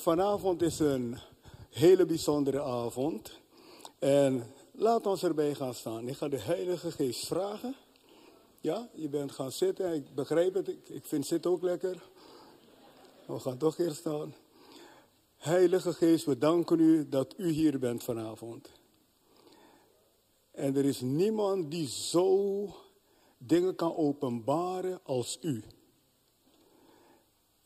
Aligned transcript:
vanavond 0.00 0.62
is 0.62 0.78
een 0.78 1.18
hele 1.70 2.06
bijzondere 2.06 2.62
avond. 2.62 3.38
En 3.98 4.46
laat 4.72 5.06
ons 5.06 5.22
erbij 5.22 5.54
gaan 5.54 5.74
staan. 5.74 6.08
Ik 6.08 6.16
ga 6.16 6.28
de 6.28 6.40
Heilige 6.40 6.90
Geest 6.90 7.26
vragen. 7.26 7.74
Ja, 8.60 8.88
je 8.94 9.08
bent 9.08 9.32
gaan 9.32 9.52
zitten. 9.52 9.94
Ik 9.94 10.14
begrijp 10.14 10.54
het. 10.54 10.68
Ik, 10.68 10.88
ik 10.88 11.04
vind 11.04 11.26
zitten 11.26 11.50
ook 11.50 11.62
lekker. 11.62 12.02
We 13.26 13.38
gaan 13.38 13.58
toch 13.58 13.78
eerst 13.78 13.96
staan. 13.96 14.34
Heilige 15.36 15.92
Geest, 15.92 16.24
we 16.24 16.38
danken 16.38 16.80
u 16.80 17.08
dat 17.08 17.34
u 17.36 17.50
hier 17.50 17.78
bent 17.78 18.04
vanavond. 18.04 18.70
En 20.50 20.76
er 20.76 20.84
is 20.84 21.00
niemand 21.00 21.70
die 21.70 21.88
zo 21.88 22.68
dingen 23.38 23.74
kan 23.74 23.96
openbaren 23.96 25.00
als 25.02 25.38
u. 25.42 25.64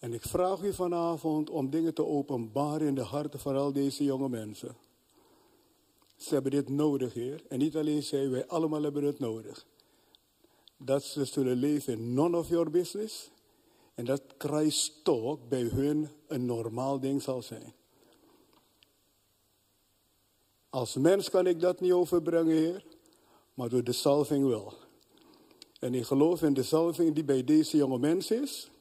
En 0.04 0.12
ik 0.12 0.22
vraag 0.22 0.62
u 0.62 0.72
vanavond 0.72 1.50
om 1.50 1.70
dingen 1.70 1.94
te 1.94 2.04
openbaren 2.04 2.86
in 2.86 2.94
de 2.94 3.02
harten 3.02 3.40
van 3.40 3.56
al 3.56 3.72
deze 3.72 4.04
jonge 4.04 4.28
mensen. 4.28 4.76
Ze 6.16 6.34
hebben 6.34 6.50
dit 6.50 6.68
nodig, 6.68 7.14
Heer. 7.14 7.42
En 7.48 7.58
niet 7.58 7.76
alleen 7.76 8.02
zij, 8.02 8.30
wij 8.30 8.46
allemaal 8.46 8.82
hebben 8.82 9.04
het 9.04 9.18
nodig. 9.18 9.66
Dat 10.76 11.02
ze 11.02 11.24
zullen 11.24 11.56
leven 11.56 11.92
in 11.92 12.14
none 12.14 12.36
of 12.36 12.48
your 12.48 12.70
business. 12.70 13.30
En 13.94 14.04
dat 14.04 14.22
Christ 14.38 15.04
talk 15.04 15.48
bij 15.48 15.62
hun 15.62 16.08
een 16.26 16.44
normaal 16.44 17.00
ding 17.00 17.22
zal 17.22 17.42
zijn. 17.42 17.74
Als 20.70 20.94
mens 20.94 21.30
kan 21.30 21.46
ik 21.46 21.60
dat 21.60 21.80
niet 21.80 21.92
overbrengen, 21.92 22.56
Heer. 22.56 22.84
Maar 23.54 23.68
door 23.68 23.84
de 23.84 23.92
salving 23.92 24.46
wel. 24.46 24.72
En 25.80 25.94
ik 25.94 26.04
geloof 26.04 26.42
in 26.42 26.54
de 26.54 26.62
salving 26.62 27.14
die 27.14 27.24
bij 27.24 27.44
deze 27.44 27.76
jonge 27.76 27.98
mens 27.98 28.30
is. 28.30 28.72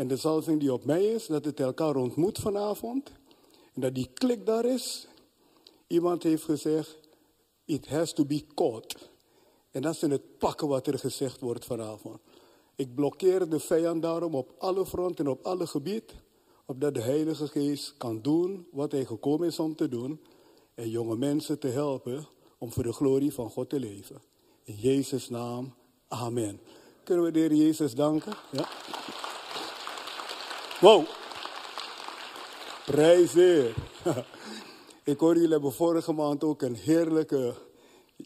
En 0.00 0.08
de 0.08 0.16
zalving 0.16 0.60
die 0.60 0.72
op 0.72 0.84
mij 0.84 1.04
is, 1.04 1.26
dat 1.26 1.44
het 1.44 1.60
elkaar 1.60 1.96
ontmoet 1.96 2.38
vanavond. 2.38 3.12
En 3.74 3.80
dat 3.80 3.94
die 3.94 4.08
klik 4.14 4.46
daar 4.46 4.64
is. 4.64 5.06
Iemand 5.86 6.22
heeft 6.22 6.42
gezegd, 6.42 6.98
it 7.64 7.88
has 7.88 8.12
to 8.12 8.24
be 8.24 8.44
caught. 8.54 9.10
En 9.70 9.82
dat 9.82 9.94
is 9.94 10.02
in 10.02 10.10
het 10.10 10.38
pakken 10.38 10.68
wat 10.68 10.86
er 10.86 10.98
gezegd 10.98 11.40
wordt 11.40 11.64
vanavond. 11.64 12.18
Ik 12.74 12.94
blokkeer 12.94 13.48
de 13.48 13.60
vijand 13.60 14.02
daarom 14.02 14.34
op 14.34 14.54
alle 14.58 14.86
fronten 14.86 15.24
en 15.24 15.30
op 15.30 15.46
alle 15.46 15.66
gebieden. 15.66 16.16
Opdat 16.66 16.94
de 16.94 17.02
Heilige 17.02 17.46
Geest 17.46 17.94
kan 17.96 18.22
doen 18.22 18.66
wat 18.70 18.92
hij 18.92 19.04
gekomen 19.04 19.46
is 19.46 19.58
om 19.58 19.76
te 19.76 19.88
doen. 19.88 20.20
En 20.74 20.90
jonge 20.90 21.16
mensen 21.16 21.58
te 21.58 21.68
helpen 21.68 22.26
om 22.58 22.72
voor 22.72 22.82
de 22.82 22.92
glorie 22.92 23.34
van 23.34 23.50
God 23.50 23.68
te 23.68 23.78
leven. 23.78 24.22
In 24.62 24.74
Jezus' 24.74 25.28
naam, 25.28 25.74
amen. 26.08 26.60
Kunnen 27.04 27.24
we 27.24 27.30
de 27.30 27.38
Heer 27.38 27.54
Jezus 27.54 27.94
danken? 27.94 28.32
Ja. 28.52 28.68
Wow. 30.80 31.04
Prijs. 32.86 33.34
Ik 35.04 35.18
hoor 35.18 35.34
jullie 35.34 35.50
hebben 35.50 35.72
vorige 35.72 36.12
maand 36.12 36.44
ook 36.44 36.62
een 36.62 36.74
heerlijke 36.74 37.54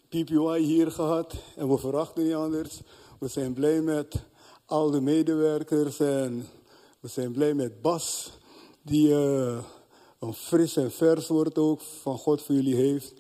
PPY 0.08 0.58
hier 0.58 0.90
gehad. 0.90 1.34
En 1.56 1.68
we 1.68 1.78
verwachten 1.78 2.24
niet 2.24 2.34
anders. 2.34 2.80
We 3.18 3.28
zijn 3.28 3.52
blij 3.52 3.80
met 3.80 4.24
al 4.66 4.90
de 4.90 5.00
medewerkers 5.00 6.00
en 6.00 6.46
we 7.00 7.08
zijn 7.08 7.32
blij 7.32 7.54
met 7.54 7.82
Bas. 7.82 8.30
Die 8.82 9.08
uh, 9.08 9.64
een 10.18 10.34
fris 10.34 10.76
en 10.76 10.92
vers 10.92 11.28
woord 11.28 11.58
ook 11.58 11.80
van 11.80 12.18
God 12.18 12.42
voor 12.42 12.54
jullie 12.54 12.76
heeft. 12.76 13.14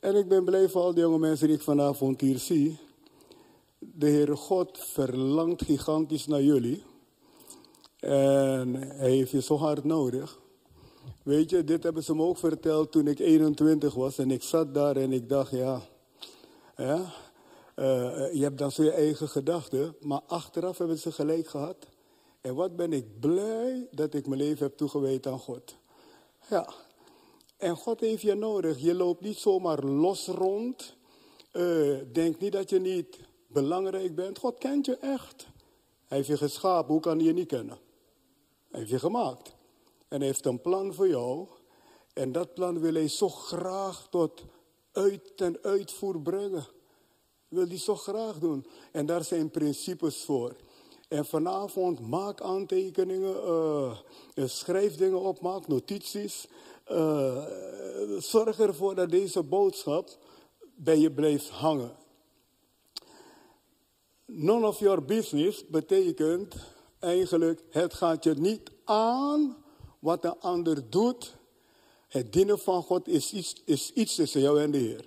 En 0.00 0.16
ik 0.16 0.28
ben 0.28 0.44
blij 0.44 0.68
voor 0.68 0.82
al 0.82 0.94
die 0.94 1.02
jonge 1.02 1.18
mensen 1.18 1.46
die 1.46 1.56
ik 1.56 1.62
vanavond 1.62 2.20
hier 2.20 2.38
zie. 2.38 2.78
De 3.78 4.06
Heere 4.06 4.36
God 4.36 4.78
verlangt 4.78 5.64
gigantisch 5.64 6.26
naar 6.26 6.42
jullie. 6.42 6.82
En 8.00 8.74
hij 8.74 9.10
heeft 9.10 9.30
je 9.30 9.42
zo 9.42 9.56
hard 9.56 9.84
nodig. 9.84 10.38
Weet 11.22 11.50
je, 11.50 11.64
dit 11.64 11.82
hebben 11.82 12.02
ze 12.02 12.14
me 12.14 12.22
ook 12.22 12.38
verteld 12.38 12.92
toen 12.92 13.06
ik 13.06 13.18
21 13.18 13.94
was. 13.94 14.18
En 14.18 14.30
ik 14.30 14.42
zat 14.42 14.74
daar 14.74 14.96
en 14.96 15.12
ik 15.12 15.28
dacht, 15.28 15.50
ja, 15.50 15.80
ja 16.76 17.12
uh, 17.76 18.32
je 18.32 18.42
hebt 18.42 18.58
dan 18.58 18.72
zo 18.72 18.82
je 18.82 18.90
eigen 18.90 19.28
gedachten. 19.28 19.96
Maar 20.00 20.20
achteraf 20.26 20.78
hebben 20.78 20.98
ze 20.98 21.12
gelijk 21.12 21.48
gehad. 21.48 21.76
En 22.40 22.54
wat 22.54 22.76
ben 22.76 22.92
ik 22.92 23.20
blij 23.20 23.88
dat 23.90 24.14
ik 24.14 24.26
mijn 24.26 24.40
leven 24.40 24.66
heb 24.66 24.76
toegewijd 24.76 25.26
aan 25.26 25.38
God. 25.38 25.76
Ja, 26.48 26.68
en 27.56 27.76
God 27.76 28.00
heeft 28.00 28.22
je 28.22 28.34
nodig. 28.34 28.78
Je 28.78 28.94
loopt 28.94 29.20
niet 29.20 29.38
zomaar 29.38 29.84
los 29.84 30.26
rond. 30.26 30.96
Uh, 31.52 31.98
denk 32.12 32.38
niet 32.40 32.52
dat 32.52 32.70
je 32.70 32.80
niet 32.80 33.18
belangrijk 33.46 34.14
bent. 34.14 34.38
God 34.38 34.58
kent 34.58 34.86
je 34.86 34.96
echt. 34.96 35.46
Hij 36.06 36.16
heeft 36.16 36.28
je 36.28 36.36
geschapen. 36.36 36.92
Hoe 36.92 37.02
kan 37.02 37.16
hij 37.16 37.26
je 37.26 37.32
niet 37.32 37.48
kennen? 37.48 37.78
Heeft 38.76 38.90
je 38.90 38.98
gemaakt. 38.98 39.54
En 40.08 40.20
heeft 40.20 40.46
een 40.46 40.60
plan 40.60 40.94
voor 40.94 41.08
jou. 41.08 41.46
En 42.12 42.32
dat 42.32 42.54
plan 42.54 42.80
wil 42.80 42.94
hij 42.94 43.08
zo 43.08 43.28
graag 43.28 44.06
tot 44.10 44.44
uit 44.92 45.36
ten 45.36 45.58
uitvoer 45.62 46.20
brengen. 46.20 46.66
Wil 47.48 47.66
hij 47.66 47.78
zo 47.78 47.96
graag 47.96 48.38
doen. 48.38 48.66
En 48.92 49.06
daar 49.06 49.24
zijn 49.24 49.50
principes 49.50 50.24
voor. 50.24 50.56
En 51.08 51.26
vanavond 51.26 52.00
maak 52.00 52.40
aantekeningen, 52.40 53.34
uh, 54.34 54.46
schrijf 54.46 54.96
dingen 54.96 55.20
op, 55.20 55.40
maak 55.40 55.66
notities. 55.66 56.48
Uh, 56.90 57.44
zorg 58.18 58.58
ervoor 58.58 58.94
dat 58.94 59.10
deze 59.10 59.42
boodschap 59.42 60.18
bij 60.74 60.98
je 60.98 61.12
blijft 61.12 61.48
hangen. 61.48 61.96
None 64.26 64.66
of 64.66 64.78
your 64.78 65.04
business 65.04 65.66
betekent 65.66 66.54
eigenlijk, 67.06 67.62
het 67.70 67.94
gaat 67.94 68.24
je 68.24 68.34
niet 68.34 68.70
aan 68.84 69.56
wat 69.98 70.22
de 70.22 70.38
ander 70.38 70.90
doet. 70.90 71.36
Het 72.08 72.32
dienen 72.32 72.58
van 72.58 72.82
God 72.82 73.08
is 73.08 73.32
iets, 73.32 73.62
is 73.64 73.92
iets 73.92 74.14
tussen 74.14 74.40
jou 74.40 74.60
en 74.60 74.70
de 74.70 74.78
Heer. 74.78 75.04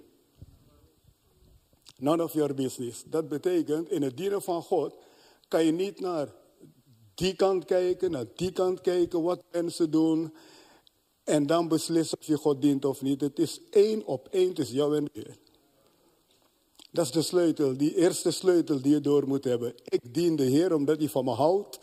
None 1.98 2.24
of 2.24 2.34
your 2.34 2.54
business. 2.54 3.04
Dat 3.06 3.28
betekent, 3.28 3.90
in 3.90 4.02
het 4.02 4.18
dienen 4.18 4.42
van 4.42 4.62
God 4.62 4.94
kan 5.48 5.66
je 5.66 5.72
niet 5.72 6.00
naar 6.00 6.28
die 7.16 7.36
kant 7.36 7.66
kijken, 7.66 8.12
naar 8.12 8.26
die 8.36 8.52
kant 8.52 8.82
kijken, 8.82 9.22
wat 9.22 9.44
mensen 9.52 9.92
doen. 9.92 10.34
En 11.24 11.46
dan 11.46 11.68
beslissen 11.68 12.18
of 12.20 12.26
je 12.26 12.38
God 12.38 12.62
dient 12.62 12.86
of 12.86 13.02
niet. 13.02 13.22
Het 13.22 13.40
is 13.40 13.60
één 13.70 14.06
op 14.06 14.28
één 14.32 14.54
tussen 14.54 14.76
jou 14.76 14.96
en 14.96 15.04
de 15.04 15.12
Heer. 15.14 15.38
Dat 16.92 17.06
is 17.06 17.12
de 17.12 17.22
sleutel, 17.22 17.78
die 17.78 17.96
eerste 17.96 18.32
sleutel 18.32 18.82
die 18.82 18.94
je 18.94 19.02
door 19.02 19.28
moet 19.28 19.44
hebben. 19.44 19.74
Ik 19.84 20.14
dien 20.14 20.36
de 20.36 20.44
Heer 20.44 20.74
omdat 20.74 20.98
hij 20.98 21.10
van 21.10 21.26
me 21.26 21.32
houdt. 21.32 21.80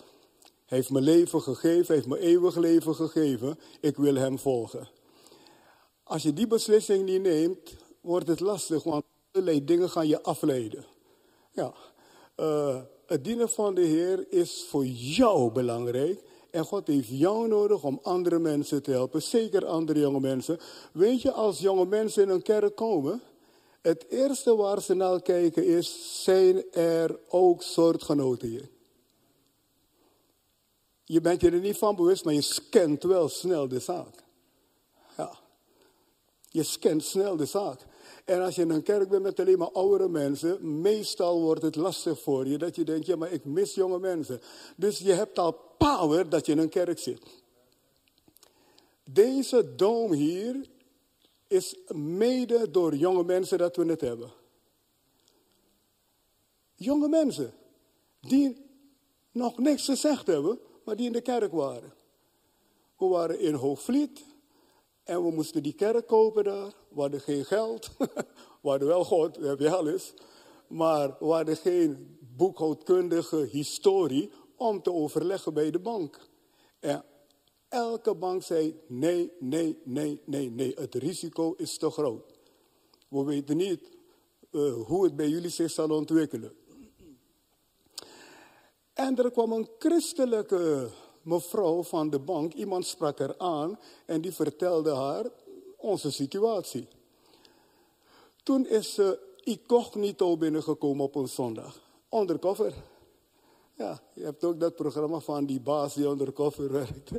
Heeft 0.66 0.90
me 0.90 1.00
leven 1.00 1.42
gegeven, 1.42 1.94
heeft 1.94 2.06
me 2.06 2.18
eeuwig 2.18 2.56
leven 2.56 2.94
gegeven. 2.94 3.58
Ik 3.80 3.96
wil 3.96 4.14
hem 4.14 4.38
volgen. 4.38 4.88
Als 6.02 6.22
je 6.22 6.32
die 6.32 6.46
beslissing 6.46 7.04
niet 7.04 7.22
neemt, 7.22 7.76
wordt 8.00 8.28
het 8.28 8.40
lastig, 8.40 8.82
want 8.82 9.04
allerlei 9.32 9.64
dingen 9.64 9.90
gaan 9.90 10.08
je 10.08 10.22
afleiden. 10.22 10.84
Ja, 11.52 11.74
uh, 12.36 12.80
het 13.06 13.24
dienen 13.24 13.48
van 13.48 13.74
de 13.74 13.80
Heer 13.80 14.26
is 14.32 14.66
voor 14.68 14.84
jou 14.86 15.52
belangrijk. 15.52 16.22
En 16.50 16.64
God 16.64 16.86
heeft 16.86 17.08
jou 17.08 17.48
nodig 17.48 17.82
om 17.82 18.00
andere 18.02 18.38
mensen 18.38 18.82
te 18.82 18.90
helpen, 18.90 19.22
zeker 19.22 19.66
andere 19.66 20.00
jonge 20.00 20.20
mensen. 20.20 20.58
Weet 20.92 21.22
je, 21.22 21.32
als 21.32 21.58
jonge 21.58 21.86
mensen 21.86 22.22
in 22.22 22.28
een 22.28 22.42
kerk 22.42 22.76
komen, 22.76 23.22
het 23.80 24.06
eerste 24.08 24.56
waar 24.56 24.82
ze 24.82 24.94
naar 24.94 25.22
kijken 25.22 25.66
is, 25.66 26.22
zijn 26.22 26.72
er 26.72 27.18
ook 27.28 27.62
soortgenoten 27.62 28.48
hier? 28.48 28.68
Je 31.08 31.20
bent 31.20 31.40
je 31.40 31.50
er 31.50 31.60
niet 31.60 31.78
van 31.78 31.96
bewust, 31.96 32.24
maar 32.24 32.34
je 32.34 32.40
scant 32.40 33.02
wel 33.02 33.28
snel 33.28 33.68
de 33.68 33.78
zaak. 33.78 34.14
Ja. 35.16 35.38
Je 36.48 36.62
scant 36.62 37.04
snel 37.04 37.36
de 37.36 37.44
zaak. 37.44 37.80
En 38.24 38.42
als 38.42 38.54
je 38.54 38.62
in 38.62 38.70
een 38.70 38.82
kerk 38.82 39.08
bent 39.08 39.22
met 39.22 39.40
alleen 39.40 39.58
maar 39.58 39.70
oudere 39.70 40.08
mensen, 40.08 40.80
meestal 40.80 41.40
wordt 41.40 41.62
het 41.62 41.76
lastig 41.76 42.20
voor 42.20 42.46
je 42.46 42.58
dat 42.58 42.76
je 42.76 42.84
denkt, 42.84 43.06
ja 43.06 43.16
maar 43.16 43.32
ik 43.32 43.44
mis 43.44 43.74
jonge 43.74 43.98
mensen. 43.98 44.40
Dus 44.76 44.98
je 44.98 45.12
hebt 45.12 45.38
al 45.38 45.52
power 45.78 46.28
dat 46.28 46.46
je 46.46 46.52
in 46.52 46.58
een 46.58 46.68
kerk 46.68 46.98
zit. 46.98 47.22
Deze 49.04 49.74
dom 49.74 50.12
hier 50.12 50.68
is 51.46 51.76
mede 51.94 52.70
door 52.70 52.94
jonge 52.94 53.24
mensen 53.24 53.58
dat 53.58 53.76
we 53.76 53.84
het 53.84 54.00
hebben. 54.00 54.30
Jonge 56.74 57.08
mensen 57.08 57.52
die 58.20 58.64
nog 59.32 59.58
niks 59.58 59.84
gezegd 59.84 60.26
hebben, 60.26 60.58
maar 60.86 60.96
die 60.96 61.06
in 61.06 61.12
de 61.12 61.20
kerk 61.20 61.52
waren. 61.52 61.92
We 62.98 63.06
waren 63.06 63.40
in 63.40 63.54
Hoogvliet 63.54 64.24
en 65.04 65.22
we 65.24 65.30
moesten 65.30 65.62
die 65.62 65.72
kerk 65.72 66.06
kopen 66.06 66.44
daar. 66.44 66.72
We 66.88 67.00
hadden 67.00 67.20
geen 67.20 67.44
geld. 67.44 67.90
we 68.62 68.68
hadden 68.68 68.88
wel 68.88 69.04
God, 69.04 69.36
we 69.36 69.46
hebben 69.46 69.76
alles. 69.76 70.14
Maar 70.66 71.16
we 71.18 71.26
hadden 71.26 71.56
geen 71.56 72.18
boekhoudkundige 72.36 73.36
historie 73.36 74.30
om 74.56 74.82
te 74.82 74.92
overleggen 74.92 75.54
bij 75.54 75.70
de 75.70 75.78
bank. 75.78 76.28
En 76.80 77.04
elke 77.68 78.14
bank 78.14 78.42
zei 78.42 78.80
nee, 78.88 79.32
nee, 79.38 79.78
nee, 79.84 80.20
nee, 80.24 80.50
nee. 80.50 80.72
Het 80.74 80.94
risico 80.94 81.54
is 81.56 81.78
te 81.78 81.90
groot. 81.90 82.38
We 83.08 83.24
weten 83.24 83.56
niet 83.56 83.96
uh, 84.50 84.82
hoe 84.82 85.04
het 85.04 85.16
bij 85.16 85.28
jullie 85.28 85.50
zich 85.50 85.70
zal 85.70 85.88
ontwikkelen. 85.88 86.52
En 88.96 89.16
er 89.16 89.30
kwam 89.30 89.52
een 89.52 89.68
christelijke 89.78 90.88
mevrouw 91.22 91.82
van 91.82 92.10
de 92.10 92.18
bank, 92.18 92.52
iemand 92.52 92.86
sprak 92.86 93.18
haar 93.18 93.38
aan 93.38 93.78
en 94.06 94.20
die 94.20 94.32
vertelde 94.32 94.94
haar 94.94 95.24
onze 95.76 96.10
situatie. 96.10 96.88
Toen 98.42 98.66
is 98.66 98.94
ze 98.94 99.18
incognito 99.42 100.36
binnengekomen 100.36 101.04
op 101.04 101.14
een 101.14 101.28
zondag. 101.28 101.80
Undercover. 102.10 102.74
Ja, 103.74 104.00
je 104.14 104.24
hebt 104.24 104.44
ook 104.44 104.60
dat 104.60 104.76
programma 104.76 105.18
van 105.18 105.46
die 105.46 105.60
baas 105.60 105.94
die 105.94 106.06
undercover 106.06 106.72
werkt. 106.72 107.10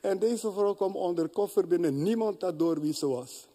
En 0.00 0.18
deze 0.18 0.52
vrouw 0.52 0.74
kwam 0.74 0.96
undercover 0.96 1.66
binnen. 1.66 2.02
Niemand 2.02 2.42
had 2.42 2.58
door 2.58 2.80
wie 2.80 2.94
ze 2.94 3.08
was. 3.08 3.48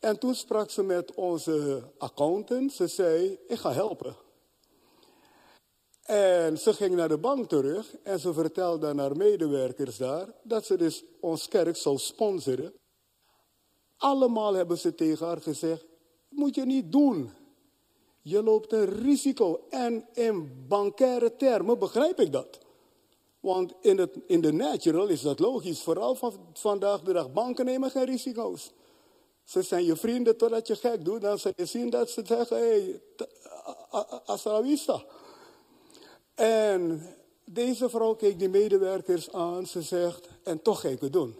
En 0.00 0.18
toen 0.18 0.34
sprak 0.34 0.70
ze 0.70 0.82
met 0.82 1.14
onze 1.14 1.82
accountant. 1.98 2.72
Ze 2.72 2.86
zei, 2.86 3.38
ik 3.46 3.58
ga 3.58 3.72
helpen. 3.72 4.25
En 6.06 6.58
ze 6.58 6.72
ging 6.74 6.94
naar 6.94 7.08
de 7.08 7.18
bank 7.18 7.48
terug 7.48 7.96
en 8.02 8.20
ze 8.20 8.32
vertelde 8.32 8.86
aan 8.86 8.98
haar 8.98 9.16
medewerkers 9.16 9.96
daar 9.96 10.28
dat 10.42 10.64
ze 10.64 10.76
dus 10.76 11.04
ons 11.20 11.48
kerk 11.48 11.76
zou 11.76 11.98
sponsoren. 11.98 12.72
Allemaal 13.96 14.54
hebben 14.54 14.78
ze 14.78 14.94
tegen 14.94 15.26
haar 15.26 15.40
gezegd, 15.40 15.86
moet 16.28 16.54
je 16.54 16.64
niet 16.64 16.92
doen. 16.92 17.30
Je 18.22 18.42
loopt 18.42 18.72
een 18.72 18.84
risico. 18.84 19.66
En 19.70 20.08
in 20.12 20.64
bankaire 20.68 21.36
termen 21.36 21.78
begrijp 21.78 22.20
ik 22.20 22.32
dat. 22.32 22.58
Want 23.40 23.72
in, 23.80 23.98
het, 23.98 24.18
in 24.26 24.40
de 24.40 24.52
natural 24.52 25.06
is 25.06 25.22
dat 25.22 25.38
logisch. 25.38 25.82
Vooral 25.82 26.14
van, 26.14 26.32
vandaag 26.52 27.00
de 27.00 27.12
dag. 27.12 27.32
Banken 27.32 27.64
nemen 27.64 27.90
geen 27.90 28.04
risico's. 28.04 28.72
Ze 29.44 29.62
zijn 29.62 29.84
je 29.84 29.96
vrienden 29.96 30.36
totdat 30.36 30.66
je 30.66 30.76
gek 30.76 31.04
doet. 31.04 31.20
Dan 31.20 31.38
je 31.56 31.66
zien 31.66 31.90
dat 31.90 32.10
ze 32.10 32.22
zeggen, 32.24 32.56
hé, 32.56 33.00
hasta 34.24 34.62
vista. 34.62 35.04
En 36.36 37.02
deze 37.44 37.88
vrouw 37.88 38.14
keek 38.14 38.38
die 38.38 38.48
medewerkers 38.48 39.32
aan. 39.32 39.66
Ze 39.66 39.82
zegt, 39.82 40.28
en 40.42 40.62
toch 40.62 40.80
ga 40.80 40.88
ik 40.88 41.00
het 41.00 41.12
doen. 41.12 41.34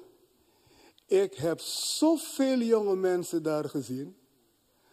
Ik 1.07 1.35
heb 1.35 1.61
zoveel 1.61 2.59
jonge 2.59 2.97
mensen 2.97 3.43
daar 3.43 3.69
gezien. 3.69 4.17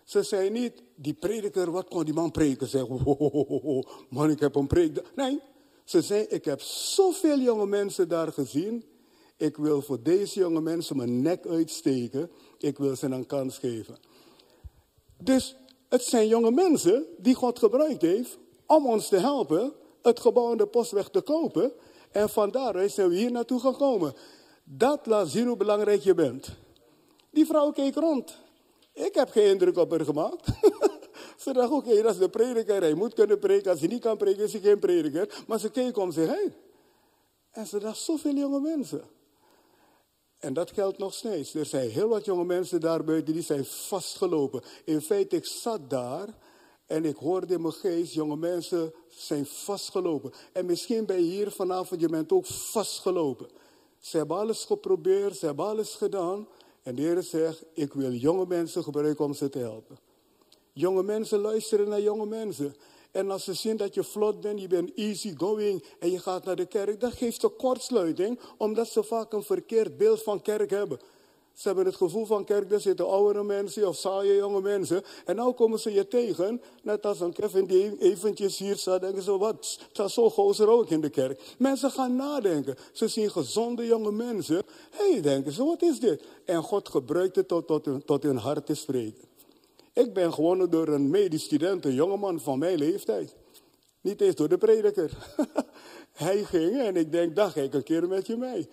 Ze 0.04 0.24
zei 0.24 0.50
niet, 0.50 0.84
die 0.96 1.14
prediker, 1.14 1.72
wat 1.72 1.88
kon 1.88 2.06
die 2.06 2.14
man 2.14 2.32
preken? 2.32 2.68
Zeg, 2.68 2.86
oh, 2.86 3.84
man, 4.10 4.30
ik 4.30 4.40
heb 4.40 4.56
een 4.56 4.68
preek. 4.68 5.02
Nee, 5.16 5.40
ze 5.84 6.02
zei, 6.02 6.24
ik 6.24 6.46
heb 6.46 6.62
zoveel 6.62 7.40
jonge 7.40 7.66
mensen 7.66 8.08
daar 8.08 8.32
gezien. 8.32 8.86
Ik 9.38 9.58
wil 9.58 9.82
voor 9.82 10.04
deze 10.04 10.40
jonge 10.40 10.62
mensen 10.62 10.98
mijn 10.98 11.22
nek 11.22 11.48
uitsteken. 11.48 12.32
Ik 12.58 12.78
wil 12.78 12.96
ze 12.96 13.06
een 13.06 13.26
kans 13.26 13.58
geven. 13.58 13.98
Dus 15.18 15.56
het 15.90 16.04
zijn 16.04 16.28
jonge 16.28 16.52
mensen 16.52 17.06
die 17.18 17.36
God 17.36 17.60
gebruikt 17.60 18.02
heeft 18.02 18.38
om 18.66 18.86
ons 18.86 19.08
te 19.08 19.18
helpen 19.18 19.74
het 20.04 20.20
gebouw 20.20 20.52
aan 20.52 20.58
de 20.58 20.68
postweg 20.68 21.10
te 21.10 21.22
kopen. 21.22 21.72
En 22.12 22.30
van 22.30 22.52
daaruit 22.52 22.92
zijn 22.92 23.10
we 23.10 23.16
hier 23.16 23.32
naartoe 23.32 23.60
gekomen. 23.60 24.14
Dat 24.64 25.06
laat 25.06 25.28
zien 25.28 25.48
hoe 25.48 25.58
belangrijk 25.58 26.02
je 26.02 26.14
bent. 26.14 26.50
Die 27.30 27.46
vrouw 27.46 27.72
keek 27.72 27.96
rond. 27.96 28.38
Ik 28.94 29.16
heb 29.16 29.30
geen 29.30 29.50
indruk 29.50 29.78
op 29.78 29.92
haar 29.92 30.06
gemaakt. 30.06 30.46
ze 31.44 31.54
dacht, 31.54 31.72
oké, 31.72 32.02
dat 32.02 32.14
is 32.14 32.20
de 32.20 32.30
prediker. 32.30 32.82
Hij 32.82 32.94
moet 32.94 33.14
kunnen 33.14 33.40
prediken. 33.40 33.72
Als 33.72 33.80
hij 33.80 33.90
niet 33.90 34.02
kan 34.02 34.18
prediken, 34.18 34.44
is 34.44 34.52
hij 34.52 34.62
geen 34.62 34.80
prediker. 34.80 35.44
Maar 35.48 35.60
ze 35.60 35.70
keek 35.70 35.98
om 35.98 36.12
zich 36.12 36.28
heen. 36.28 36.54
En 37.52 37.68
ze 37.68 37.80
dacht, 37.80 37.98
zoveel 37.98 38.36
jonge 38.36 38.60
mensen. 38.60 39.04
En 40.38 40.54
dat 40.54 40.72
geldt 40.72 40.98
nog 40.98 41.14
steeds. 41.14 41.54
Er 41.54 41.66
zijn 41.66 41.90
heel 41.90 42.08
wat 42.08 42.26
jonge 42.26 42.46
mensen 42.46 42.80
daar 42.80 43.04
buiten 43.04 43.34
die 43.34 43.44
zijn 43.44 43.66
vastgelopen. 43.66 44.62
In 44.86 45.02
feite, 45.02 45.36
ik 45.36 45.46
zat 45.46 45.90
daar 45.90 46.28
en 46.86 47.06
ik 47.06 47.16
hoorde 47.16 47.54
in 47.54 47.62
mijn 47.62 47.74
geest, 47.74 48.14
jonge 48.14 48.36
mensen 48.36 48.94
zijn 49.08 49.46
vastgelopen. 49.46 50.32
En 50.54 50.66
misschien 50.66 51.06
ben 51.06 51.16
je 51.16 51.32
hier 51.32 51.52
vanavond, 51.52 52.02
je 52.02 52.10
bent 52.10 52.32
ook 52.32 52.46
vastgelopen. 52.46 53.48
Ze 54.00 54.18
hebben 54.18 54.38
alles 54.38 54.66
geprobeerd, 54.66 55.36
ze 55.36 55.46
hebben 55.46 55.66
alles 55.66 55.96
gedaan. 55.96 56.48
En 56.84 56.96
de 56.96 57.02
Heer 57.02 57.24
zegt, 57.24 57.64
ik 57.74 57.94
wil 57.94 58.12
jonge 58.12 58.46
mensen 58.46 58.84
gebruiken 58.84 59.26
om 59.26 59.34
ze 59.34 59.50
te 59.50 59.60
helpen. 59.60 60.00
Jonge 60.74 61.04
mensen 61.04 61.40
luisteren 61.40 61.90
naar 61.90 62.02
jonge 62.02 62.26
mensen. 62.26 62.76
En 63.12 63.32
als 63.32 63.44
ze 63.44 63.54
zien 63.54 63.78
dat 63.78 63.94
je 63.94 64.04
vlot 64.04 64.42
bent, 64.42 64.62
je 64.62 64.68
bent 64.68 64.94
easy 64.94 65.34
going 65.38 65.84
en 66.00 66.12
je 66.12 66.20
gaat 66.20 66.46
naar 66.46 66.56
de 66.56 66.66
kerk, 66.66 67.00
dat 67.00 67.14
geeft 67.14 67.44
een 67.44 67.56
kortsluiting, 67.56 68.40
omdat 68.58 68.88
ze 68.88 69.04
vaak 69.04 69.34
een 69.34 69.44
verkeerd 69.44 69.98
beeld 69.98 70.24
van 70.24 70.42
kerk 70.42 70.70
hebben. 70.70 71.00
Ze 71.54 71.68
hebben 71.68 71.86
het 71.86 71.96
gevoel 71.96 72.26
van 72.26 72.44
kerk, 72.46 72.70
daar 72.70 72.80
zitten 72.80 73.08
oudere 73.08 73.44
mensen 73.44 73.88
of 73.88 73.96
saaie 73.96 74.36
jonge 74.36 74.62
mensen. 74.62 75.04
En 75.26 75.36
nu 75.36 75.52
komen 75.52 75.80
ze 75.80 75.94
je 75.94 76.08
tegen, 76.08 76.62
net 76.82 77.06
als 77.06 77.20
een 77.20 77.34
Kevin 77.34 77.66
die 77.66 77.98
eventjes 78.00 78.58
hier 78.58 78.78
staat, 78.78 79.02
denken 79.02 79.22
ze, 79.22 79.38
wat, 79.38 79.80
is 80.06 80.14
zo 80.14 80.30
gozer 80.30 80.70
ook 80.70 80.90
in 80.90 81.02
de 81.02 81.10
kerk. 81.10 81.42
Mensen 81.58 81.92
gaan 81.92 82.16
nadenken. 82.16 82.76
Ze 82.92 83.08
zien 83.08 83.32
gezonde 83.32 83.86
jonge 83.86 84.12
mensen. 84.12 84.64
Hé, 84.92 85.12
hey, 85.12 85.22
denken 85.22 85.52
ze, 85.52 85.64
wat 85.64 85.82
is 85.82 86.00
dit? 86.00 86.24
En 86.46 86.64
God 86.64 86.90
gebruikt 86.90 87.36
het 87.36 87.48
tot, 87.48 87.68
tot, 87.68 87.86
hun, 87.86 88.06
tot 88.06 88.24
hun 88.24 88.38
hart 88.38 88.66
te 88.66 88.76
spreken. 88.76 89.24
Ik 89.94 90.14
ben 90.14 90.34
gewonnen 90.34 90.70
door 90.70 90.88
een 90.88 91.10
medisch 91.10 91.44
student, 91.44 91.86
een 91.86 91.94
jongeman 91.94 92.40
van 92.40 92.60
mijn 92.60 92.78
leeftijd. 92.78 93.36
Niet 94.02 94.22
eens 94.22 94.36
door 94.36 94.50
de 94.50 94.58
prediker. 94.58 95.12
Hij 96.14 96.44
ging 96.44 96.82
en 96.82 96.96
ik 96.96 97.12
denk, 97.12 97.36
dag, 97.36 97.56
ik 97.56 97.74
een 97.74 97.84
keer 97.84 98.08
met 98.08 98.28
je 98.28 98.38
mee. 98.38 98.70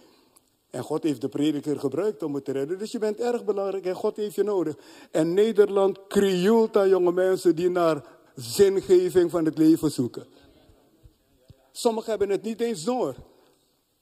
En 0.70 0.82
God 0.82 1.02
heeft 1.02 1.20
de 1.20 1.28
prediker 1.28 1.80
gebruikt 1.80 2.22
om 2.22 2.34
het 2.34 2.44
te 2.44 2.52
redden. 2.52 2.78
Dus 2.78 2.92
je 2.92 2.98
bent 2.98 3.20
erg 3.20 3.44
belangrijk 3.44 3.86
en 3.86 3.94
God 3.94 4.16
heeft 4.16 4.34
je 4.34 4.42
nodig. 4.42 4.76
En 5.10 5.34
Nederland 5.34 5.98
krioelt 6.08 6.76
aan 6.76 6.88
jonge 6.88 7.12
mensen 7.12 7.56
die 7.56 7.70
naar 7.70 8.04
zingeving 8.34 9.30
van 9.30 9.44
het 9.44 9.58
leven 9.58 9.90
zoeken. 9.90 10.26
Sommigen 11.72 12.10
hebben 12.10 12.28
het 12.28 12.42
niet 12.42 12.60
eens 12.60 12.84
door. 12.84 13.14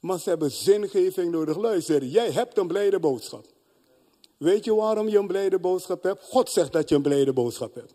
Maar 0.00 0.18
ze 0.18 0.28
hebben 0.28 0.50
zingeving 0.50 1.32
nodig. 1.32 1.56
Luister, 1.56 2.04
jij 2.04 2.30
hebt 2.30 2.58
een 2.58 2.66
blijde 2.66 3.00
boodschap. 3.00 3.46
Weet 4.36 4.64
je 4.64 4.74
waarom 4.74 5.08
je 5.08 5.18
een 5.18 5.26
blijde 5.26 5.58
boodschap 5.58 6.02
hebt? 6.02 6.24
God 6.24 6.50
zegt 6.50 6.72
dat 6.72 6.88
je 6.88 6.94
een 6.94 7.02
blijde 7.02 7.32
boodschap 7.32 7.74
hebt. 7.74 7.94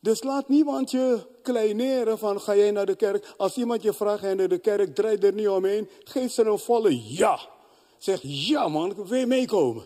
Dus 0.00 0.22
laat 0.22 0.48
niemand 0.48 0.90
je 0.90 1.26
kleineren 1.42 2.18
van 2.18 2.40
ga 2.40 2.56
jij 2.56 2.70
naar 2.70 2.86
de 2.86 2.96
kerk. 2.96 3.34
Als 3.36 3.56
iemand 3.56 3.82
je 3.82 3.92
vraagt 3.92 4.22
je 4.22 4.34
naar 4.34 4.48
de 4.48 4.58
kerk, 4.58 4.94
draai 4.94 5.16
er 5.16 5.32
niet 5.32 5.48
omheen. 5.48 5.88
Geef 6.04 6.32
ze 6.32 6.44
een 6.44 6.58
volle 6.58 7.14
ja. 7.14 7.40
Zeg, 7.98 8.20
ja 8.22 8.68
man, 8.68 8.94
wil 8.94 9.18
je 9.18 9.26
meekomen? 9.26 9.84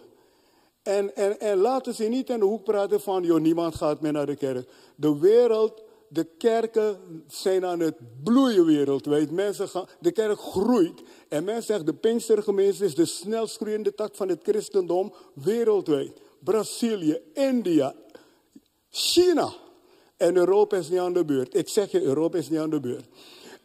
En, 0.82 1.16
en, 1.16 1.40
en 1.40 1.58
laten 1.58 1.94
ze 1.94 2.04
niet 2.04 2.30
in 2.30 2.38
de 2.38 2.44
hoek 2.44 2.64
praten 2.64 3.00
van, 3.00 3.22
joh, 3.22 3.40
niemand 3.40 3.74
gaat 3.74 4.00
meer 4.00 4.12
naar 4.12 4.26
de 4.26 4.36
kerk. 4.36 4.68
De 4.96 5.18
wereld, 5.18 5.82
de 6.08 6.24
kerken 6.38 6.98
zijn 7.26 7.64
aan 7.64 7.80
het 7.80 7.96
bloeien 8.22 8.66
wereldwijd. 8.66 9.30
Mensen 9.30 9.68
gaan, 9.68 9.86
de 10.00 10.12
kerk 10.12 10.38
groeit. 10.40 11.02
En 11.28 11.44
men 11.44 11.62
zegt, 11.62 11.86
de 11.86 11.94
Pinkstergemeente 11.94 12.84
is 12.84 12.94
de 12.94 13.04
snelst 13.04 13.56
groeiende 13.56 13.94
tak 13.94 14.14
van 14.14 14.28
het 14.28 14.40
christendom 14.42 15.12
wereldwijd. 15.34 16.20
Brazilië, 16.38 17.18
India, 17.32 17.94
China. 18.90 19.52
En 20.16 20.36
Europa 20.36 20.76
is 20.76 20.88
niet 20.88 20.98
aan 20.98 21.12
de 21.12 21.24
beurt. 21.24 21.54
Ik 21.54 21.68
zeg 21.68 21.90
je, 21.90 22.02
Europa 22.02 22.38
is 22.38 22.48
niet 22.48 22.58
aan 22.58 22.70
de 22.70 22.80
beurt. 22.80 23.06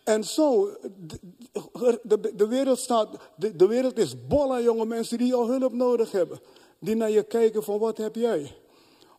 En 0.07 0.23
zo, 0.23 0.69
de, 0.97 1.99
de, 2.03 2.35
de 2.35 2.47
wereld, 2.47 2.79
staat, 2.79 3.17
de, 3.35 3.55
de, 3.55 3.67
wereld 3.67 3.97
is 3.97 4.27
bol 4.27 4.53
aan 4.53 4.63
jonge 4.63 4.85
mensen 4.85 5.17
die 5.17 5.33
al 5.33 5.47
hulp 5.47 5.73
nodig 5.73 6.11
hebben. 6.11 6.39
Die 6.79 6.95
naar 6.95 7.11
je 7.11 7.23
kijken 7.23 7.63
van 7.63 7.79
wat 7.79 7.97
heb 7.97 8.15
jij? 8.15 8.55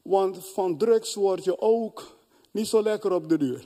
Want 0.02 0.46
van 0.46 0.78
drugs 0.78 1.14
word 1.14 1.44
je 1.44 1.60
ook 1.60 2.16
niet 2.50 2.66
zo 2.66 2.82
lekker 2.82 3.12
op 3.12 3.28
de 3.28 3.36
duur. 3.38 3.64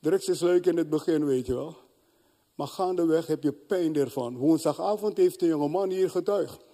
Drugs 0.00 0.28
is 0.28 0.40
leuk 0.40 0.66
in 0.66 0.76
het 0.76 0.90
begin, 0.90 1.24
weet 1.24 1.46
je 1.46 1.54
wel. 1.54 1.76
Maar 2.54 2.68
gaandeweg 2.68 3.26
heb 3.26 3.42
je 3.42 3.52
pijn 3.52 3.96
ervan. 3.96 4.36
Woensdagavond 4.36 5.16
heeft 5.16 5.42
een 5.42 5.48
jonge 5.48 5.68
man 5.68 5.90
hier 5.90 6.10
getuigd. 6.10 6.64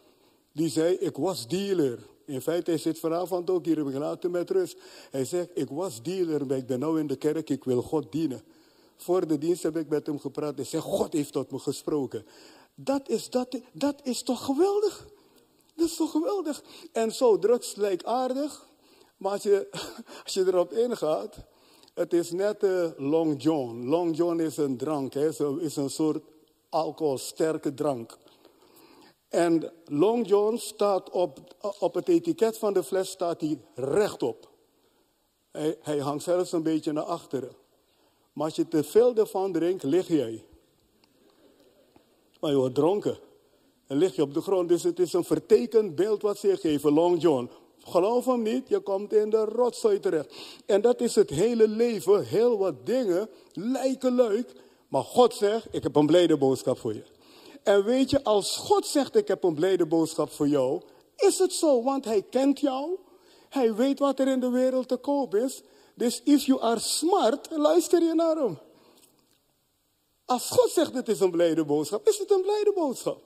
Die 0.52 0.68
zei, 0.68 0.94
ik 0.94 1.16
was 1.16 1.48
dealer. 1.48 1.98
In 2.24 2.40
feite, 2.40 2.70
hij 2.70 2.80
zit 2.80 2.98
vanavond 2.98 3.50
ook 3.50 3.64
hier, 3.64 3.78
ik 3.78 4.30
met 4.30 4.50
rust. 4.50 4.78
Hij 5.10 5.24
zegt, 5.24 5.48
ik 5.54 5.68
was 5.68 6.02
dealer, 6.02 6.46
maar 6.46 6.56
ik 6.56 6.66
ben 6.66 6.80
nu 6.80 6.98
in 6.98 7.06
de 7.06 7.16
kerk, 7.16 7.50
ik 7.50 7.64
wil 7.64 7.82
God 7.82 8.12
dienen. 8.12 8.42
Voor 9.02 9.26
de 9.26 9.38
dienst 9.38 9.62
heb 9.62 9.76
ik 9.76 9.88
met 9.88 10.06
hem 10.06 10.20
gepraat. 10.20 10.56
Hij 10.56 10.64
zei, 10.64 10.82
God 10.82 11.12
heeft 11.12 11.32
tot 11.32 11.50
me 11.50 11.58
gesproken. 11.58 12.26
Dat 12.74 13.08
is, 13.08 13.30
dat, 13.30 13.60
dat 13.72 14.00
is 14.02 14.22
toch 14.22 14.44
geweldig? 14.44 15.06
Dat 15.74 15.86
is 15.86 15.96
toch 15.96 16.10
geweldig? 16.10 16.62
En 16.92 17.12
zo, 17.12 17.38
drugs 17.38 17.74
lijkt 17.74 18.04
aardig. 18.04 18.66
Maar 19.16 19.32
als 19.32 19.42
je, 19.42 19.68
als 20.24 20.34
je 20.34 20.46
erop 20.46 20.72
ingaat, 20.72 21.36
het 21.94 22.12
is 22.12 22.30
net 22.30 22.62
uh, 22.62 22.90
Long 22.96 23.42
John. 23.42 23.88
Long 23.88 24.16
John 24.16 24.40
is 24.40 24.56
een 24.56 24.76
drank, 24.76 25.12
hè? 25.12 25.28
Is 25.60 25.76
een 25.76 25.90
soort 25.90 26.22
alcoholsterke 26.68 27.74
drank. 27.74 28.18
En 29.28 29.72
Long 29.84 30.28
John 30.28 30.56
staat 30.56 31.10
op, 31.10 31.38
op 31.78 31.94
het 31.94 32.08
etiket 32.08 32.58
van 32.58 32.72
de 32.72 32.84
fles 32.84 33.10
staat 33.10 33.40
hij 33.40 33.60
rechtop. 33.74 34.50
Hij, 35.50 35.78
hij 35.80 35.98
hangt 35.98 36.22
zelfs 36.22 36.52
een 36.52 36.62
beetje 36.62 36.92
naar 36.92 37.04
achteren. 37.04 37.52
Maar 38.40 38.48
als 38.48 38.58
je 38.58 38.68
te 38.68 38.84
veel 38.84 39.14
ervan 39.14 39.52
drinkt, 39.52 39.82
lig 39.82 40.08
jij. 40.08 40.44
Maar 42.40 42.50
je 42.50 42.56
wordt 42.56 42.74
dronken. 42.74 43.18
En 43.86 43.96
lig 43.96 44.16
je 44.16 44.22
op 44.22 44.34
de 44.34 44.40
grond. 44.40 44.68
Dus 44.68 44.82
het 44.82 44.98
is 44.98 45.12
een 45.12 45.24
vertekend 45.24 45.94
beeld 45.94 46.22
wat 46.22 46.38
ze 46.38 46.56
geven, 46.56 46.92
Long 46.92 47.22
John. 47.22 47.50
Geloof 47.78 48.24
hem 48.24 48.42
niet, 48.42 48.68
je 48.68 48.80
komt 48.80 49.12
in 49.12 49.30
de 49.30 49.44
rotzooi 49.44 50.00
terecht. 50.00 50.34
En 50.66 50.80
dat 50.80 51.00
is 51.00 51.14
het 51.14 51.30
hele 51.30 51.68
leven. 51.68 52.24
Heel 52.24 52.58
wat 52.58 52.86
dingen 52.86 53.28
lijken 53.52 54.14
leuk, 54.14 54.52
Maar 54.88 55.04
God 55.04 55.34
zegt, 55.34 55.66
ik 55.70 55.82
heb 55.82 55.96
een 55.96 56.06
blijde 56.06 56.36
boodschap 56.36 56.78
voor 56.78 56.94
je. 56.94 57.02
En 57.62 57.84
weet 57.84 58.10
je, 58.10 58.24
als 58.24 58.56
God 58.56 58.86
zegt, 58.86 59.16
ik 59.16 59.28
heb 59.28 59.44
een 59.44 59.54
blijde 59.54 59.86
boodschap 59.86 60.30
voor 60.30 60.48
jou, 60.48 60.80
is 61.16 61.38
het 61.38 61.52
zo, 61.52 61.82
want 61.82 62.04
hij 62.04 62.22
kent 62.30 62.60
jou. 62.60 62.98
Hij 63.48 63.74
weet 63.74 63.98
wat 63.98 64.18
er 64.18 64.28
in 64.28 64.40
de 64.40 64.50
wereld 64.50 64.88
te 64.88 64.96
koop 64.96 65.34
is. 65.34 65.62
Dus 66.00 66.20
if 66.24 66.46
you 66.46 66.60
are 66.60 66.78
smart, 66.78 67.48
luister 67.50 68.02
je 68.02 68.14
naar 68.14 68.36
hem. 68.36 68.58
Als 70.24 70.50
God 70.50 70.70
zegt 70.70 70.94
het 70.94 71.08
is 71.08 71.20
een 71.20 71.30
blijde 71.30 71.64
boodschap, 71.64 72.08
is 72.08 72.18
het 72.18 72.30
een 72.30 72.42
blijde 72.42 72.72
boodschap. 72.74 73.22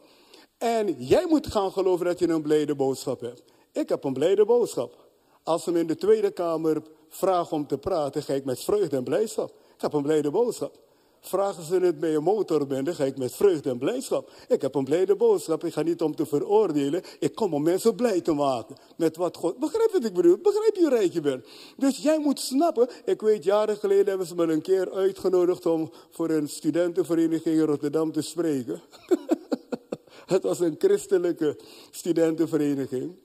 En 0.58 1.04
jij 1.04 1.26
moet 1.26 1.46
gaan 1.46 1.72
geloven 1.72 2.06
dat 2.06 2.18
je 2.18 2.28
een 2.28 2.42
blijde 2.42 2.74
boodschap 2.74 3.20
hebt. 3.20 3.42
Ik 3.72 3.88
heb 3.88 4.04
een 4.04 4.12
blijde 4.12 4.44
boodschap. 4.44 5.08
Als 5.42 5.62
ze 5.62 5.72
in 5.72 5.86
de 5.86 5.96
Tweede 5.96 6.30
Kamer 6.30 6.82
vragen 7.08 7.56
om 7.56 7.66
te 7.66 7.78
praten, 7.78 8.22
ga 8.22 8.32
ik 8.32 8.44
met 8.44 8.60
vreugde 8.60 8.96
en 8.96 9.04
blijdschap. 9.04 9.50
Ik 9.74 9.80
heb 9.80 9.92
een 9.92 10.02
blijde 10.02 10.30
boodschap. 10.30 10.78
Vragen 11.26 11.62
ze 11.62 11.74
het 11.74 11.98
bij 11.98 12.14
een 12.14 12.22
motorbende, 12.22 12.94
ga 12.94 13.04
ik 13.04 13.18
met 13.18 13.32
vreugde 13.32 13.70
en 13.70 13.78
blijdschap. 13.78 14.30
Ik 14.48 14.62
heb 14.62 14.74
een 14.74 14.84
blijde 14.84 15.16
boodschap. 15.16 15.64
Ik 15.64 15.72
ga 15.72 15.82
niet 15.82 16.02
om 16.02 16.14
te 16.14 16.26
veroordelen. 16.26 17.02
Ik 17.18 17.34
kom 17.34 17.54
om 17.54 17.62
mensen 17.62 17.94
blij 17.94 18.20
te 18.20 18.32
maken. 18.32 18.76
Met 18.96 19.16
wat 19.16 19.36
God. 19.36 19.58
Begrijp 19.58 19.92
wat 19.92 20.04
ik 20.04 20.12
bedoel? 20.12 20.38
Begrijp 20.38 20.74
je 20.74 20.80
hoe 20.80 20.90
rijk 20.90 21.12
je 21.12 21.20
bent? 21.20 21.46
Dus 21.76 21.98
jij 21.98 22.18
moet 22.18 22.40
snappen. 22.40 22.88
Ik 23.04 23.20
weet, 23.20 23.44
jaren 23.44 23.76
geleden 23.76 24.06
hebben 24.06 24.26
ze 24.26 24.34
me 24.34 24.52
een 24.52 24.62
keer 24.62 24.92
uitgenodigd 24.92 25.66
om 25.66 25.92
voor 26.10 26.30
een 26.30 26.48
studentenvereniging 26.48 27.56
in 27.56 27.64
Rotterdam 27.64 28.12
te 28.12 28.22
spreken. 28.22 28.82
het 30.34 30.42
was 30.42 30.60
een 30.60 30.74
christelijke 30.78 31.58
studentenvereniging. 31.90 33.16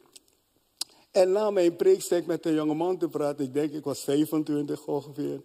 En 1.12 1.32
na 1.32 1.50
mijn 1.50 1.76
preek 1.76 2.26
met 2.26 2.46
een 2.46 2.54
jonge 2.54 2.74
man 2.74 2.98
te 2.98 3.08
praten. 3.08 3.46
Ik 3.46 3.54
denk, 3.54 3.74
ik 3.74 3.84
was 3.84 4.04
25 4.04 4.86
ongeveer. 4.86 5.42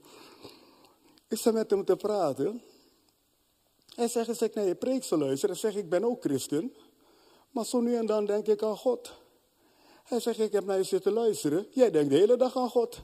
Ik 1.28 1.38
sta 1.38 1.50
met 1.50 1.70
hem 1.70 1.84
te 1.84 1.96
praten. 1.96 2.62
Zegt, 3.96 4.28
als 4.28 4.42
ik 4.42 4.54
naar 4.54 4.66
je 4.66 4.74
preek 4.74 5.04
zal 5.04 5.18
luisteren, 5.18 5.56
zeg 5.56 5.76
ik, 5.76 5.88
ben 5.88 6.04
ook 6.04 6.20
christen. 6.20 6.74
Maar 7.50 7.64
zo 7.64 7.80
nu 7.80 7.96
en 7.96 8.06
dan 8.06 8.26
denk 8.26 8.46
ik 8.46 8.62
aan 8.62 8.76
God. 8.76 9.12
Hij 10.04 10.20
zegt, 10.20 10.38
ik 10.38 10.52
heb 10.52 10.64
naar 10.64 10.76
je 10.76 10.82
zitten 10.82 11.12
luisteren. 11.12 11.66
Jij 11.70 11.90
denkt 11.90 12.10
de 12.10 12.16
hele 12.16 12.36
dag 12.36 12.56
aan 12.56 12.70
God. 12.70 13.02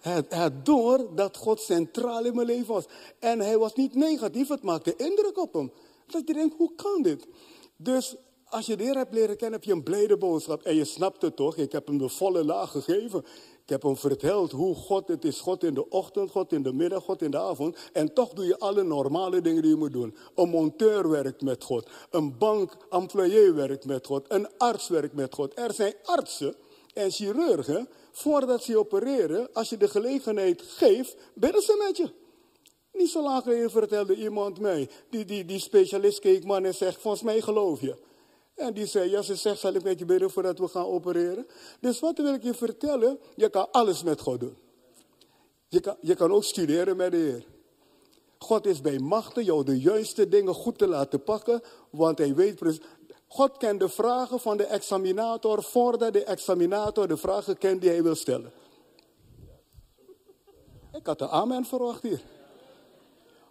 Het, 0.00 0.34
het 0.34 0.66
door 0.66 1.14
dat 1.14 1.36
God 1.36 1.60
centraal 1.60 2.24
in 2.24 2.34
mijn 2.34 2.46
leven 2.46 2.74
was. 2.74 2.84
En 3.18 3.40
hij 3.40 3.58
was 3.58 3.74
niet 3.74 3.94
negatief, 3.94 4.48
het 4.48 4.62
maakte 4.62 4.96
indruk 4.96 5.38
op 5.38 5.52
hem. 5.52 5.72
Dat 6.06 6.26
je 6.26 6.34
denkt, 6.34 6.54
hoe 6.56 6.74
kan 6.74 7.02
dit? 7.02 7.26
Dus 7.76 8.16
als 8.54 8.66
je 8.66 8.76
de 8.76 8.82
Heer 8.82 8.96
hebt 8.96 9.14
leren 9.14 9.36
kennen, 9.36 9.58
heb 9.58 9.68
je 9.68 9.72
een 9.72 9.82
blijde 9.82 10.16
boodschap. 10.16 10.62
En 10.62 10.74
je 10.74 10.84
snapt 10.84 11.22
het 11.22 11.36
toch, 11.36 11.56
ik 11.56 11.72
heb 11.72 11.86
hem 11.86 11.98
de 11.98 12.08
volle 12.08 12.44
laag 12.44 12.70
gegeven. 12.70 13.24
Ik 13.62 13.70
heb 13.70 13.82
hem 13.82 13.96
verteld 13.96 14.52
hoe 14.52 14.74
God 14.74 15.08
het 15.08 15.24
is. 15.24 15.40
God 15.40 15.64
in 15.64 15.74
de 15.74 15.88
ochtend, 15.88 16.30
God 16.30 16.52
in 16.52 16.62
de 16.62 16.72
middag, 16.72 17.04
God 17.04 17.22
in 17.22 17.30
de 17.30 17.38
avond. 17.38 17.76
En 17.92 18.14
toch 18.14 18.32
doe 18.32 18.44
je 18.44 18.58
alle 18.58 18.82
normale 18.82 19.40
dingen 19.40 19.62
die 19.62 19.70
je 19.70 19.76
moet 19.76 19.92
doen. 19.92 20.16
Een 20.34 20.48
monteur 20.48 21.08
werkt 21.08 21.42
met 21.42 21.64
God. 21.64 21.88
Een 22.10 22.38
bankemployé 22.38 23.52
werkt 23.52 23.84
met 23.84 24.06
God. 24.06 24.24
Een 24.28 24.48
arts 24.58 24.88
werkt 24.88 25.14
met 25.14 25.34
God. 25.34 25.58
Er 25.58 25.72
zijn 25.72 25.94
artsen 26.04 26.54
en 26.94 27.10
chirurgen, 27.10 27.88
voordat 28.12 28.62
ze 28.62 28.78
opereren, 28.78 29.48
als 29.52 29.68
je 29.68 29.76
de 29.76 29.88
gelegenheid 29.88 30.62
geeft, 30.62 31.16
bidden 31.34 31.62
ze 31.62 31.84
met 31.86 31.96
je. 31.96 32.10
Niet 32.92 33.10
zo 33.10 33.22
lang 33.22 33.42
geleden 33.42 33.70
vertelde 33.70 34.14
iemand 34.14 34.60
mij, 34.60 34.88
die, 35.10 35.24
die, 35.24 35.44
die 35.44 35.58
specialist 35.58 36.18
keek 36.18 36.44
man 36.44 36.64
en 36.64 36.74
zegt, 36.74 37.00
volgens 37.00 37.22
mij 37.22 37.40
geloof 37.40 37.80
je. 37.80 37.96
En 38.54 38.74
die 38.74 38.86
zei, 38.86 39.10
ja, 39.10 39.22
ze 39.22 39.34
zegt, 39.34 39.60
zal 39.60 39.74
ik 39.74 39.82
met 39.82 39.98
je 39.98 40.04
bidden 40.04 40.30
voordat 40.30 40.58
we 40.58 40.68
gaan 40.68 40.84
opereren? 40.84 41.46
Dus 41.80 42.00
wat 42.00 42.18
wil 42.18 42.34
ik 42.34 42.42
je 42.42 42.54
vertellen? 42.54 43.18
Je 43.36 43.48
kan 43.48 43.68
alles 43.70 44.02
met 44.02 44.20
God 44.20 44.40
doen. 44.40 44.56
Je 45.68 45.80
kan, 45.80 45.96
je 46.00 46.14
kan 46.14 46.32
ook 46.32 46.44
studeren 46.44 46.96
met 46.96 47.10
de 47.10 47.16
Heer. 47.16 47.46
God 48.38 48.66
is 48.66 48.80
bij 48.80 48.98
machten 48.98 49.44
jou 49.44 49.64
de 49.64 49.80
juiste 49.80 50.28
dingen 50.28 50.54
goed 50.54 50.78
te 50.78 50.86
laten 50.86 51.22
pakken, 51.22 51.62
want 51.90 52.18
hij 52.18 52.34
weet 52.34 52.56
precies. 52.56 52.80
God 53.26 53.56
kent 53.56 53.80
de 53.80 53.88
vragen 53.88 54.40
van 54.40 54.56
de 54.56 54.64
examinator 54.64 55.62
voordat 55.62 56.12
de 56.12 56.24
examinator 56.24 57.08
de 57.08 57.16
vragen 57.16 57.58
kent 57.58 57.80
die 57.80 57.90
hij 57.90 58.02
wil 58.02 58.14
stellen. 58.14 58.52
Ik 60.92 61.06
had 61.06 61.20
een 61.20 61.28
amen 61.28 61.64
verwacht 61.64 62.02
hier. 62.02 62.22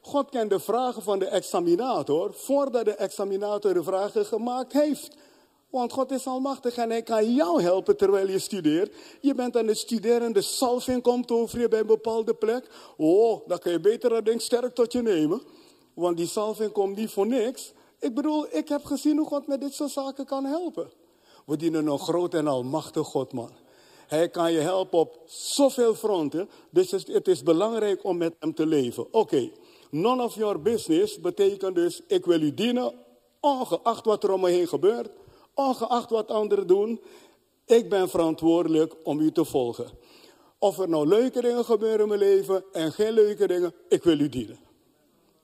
God 0.05 0.29
kent 0.29 0.49
de 0.49 0.59
vragen 0.59 1.01
van 1.01 1.19
de 1.19 1.25
examinator 1.25 2.33
voordat 2.33 2.85
de 2.85 2.95
examinator 2.95 3.73
de 3.73 3.83
vragen 3.83 4.25
gemaakt 4.25 4.73
heeft. 4.73 5.15
Want 5.69 5.91
God 5.91 6.11
is 6.11 6.27
almachtig 6.27 6.75
en 6.75 6.89
hij 6.89 7.03
kan 7.03 7.33
jou 7.33 7.61
helpen 7.61 7.97
terwijl 7.97 8.27
je 8.27 8.39
studeert. 8.39 8.95
Je 9.21 9.35
bent 9.35 9.57
aan 9.57 9.67
het 9.67 9.77
studeren, 9.77 10.33
de 10.33 10.41
salving 10.41 11.01
komt 11.01 11.31
over 11.31 11.59
je 11.59 11.67
bij 11.67 11.79
een 11.79 11.85
bepaalde 11.85 12.33
plek. 12.33 12.69
Oh, 12.97 13.47
dan 13.47 13.59
kan 13.59 13.71
je 13.71 13.79
beter 13.79 14.09
dat 14.09 14.25
ding 14.25 14.41
sterk 14.41 14.75
tot 14.75 14.91
je 14.91 15.01
nemen. 15.01 15.41
Want 15.93 16.17
die 16.17 16.27
salving 16.27 16.71
komt 16.71 16.95
niet 16.95 17.11
voor 17.11 17.27
niks. 17.27 17.73
Ik 17.99 18.13
bedoel, 18.13 18.45
ik 18.49 18.69
heb 18.69 18.85
gezien 18.85 19.17
hoe 19.17 19.27
God 19.27 19.47
met 19.47 19.61
dit 19.61 19.73
soort 19.73 19.91
zaken 19.91 20.25
kan 20.25 20.45
helpen. 20.45 20.91
We 21.45 21.57
dienen 21.57 21.87
een 21.87 21.99
groot 21.99 22.33
en 22.33 22.47
almachtig 22.47 23.07
God, 23.07 23.33
man. 23.33 23.51
Hij 24.07 24.29
kan 24.29 24.51
je 24.51 24.59
helpen 24.59 24.99
op 24.99 25.21
zoveel 25.25 25.95
fronten. 25.95 26.49
Dus 26.69 26.91
het 26.91 27.27
is 27.27 27.43
belangrijk 27.43 28.03
om 28.03 28.17
met 28.17 28.35
hem 28.39 28.53
te 28.53 28.65
leven. 28.65 29.13
Oké. 29.13 29.51
None 29.93 30.23
of 30.23 30.35
your 30.35 30.61
business 30.61 31.19
betekent 31.19 31.75
dus, 31.75 32.01
ik 32.07 32.25
wil 32.25 32.41
u 32.41 32.53
dienen, 32.53 32.93
ongeacht 33.39 34.05
wat 34.05 34.23
er 34.23 34.31
om 34.31 34.41
me 34.41 34.49
heen 34.49 34.67
gebeurt, 34.67 35.09
ongeacht 35.53 36.09
wat 36.09 36.31
anderen 36.31 36.67
doen. 36.67 37.01
Ik 37.65 37.89
ben 37.89 38.09
verantwoordelijk 38.09 38.95
om 39.03 39.19
u 39.19 39.31
te 39.31 39.45
volgen. 39.45 39.89
Of 40.57 40.79
er 40.79 40.89
nou 40.89 41.07
leuke 41.07 41.41
dingen 41.41 41.65
gebeuren 41.65 41.99
in 41.99 42.07
mijn 42.07 42.19
leven 42.19 42.63
en 42.71 42.91
geen 42.91 43.13
leuke 43.13 43.47
dingen, 43.47 43.73
ik 43.89 44.03
wil 44.03 44.19
u 44.19 44.29
dienen. 44.29 44.59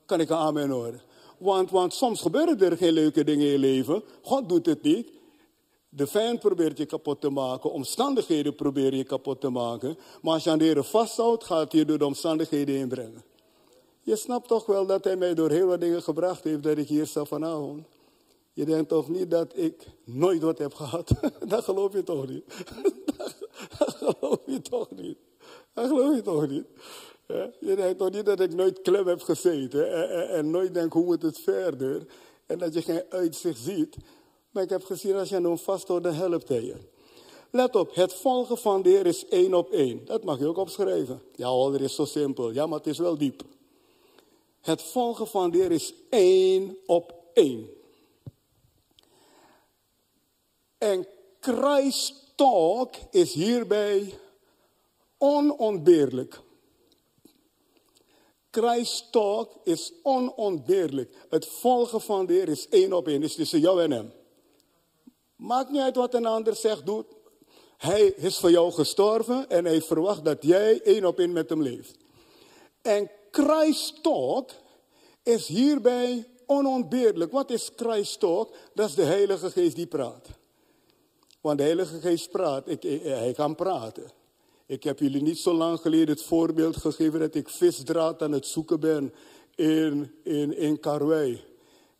Kan 0.05 0.19
ik 0.19 0.29
een 0.29 0.37
amen 0.37 0.69
horen? 0.69 1.01
Want, 1.37 1.69
want 1.69 1.93
soms 1.93 2.21
gebeuren 2.21 2.59
er 2.59 2.77
geen 2.77 2.93
leuke 2.93 3.23
dingen 3.23 3.45
in 3.45 3.51
je 3.51 3.59
leven. 3.59 4.03
God 4.21 4.49
doet 4.49 4.65
het 4.65 4.81
niet. 4.81 5.11
De 5.89 6.07
vijand 6.07 6.39
probeert 6.39 6.77
je 6.77 6.85
kapot 6.85 7.21
te 7.21 7.29
maken. 7.29 7.71
Omstandigheden 7.71 8.55
proberen 8.55 8.97
je 8.97 9.03
kapot 9.03 9.41
te 9.41 9.49
maken. 9.49 9.97
Maar 10.21 10.33
als 10.33 10.43
je 10.43 10.49
aan 10.49 10.57
de 10.57 10.63
Heer 10.63 10.83
vasthoudt, 10.83 11.43
gaat 11.43 11.71
hij 11.71 11.85
door 11.85 11.97
de 11.97 12.05
omstandigheden 12.05 12.75
inbrengen. 12.75 13.28
Je 14.09 14.15
snapt 14.15 14.47
toch 14.47 14.65
wel 14.65 14.85
dat 14.85 15.03
hij 15.03 15.15
mij 15.15 15.33
door 15.33 15.49
heel 15.49 15.67
wat 15.67 15.81
dingen 15.81 16.03
gebracht 16.03 16.43
heeft 16.43 16.63
dat 16.63 16.77
ik 16.77 16.87
hier 16.87 17.07
sta 17.07 17.25
vanavond. 17.25 17.87
Je 18.53 18.65
denkt 18.65 18.89
toch 18.89 19.09
niet 19.09 19.31
dat 19.31 19.57
ik 19.57 19.87
nooit 20.03 20.41
wat 20.41 20.57
heb 20.57 20.73
gehad? 20.73 21.11
Dat 21.47 21.63
geloof 21.63 21.93
je 21.93 22.03
toch 22.03 22.27
niet? 22.27 22.43
Dat 23.77 23.95
geloof 23.95 24.39
je 24.45 24.61
toch 24.61 24.91
niet? 24.91 25.17
Dat 25.73 25.87
geloof 25.87 26.15
je 26.15 26.21
toch 26.21 26.47
niet? 26.47 26.65
Je 27.59 27.75
denkt 27.75 27.97
toch 27.97 28.11
niet 28.11 28.25
dat 28.25 28.39
ik 28.39 28.53
nooit 28.53 28.81
klem 28.81 29.07
heb 29.07 29.21
gezeten 29.21 30.09
en, 30.29 30.49
nooit 30.49 30.73
denk 30.73 30.93
hoe 30.93 31.05
moet 31.05 31.21
het 31.21 31.39
verder 31.39 32.05
en 32.45 32.57
dat 32.57 32.73
je 32.73 32.81
geen 32.81 33.03
uitzicht 33.09 33.59
ziet. 33.59 33.97
Maar 34.51 34.63
ik 34.63 34.69
heb 34.69 34.85
gezien 34.85 35.15
als 35.15 35.29
je 35.29 35.35
aan 35.35 35.43
hem 35.43 35.57
vasthoudt, 35.57 36.03
dan 36.03 36.13
helpt 36.13 36.47
hij 36.47 36.63
je. 36.63 36.75
Let 37.51 37.75
op, 37.75 37.95
het 37.95 38.13
volgen 38.13 38.57
van 38.57 38.81
de 38.81 38.89
Heer 38.89 39.05
is 39.05 39.27
één 39.27 39.53
op 39.53 39.71
één. 39.71 40.05
Dat 40.05 40.23
mag 40.23 40.39
je 40.39 40.47
ook 40.47 40.57
opschrijven. 40.57 41.21
Ja, 41.35 41.45
al 41.45 41.73
is 41.73 41.95
zo 41.95 42.05
simpel. 42.05 42.51
Ja, 42.51 42.65
maar 42.65 42.77
het 42.77 42.87
is 42.87 42.97
wel 42.97 43.17
diep. 43.17 43.43
Het 44.61 44.81
volgen 44.81 45.27
van 45.27 45.51
de 45.51 45.57
Heer 45.57 45.71
is 45.71 45.93
één 46.09 46.77
op 46.85 47.13
één. 47.33 47.69
En 50.77 51.07
Christ 51.39 52.13
talk 52.35 52.95
is 53.11 53.33
hierbij 53.33 54.19
onontbeerlijk. 55.17 56.39
Christ 58.51 59.11
talk 59.11 59.51
is 59.63 59.93
onontbeerlijk. 60.03 61.15
Het 61.29 61.45
volgen 61.45 62.01
van 62.01 62.25
de 62.25 62.33
Heer 62.33 62.49
is 62.49 62.69
één 62.69 62.93
op 62.93 63.07
één, 63.07 63.23
is 63.23 63.35
tussen 63.35 63.59
jou 63.59 63.83
en 63.83 63.91
hem. 63.91 64.11
Maakt 65.35 65.69
niet 65.69 65.81
uit 65.81 65.95
wat 65.95 66.13
een 66.13 66.25
ander 66.25 66.55
zegt, 66.55 66.85
doet. 66.85 67.05
Hij 67.77 68.01
is 68.01 68.37
voor 68.37 68.51
jou 68.51 68.71
gestorven 68.71 69.49
en 69.49 69.65
hij 69.65 69.81
verwacht 69.81 70.25
dat 70.25 70.43
jij 70.43 70.81
één 70.81 71.05
op 71.05 71.19
één 71.19 71.31
met 71.31 71.49
hem 71.49 71.61
leeft. 71.61 71.97
En 72.81 73.11
Talk 74.01 74.51
is 75.23 75.47
hierbij 75.47 76.27
onontbeerlijk. 76.45 77.31
Wat 77.31 77.49
is 77.49 77.71
talk? 78.19 78.55
Dat 78.73 78.89
is 78.89 78.95
de 78.95 79.03
Heilige 79.03 79.51
Geest 79.51 79.75
die 79.75 79.87
praat. 79.87 80.27
Want 81.41 81.57
de 81.57 81.63
Heilige 81.63 81.99
Geest 81.99 82.31
praat, 82.31 82.65
hij 83.03 83.33
kan 83.35 83.55
praten. 83.55 84.11
Ik 84.65 84.83
heb 84.83 84.99
jullie 84.99 85.21
niet 85.21 85.37
zo 85.37 85.53
lang 85.53 85.79
geleden 85.79 86.07
het 86.07 86.23
voorbeeld 86.23 86.77
gegeven 86.77 87.19
dat 87.19 87.35
ik 87.35 87.49
visdraad 87.49 88.21
aan 88.21 88.31
het 88.31 88.45
zoeken 88.45 88.79
ben 88.79 89.13
in, 89.55 90.11
in, 90.23 90.57
in 90.57 90.79
Karwei. 90.79 91.43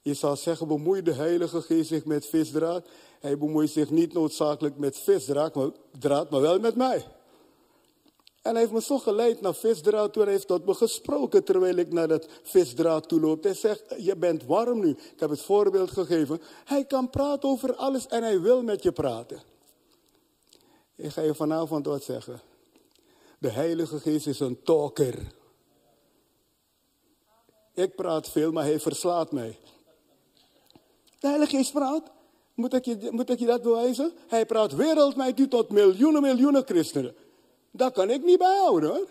Je 0.01 0.13
zou 0.13 0.35
zeggen, 0.35 0.67
bemoeit 0.67 1.05
de 1.05 1.13
Heilige 1.13 1.61
Geest 1.61 1.87
zich 1.87 2.05
met 2.05 2.25
visdraad? 2.25 2.87
Hij 3.19 3.37
bemoeit 3.37 3.69
zich 3.69 3.89
niet 3.89 4.13
noodzakelijk 4.13 4.77
met 4.77 4.97
visdraad, 4.97 5.55
maar 6.29 6.41
wel 6.41 6.59
met 6.59 6.75
mij. 6.75 7.05
En 8.49 8.55
hij 8.55 8.63
heeft 8.63 8.73
me 8.73 8.81
zo 8.81 8.97
geleid 8.97 9.41
naar 9.41 9.55
visdraad 9.55 10.13
toe. 10.13 10.23
Hij 10.23 10.31
heeft 10.31 10.47
tot 10.47 10.65
me 10.65 10.73
gesproken 10.73 11.43
terwijl 11.43 11.75
ik 11.75 11.91
naar 11.91 12.07
dat 12.07 12.27
visdraad 12.43 13.07
toe 13.07 13.19
loop. 13.19 13.43
Hij 13.43 13.53
zegt, 13.53 13.83
je 13.97 14.15
bent 14.15 14.45
warm 14.45 14.79
nu. 14.79 14.89
Ik 14.89 15.19
heb 15.19 15.29
het 15.29 15.41
voorbeeld 15.41 15.91
gegeven. 15.91 16.41
Hij 16.65 16.85
kan 16.85 17.09
praten 17.09 17.49
over 17.49 17.75
alles 17.75 18.07
en 18.07 18.23
hij 18.23 18.41
wil 18.41 18.63
met 18.63 18.83
je 18.83 18.91
praten. 18.91 19.41
Ik 20.95 21.11
ga 21.11 21.21
je 21.21 21.35
vanavond 21.35 21.85
wat 21.85 22.03
zeggen. 22.03 22.41
De 23.39 23.49
Heilige 23.49 23.99
Geest 23.99 24.27
is 24.27 24.39
een 24.39 24.61
talker. 24.63 25.33
Ik 27.73 27.95
praat 27.95 28.29
veel, 28.29 28.51
maar 28.51 28.63
hij 28.63 28.79
verslaat 28.79 29.31
mij. 29.31 29.57
De 31.19 31.27
Heilige 31.27 31.55
Geest 31.55 31.71
praat. 31.71 32.11
Moet 32.53 32.73
ik, 32.73 32.85
je, 32.85 33.07
moet 33.11 33.29
ik 33.29 33.39
je 33.39 33.45
dat 33.45 33.61
bewijzen? 33.61 34.11
Hij 34.27 34.45
praat 34.45 34.75
wereldwijd 34.75 35.49
tot 35.49 35.69
miljoenen, 35.69 36.21
miljoenen 36.21 36.63
christenen. 36.65 37.15
Dat 37.71 37.93
kan 37.93 38.09
ik 38.09 38.23
niet 38.23 38.37
bijhouden. 38.37 39.07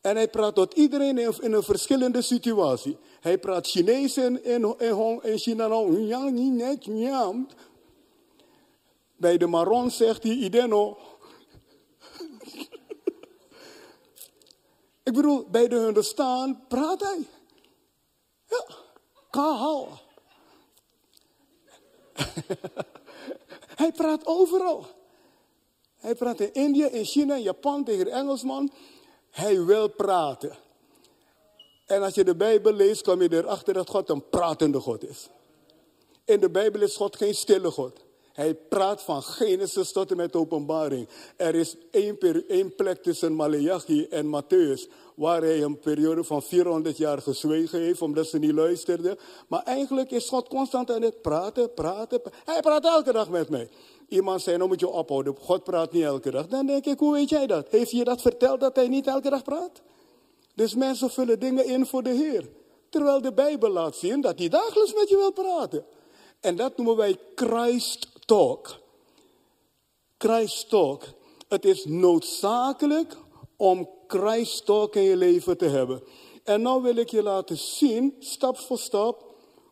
En 0.00 0.16
hij 0.16 0.28
praat 0.28 0.54
tot 0.54 0.74
iedereen 0.74 1.18
in, 1.18 1.52
een 1.52 1.62
verschillende 1.62 2.22
situatie. 2.22 2.96
Hij 3.20 3.38
praat 3.38 3.66
Chinees 3.66 4.16
in, 4.16 4.44
in, 4.44 4.78
in, 4.78 5.20
in 5.22 5.38
China. 5.38 5.68
Bij 9.16 9.36
de 9.36 9.46
Maron 9.46 9.90
zegt 9.90 10.22
hij 10.22 10.32
Ideno. 10.32 10.98
Ik 15.02 15.12
bedoel, 15.12 15.46
bij 15.50 15.68
de 15.68 15.78
Hindustan 15.78 16.66
praat 16.68 17.00
hij. 17.00 17.26
Ja, 18.46 18.66
kahal. 19.30 19.88
hij 23.80 23.92
praat 23.92 24.26
overal. 24.26 24.95
Hij 26.06 26.14
praat 26.14 26.40
in 26.40 26.52
India, 26.52 26.88
in 26.88 27.04
China, 27.04 27.34
in 27.34 27.42
Japan 27.42 27.84
tegen 27.84 28.04
de 28.04 28.10
Engelsman. 28.10 28.70
Hij 29.30 29.64
wil 29.64 29.88
praten. 29.88 30.56
En 31.86 32.02
als 32.02 32.14
je 32.14 32.24
de 32.24 32.36
Bijbel 32.36 32.72
leest, 32.72 33.02
kom 33.02 33.22
je 33.22 33.32
erachter 33.32 33.74
dat 33.74 33.90
God 33.90 34.08
een 34.08 34.28
pratende 34.28 34.80
God 34.80 35.08
is. 35.08 35.28
In 36.24 36.40
de 36.40 36.50
Bijbel 36.50 36.80
is 36.80 36.96
God 36.96 37.16
geen 37.16 37.34
stille 37.34 37.70
God. 37.70 38.04
Hij 38.32 38.54
praat 38.54 39.02
van 39.02 39.22
Genesis 39.22 39.92
tot 39.92 40.10
en 40.10 40.16
met 40.16 40.36
openbaring. 40.36 41.08
Er 41.36 41.54
is 41.54 41.76
één, 41.90 42.18
één 42.48 42.74
plek 42.74 43.02
tussen 43.02 43.32
Malachi 43.32 44.06
en 44.06 44.26
Matthäus 44.26 44.92
waar 45.14 45.42
hij 45.42 45.62
een 45.62 45.78
periode 45.78 46.24
van 46.24 46.42
400 46.42 46.96
jaar 46.96 47.22
gezwegen 47.22 47.80
heeft 47.80 48.02
omdat 48.02 48.26
ze 48.26 48.38
niet 48.38 48.52
luisterden. 48.52 49.18
Maar 49.48 49.62
eigenlijk 49.62 50.10
is 50.10 50.28
God 50.28 50.48
constant 50.48 50.90
aan 50.90 51.02
het 51.02 51.22
praten, 51.22 51.74
praten. 51.74 52.20
Hij 52.44 52.60
praat 52.60 52.84
elke 52.84 53.12
dag 53.12 53.28
met 53.28 53.48
mij. 53.48 53.68
Iemand 54.08 54.42
zei, 54.42 54.56
nou 54.56 54.68
moet 54.68 54.80
je 54.80 54.88
ophouden, 54.88 55.36
God 55.40 55.64
praat 55.64 55.92
niet 55.92 56.02
elke 56.02 56.30
dag. 56.30 56.46
Dan 56.46 56.66
denk 56.66 56.86
ik, 56.86 56.98
hoe 56.98 57.12
weet 57.12 57.28
jij 57.28 57.46
dat? 57.46 57.66
Heeft 57.70 57.90
je 57.90 58.04
dat 58.04 58.20
verteld 58.20 58.60
dat 58.60 58.76
hij 58.76 58.88
niet 58.88 59.06
elke 59.06 59.30
dag 59.30 59.42
praat? 59.42 59.82
Dus 60.54 60.74
mensen 60.74 61.10
vullen 61.10 61.40
dingen 61.40 61.66
in 61.66 61.86
voor 61.86 62.02
de 62.02 62.10
Heer. 62.10 62.48
Terwijl 62.90 63.20
de 63.20 63.32
Bijbel 63.32 63.70
laat 63.70 63.96
zien 63.96 64.20
dat 64.20 64.38
hij 64.38 64.48
dagelijks 64.48 64.94
met 64.94 65.08
je 65.08 65.16
wil 65.16 65.32
praten. 65.32 65.84
En 66.40 66.56
dat 66.56 66.76
noemen 66.76 66.96
wij 66.96 67.18
Christ 67.34 68.08
Talk. 68.24 68.80
Christ 70.18 70.68
Talk. 70.68 71.02
Het 71.48 71.64
is 71.64 71.84
noodzakelijk 71.84 73.16
om 73.56 73.88
Christ 74.06 74.66
Talk 74.66 74.94
in 74.94 75.02
je 75.02 75.16
leven 75.16 75.58
te 75.58 75.68
hebben. 75.68 76.02
En 76.44 76.62
nu 76.62 76.80
wil 76.82 76.96
ik 76.96 77.10
je 77.10 77.22
laten 77.22 77.56
zien, 77.56 78.16
stap 78.18 78.58
voor 78.58 78.78
stap, 78.78 79.25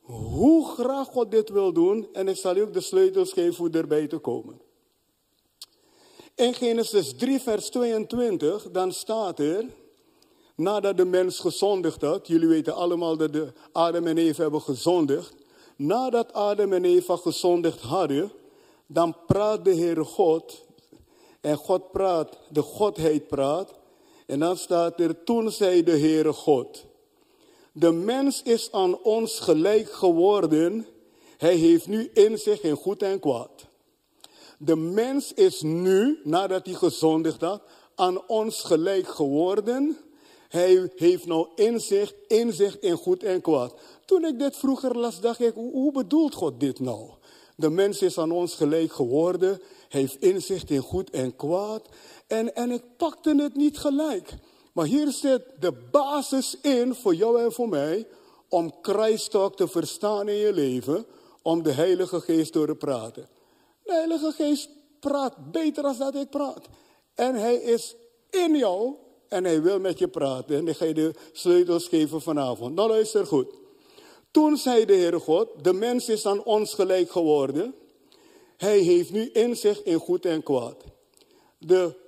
hoe 0.04 0.66
graag 0.66 1.06
God 1.08 1.30
dit 1.30 1.48
wil 1.48 1.72
doen. 1.72 2.08
En 2.12 2.28
ik 2.28 2.36
zal 2.36 2.56
je 2.56 2.62
ook 2.62 2.72
de 2.72 2.80
sleutels 2.80 3.32
geven 3.32 3.56
hoe 3.56 3.70
erbij 3.70 4.06
te 4.06 4.18
komen. 4.18 4.60
In 6.34 6.54
Genesis 6.54 7.14
3, 7.16 7.40
vers 7.40 7.68
22, 7.68 8.70
dan 8.70 8.92
staat 8.92 9.38
er, 9.38 9.64
nadat 10.56 10.96
de 10.96 11.04
mens 11.04 11.38
gezondigd 11.38 12.02
had, 12.02 12.26
jullie 12.26 12.48
weten 12.48 12.74
allemaal 12.74 13.16
dat 13.16 13.32
de 13.32 13.52
Adam 13.72 14.06
en 14.06 14.18
Eva 14.18 14.42
hebben 14.42 14.60
gezondigd, 14.60 15.34
nadat 15.76 16.32
Adam 16.32 16.72
en 16.72 16.84
Eva 16.84 17.16
gezondigd 17.16 17.80
hadden, 17.80 18.32
dan 18.86 19.16
praat 19.26 19.64
de 19.64 19.74
Heere 19.74 20.04
God, 20.04 20.64
en 21.40 21.56
God 21.56 21.90
praat, 21.90 22.38
de 22.48 22.62
Godheid 22.62 23.26
praat, 23.26 23.74
en 24.26 24.38
dan 24.38 24.56
staat 24.56 25.00
er, 25.00 25.24
toen 25.24 25.50
zei 25.50 25.82
de 25.82 25.98
Heere 25.98 26.32
God, 26.32 26.84
de 27.76 27.92
mens 27.92 28.42
is 28.42 28.72
aan 28.72 29.02
ons 29.02 29.38
gelijk 29.38 29.92
geworden, 29.92 30.86
hij 31.36 31.54
heeft 31.54 31.86
nu 31.86 32.10
inzicht 32.12 32.62
in 32.62 32.76
goed 32.76 33.02
en 33.02 33.20
kwaad. 33.20 33.66
De 34.58 34.76
mens 34.76 35.32
is 35.32 35.60
nu, 35.60 36.20
nadat 36.24 36.66
hij 36.66 36.74
gezondigd 36.74 37.40
had, 37.40 37.62
aan 37.94 38.26
ons 38.26 38.62
gelijk 38.62 39.08
geworden. 39.08 39.96
Hij 40.48 40.90
heeft 40.96 41.26
nou 41.26 41.48
inzicht, 41.54 42.14
inzicht 42.26 42.82
in 42.82 42.96
goed 42.96 43.22
en 43.22 43.40
kwaad. 43.40 43.74
Toen 44.04 44.24
ik 44.24 44.38
dit 44.38 44.56
vroeger 44.56 44.98
las, 44.98 45.20
dacht 45.20 45.40
ik, 45.40 45.54
hoe 45.54 45.92
bedoelt 45.92 46.34
God 46.34 46.60
dit 46.60 46.80
nou? 46.80 47.10
De 47.56 47.70
mens 47.70 48.02
is 48.02 48.18
aan 48.18 48.30
ons 48.30 48.54
gelijk 48.54 48.92
geworden, 48.92 49.60
heeft 49.88 50.20
inzicht 50.20 50.70
in 50.70 50.80
goed 50.80 51.10
en 51.10 51.36
kwaad. 51.36 51.88
En, 52.26 52.54
en 52.54 52.70
ik 52.70 52.82
pakte 52.96 53.34
het 53.42 53.54
niet 53.56 53.78
gelijk. 53.78 54.34
Maar 54.74 54.86
hier 54.86 55.12
zit 55.12 55.42
de 55.60 55.72
basis 55.90 56.56
in 56.62 56.94
voor 56.94 57.14
jou 57.14 57.42
en 57.42 57.52
voor 57.52 57.68
mij 57.68 58.06
om 58.48 58.74
Christtalk 58.82 59.56
te 59.56 59.68
verstaan 59.68 60.28
in 60.28 60.34
je 60.34 60.52
leven, 60.52 61.06
om 61.42 61.62
de 61.62 61.72
Heilige 61.72 62.20
Geest 62.20 62.52
door 62.52 62.66
te 62.66 62.74
praten. 62.74 63.28
De 63.82 63.92
Heilige 63.92 64.32
Geest 64.32 64.68
praat 65.00 65.52
beter 65.52 65.82
dan 65.82 65.98
dat 65.98 66.14
ik 66.14 66.30
praat. 66.30 66.68
En 67.14 67.34
hij 67.34 67.54
is 67.54 67.94
in 68.30 68.56
jou 68.56 68.94
en 69.28 69.44
hij 69.44 69.62
wil 69.62 69.80
met 69.80 69.98
je 69.98 70.08
praten. 70.08 70.56
En 70.56 70.68
ik 70.68 70.76
ga 70.76 70.84
je 70.84 70.94
de 70.94 71.14
sleutels 71.32 71.88
geven 71.88 72.20
vanavond. 72.20 72.74
Nou 72.74 72.88
luister 72.88 73.26
goed. 73.26 73.48
Toen 74.30 74.56
zei 74.56 74.84
de 74.84 74.94
Heere 74.94 75.20
God, 75.20 75.48
de 75.62 75.72
mens 75.72 76.08
is 76.08 76.26
aan 76.26 76.44
ons 76.44 76.74
gelijk 76.74 77.10
geworden. 77.10 77.74
Hij 78.56 78.78
heeft 78.78 79.12
nu 79.12 79.30
inzicht 79.30 79.84
in 79.84 79.98
goed 79.98 80.26
en 80.26 80.42
kwaad. 80.42 80.76
De 81.58 82.02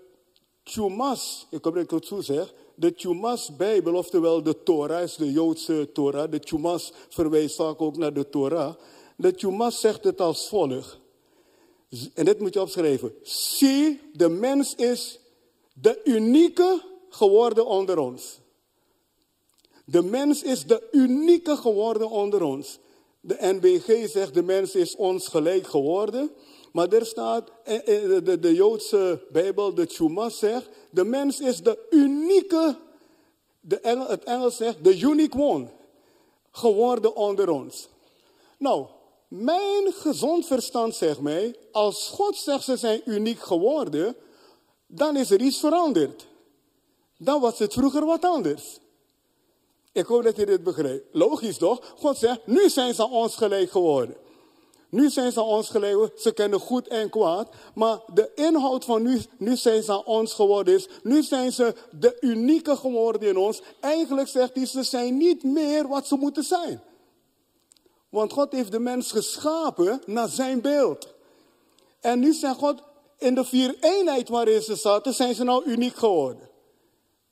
Chumas, 0.69 1.47
ik 1.51 1.67
ik 1.67 1.91
het 1.91 2.07
zo 2.07 2.21
zeg, 2.21 2.53
de 2.75 2.93
Chumas 2.97 3.57
Bijbel, 3.57 3.95
oftewel 3.95 4.43
de 4.43 4.63
Torah, 4.63 5.03
is 5.03 5.17
de 5.17 5.33
Joodse 5.33 5.89
Torah. 5.93 6.31
De 6.31 6.41
Chumas 6.45 6.93
verwijst 7.09 7.57
vaak 7.57 7.83
ook 7.83 7.97
naar 7.97 8.13
de 8.13 8.29
Torah. 8.29 8.75
De 9.17 9.33
Chumas 9.37 9.81
zegt 9.81 10.05
het 10.05 10.21
als 10.21 10.49
volgt. 10.49 10.99
En 12.15 12.25
dit 12.25 12.41
moet 12.41 12.55
je 12.55 12.61
opschrijven. 12.61 13.15
Zie, 13.23 14.01
de 14.13 14.29
mens 14.29 14.75
is 14.75 15.19
de 15.73 16.01
unieke 16.05 16.83
geworden 17.09 17.67
onder 17.67 17.99
ons. 17.99 18.39
De 19.85 20.03
mens 20.03 20.43
is 20.43 20.65
de 20.65 20.89
unieke 20.93 21.57
geworden 21.57 22.11
onder 22.11 22.43
ons. 22.43 22.79
De 23.21 23.37
NBG 23.41 24.11
zegt 24.11 24.35
de 24.35 24.43
mens 24.43 24.75
is 24.75 24.97
ons 24.97 25.29
gelijk 25.29 25.67
geworden. 25.67 26.31
Maar 26.77 26.89
er 26.89 27.07
staat, 27.07 27.51
de, 27.65 28.37
de 28.41 28.55
Joodse 28.55 29.27
Bijbel, 29.33 29.75
de 29.75 29.87
Chumas 29.87 30.39
zegt, 30.39 30.69
de 30.91 31.05
mens 31.05 31.41
is 31.41 31.63
de 31.63 31.87
unieke, 31.91 32.77
de 33.61 34.05
het 34.09 34.25
Engels 34.25 34.57
zegt, 34.57 34.85
de 34.85 34.99
unique 35.01 35.39
one, 35.39 35.69
geworden 36.51 37.17
onder 37.17 37.51
ons. 37.51 37.89
Nou, 38.59 38.87
mijn 39.29 39.93
gezond 39.93 40.47
verstand 40.47 40.95
zegt 40.95 41.21
mij, 41.21 41.57
als 41.73 42.09
God 42.09 42.37
zegt 42.37 42.65
ze 42.65 42.77
zijn 42.77 43.03
uniek 43.05 43.41
geworden, 43.41 44.17
dan 44.87 45.17
is 45.17 45.31
er 45.31 45.41
iets 45.41 45.59
veranderd. 45.59 46.27
Dan 47.19 47.41
was 47.41 47.59
het 47.59 47.73
vroeger 47.73 48.05
wat 48.05 48.25
anders. 48.25 48.79
Ik 49.93 50.07
hoop 50.07 50.23
dat 50.23 50.37
je 50.37 50.47
dit 50.47 50.63
begrijpt. 50.63 51.07
Logisch 51.13 51.59
toch? 51.59 51.95
God 51.99 52.17
zegt, 52.17 52.47
nu 52.47 52.69
zijn 52.69 52.95
ze 52.95 53.09
ons 53.09 53.37
gelijk 53.37 53.71
geworden. 53.71 54.17
Nu 54.97 55.11
zijn 55.11 55.33
ze 55.33 55.43
ons 55.43 55.69
geleeuwen, 55.69 56.11
ze 56.17 56.33
kennen 56.33 56.61
goed 56.61 56.89
en 56.89 57.11
kwaad. 57.11 57.49
Maar 57.75 57.99
de 58.15 58.31
inhoud 58.35 58.85
van 58.85 59.03
nu, 59.03 59.21
nu 59.39 59.57
zijn 59.57 59.83
ze 59.83 59.93
aan 59.93 60.05
ons 60.05 60.33
geworden 60.33 60.75
is, 60.75 60.89
nu 61.03 61.23
zijn 61.23 61.53
ze 61.53 61.75
de 61.91 62.17
unieke 62.21 62.77
geworden 62.77 63.29
in 63.29 63.37
ons. 63.37 63.63
Eigenlijk 63.81 64.29
zegt 64.29 64.55
hij, 64.55 64.67
ze 64.67 64.83
zijn 64.83 65.17
niet 65.17 65.43
meer 65.43 65.89
wat 65.89 66.07
ze 66.07 66.17
moeten 66.17 66.43
zijn. 66.43 66.83
Want 68.09 68.33
God 68.33 68.53
heeft 68.53 68.73
de 68.73 68.79
mens 68.79 69.13
geschapen 69.13 70.03
naar 70.07 70.29
zijn 70.29 70.61
beeld. 70.61 71.15
En 72.01 72.19
nu 72.19 72.33
zegt 72.33 72.57
God, 72.57 72.83
in 73.19 73.35
de 73.35 73.45
vier 73.45 73.77
eenheid 73.81 74.29
waarin 74.29 74.63
ze 74.63 74.75
zaten, 74.75 75.15
zijn 75.15 75.35
ze 75.35 75.45
nou 75.45 75.65
uniek 75.65 75.97
geworden. 75.97 76.49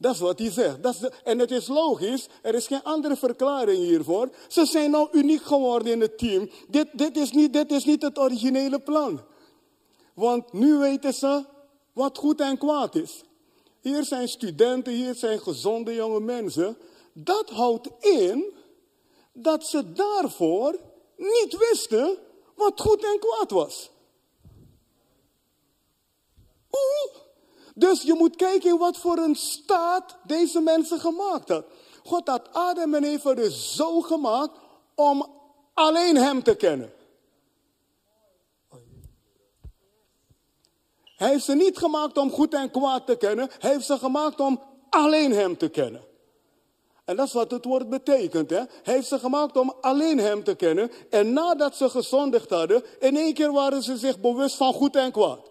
Dat 0.05 0.15
is 0.15 0.21
wat 0.21 0.39
hij 0.39 0.51
zegt. 0.51 0.83
Dat 0.83 1.11
en 1.23 1.39
het 1.39 1.51
is 1.51 1.67
logisch, 1.67 2.29
er 2.43 2.55
is 2.55 2.67
geen 2.67 2.83
andere 2.83 3.17
verklaring 3.17 3.79
hiervoor. 3.79 4.29
Ze 4.49 4.67
zijn 4.67 4.91
nou 4.91 5.09
uniek 5.13 5.43
geworden 5.43 5.93
in 5.93 6.01
het 6.01 6.19
team. 6.19 6.51
Dit, 6.69 6.89
dit, 6.93 7.17
is, 7.17 7.31
niet, 7.31 7.53
dit 7.53 7.73
is 7.73 7.85
niet 7.85 8.03
het 8.03 8.19
originele 8.19 8.79
plan. 8.79 9.21
Want 10.15 10.53
nu 10.53 10.79
weten 10.79 11.15
ze 11.15 11.45
wat 11.93 12.19
goed 12.19 12.41
en 12.41 12.59
kwaad 12.59 12.95
is. 12.95 13.23
Hier 13.81 14.05
zijn 14.05 14.29
studenten, 14.29 14.93
hier 14.93 15.15
zijn 15.15 15.41
gezonde 15.41 15.95
jonge 15.95 16.21
mensen. 16.21 16.77
Dat 17.13 17.51
houdt 17.51 17.89
in 18.01 18.53
dat 19.33 19.67
ze 19.67 19.93
daarvoor 19.93 20.79
niet 21.17 21.57
wisten 21.71 22.19
wat 22.55 22.81
goed 22.81 23.05
en 23.05 23.19
kwaad 23.19 23.51
was. 23.51 23.91
Oeh. 26.71 27.24
Dus 27.75 28.03
je 28.03 28.15
moet 28.15 28.37
kijken 28.37 28.71
in 28.71 28.79
wat 28.79 28.97
voor 28.97 29.19
een 29.19 29.35
staat 29.35 30.17
deze 30.23 30.61
mensen 30.61 31.01
gemaakt 31.01 31.49
had. 31.49 31.65
God 32.05 32.29
had 32.29 32.53
Adam 32.53 32.95
en 32.95 33.05
Eva 33.05 33.35
dus 33.35 33.77
zo 33.77 34.01
gemaakt 34.01 34.59
om 34.95 35.27
alleen 35.75 36.17
hem 36.17 36.43
te 36.43 36.55
kennen. 36.55 36.93
Hij 41.17 41.29
heeft 41.29 41.45
ze 41.45 41.55
niet 41.55 41.79
gemaakt 41.79 42.19
om 42.19 42.31
goed 42.31 42.55
en 42.55 42.71
kwaad 42.71 43.07
te 43.07 43.17
kennen. 43.17 43.51
Hij 43.59 43.71
heeft 43.71 43.87
ze 43.87 43.99
gemaakt 43.99 44.41
om 44.41 44.61
alleen 44.91 45.33
hem 45.33 45.57
te 45.57 45.69
kennen. 45.69 46.03
En 47.05 47.17
dat 47.17 47.27
is 47.27 47.33
wat 47.33 47.51
het 47.51 47.65
woord 47.65 47.89
betekent. 47.89 48.51
Hè? 48.51 48.57
Hij 48.57 48.95
heeft 48.95 49.09
ze 49.09 49.19
gemaakt 49.19 49.57
om 49.57 49.75
alleen 49.81 50.19
hem 50.19 50.45
te 50.45 50.55
kennen. 50.55 50.91
En 51.11 51.33
nadat 51.33 51.77
ze 51.77 51.89
gezondigd 51.89 52.51
hadden, 52.51 52.85
in 53.01 53.17
één 53.17 53.35
keer 53.35 53.53
waren 53.53 53.83
ze 53.83 53.97
zich 53.97 54.21
bewust 54.21 54.57
van 54.57 54.73
goed 54.73 54.97
en 54.97 55.13
kwaad. 55.13 55.51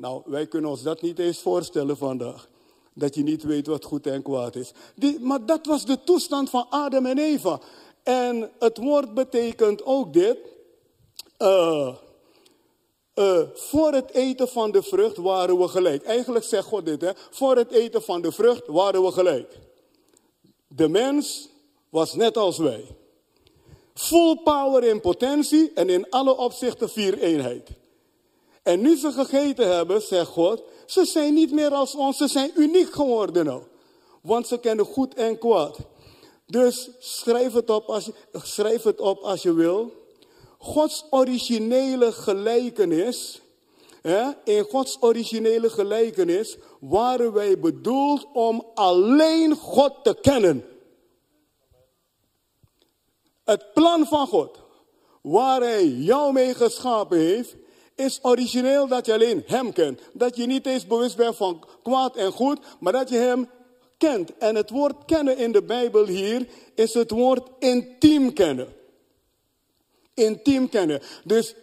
Nou, 0.00 0.22
wij 0.26 0.46
kunnen 0.46 0.70
ons 0.70 0.82
dat 0.82 1.02
niet 1.02 1.18
eens 1.18 1.38
voorstellen 1.38 1.96
vandaag. 1.96 2.48
Dat 2.92 3.14
je 3.14 3.22
niet 3.22 3.42
weet 3.42 3.66
wat 3.66 3.84
goed 3.84 4.06
en 4.06 4.22
kwaad 4.22 4.56
is. 4.56 4.72
Die, 4.94 5.20
maar 5.20 5.46
dat 5.46 5.66
was 5.66 5.84
de 5.84 6.04
toestand 6.04 6.50
van 6.50 6.66
Adam 6.70 7.06
en 7.06 7.18
Eva. 7.18 7.60
En 8.02 8.50
het 8.58 8.78
woord 8.78 9.14
betekent 9.14 9.84
ook 9.84 10.12
dit. 10.12 10.38
Uh, 11.38 11.94
uh, 13.14 13.40
voor 13.54 13.92
het 13.92 14.10
eten 14.10 14.48
van 14.48 14.70
de 14.70 14.82
vrucht 14.82 15.16
waren 15.16 15.58
we 15.58 15.68
gelijk. 15.68 16.02
Eigenlijk 16.02 16.44
zegt 16.44 16.66
God 16.66 16.84
dit, 16.84 17.00
hè? 17.00 17.10
Voor 17.30 17.56
het 17.56 17.70
eenten 17.70 18.02
van 18.02 18.22
de 18.22 18.32
vrucht 18.32 18.66
waren 18.66 19.02
we 19.02 19.12
gelijk. 19.12 19.58
De 20.68 20.88
mens 20.88 21.48
was 21.88 22.14
net 22.14 22.36
als 22.36 22.58
wij. 22.58 22.84
Full 23.94 24.36
power 24.44 24.84
in 24.84 25.00
potentie 25.00 25.72
en 25.74 25.88
in 25.88 26.10
alle 26.10 26.36
opzichten 26.36 26.90
vier 26.90 27.18
eenheid. 27.18 27.68
En 28.62 28.80
nu 28.80 28.96
ze 28.96 29.12
gegeten 29.12 29.74
hebben, 29.74 30.02
zegt 30.02 30.30
God, 30.30 30.62
ze 30.86 31.04
zijn 31.04 31.34
niet 31.34 31.52
meer 31.52 31.70
als 31.74 31.94
ons, 31.94 32.16
ze 32.16 32.28
zijn 32.28 32.50
uniek 32.54 32.92
geworden 32.92 33.44
nou. 33.44 33.62
Want 34.22 34.46
ze 34.46 34.58
kennen 34.58 34.84
goed 34.84 35.14
en 35.14 35.38
kwaad. 35.38 35.76
Dus 36.46 36.90
schrijf 36.98 37.52
het 37.52 37.70
op 37.70 37.86
als 37.86 38.04
je, 38.04 38.12
schrijf 38.32 38.82
het 38.82 39.00
op 39.00 39.18
als 39.18 39.42
je 39.42 39.52
wil. 39.52 39.92
Gods 40.58 41.06
originele 41.10 42.12
gelijkenis, 42.12 43.40
hè, 44.02 44.30
in 44.44 44.64
Gods 44.64 44.96
originele 45.00 45.70
gelijkenis 45.70 46.56
waren 46.80 47.32
wij 47.32 47.58
bedoeld 47.58 48.26
om 48.32 48.66
alleen 48.74 49.56
God 49.56 49.94
te 50.02 50.16
kennen. 50.20 50.64
Het 53.44 53.72
plan 53.74 54.06
van 54.06 54.26
God, 54.26 54.58
waar 55.22 55.60
Hij 55.60 55.86
jou 55.86 56.32
mee 56.32 56.54
geschapen 56.54 57.18
heeft, 57.18 57.56
is 58.00 58.18
origineel 58.22 58.86
dat 58.86 59.06
je 59.06 59.12
alleen 59.12 59.42
Hem 59.46 59.72
kent. 59.72 60.00
Dat 60.12 60.36
je 60.36 60.46
niet 60.46 60.66
eens 60.66 60.86
bewust 60.86 61.16
bent 61.16 61.36
van 61.36 61.64
kwaad 61.82 62.16
en 62.16 62.32
goed, 62.32 62.58
maar 62.80 62.92
dat 62.92 63.08
je 63.08 63.16
Hem 63.16 63.48
kent. 63.98 64.38
En 64.38 64.54
het 64.54 64.70
woord 64.70 65.04
kennen 65.04 65.36
in 65.36 65.52
de 65.52 65.62
Bijbel 65.62 66.06
hier 66.06 66.46
is 66.74 66.94
het 66.94 67.10
woord 67.10 67.48
intiem 67.58 68.32
kennen. 68.32 68.68
Intiem 70.14 70.68
kennen. 70.68 71.00
Dus, 71.24 71.54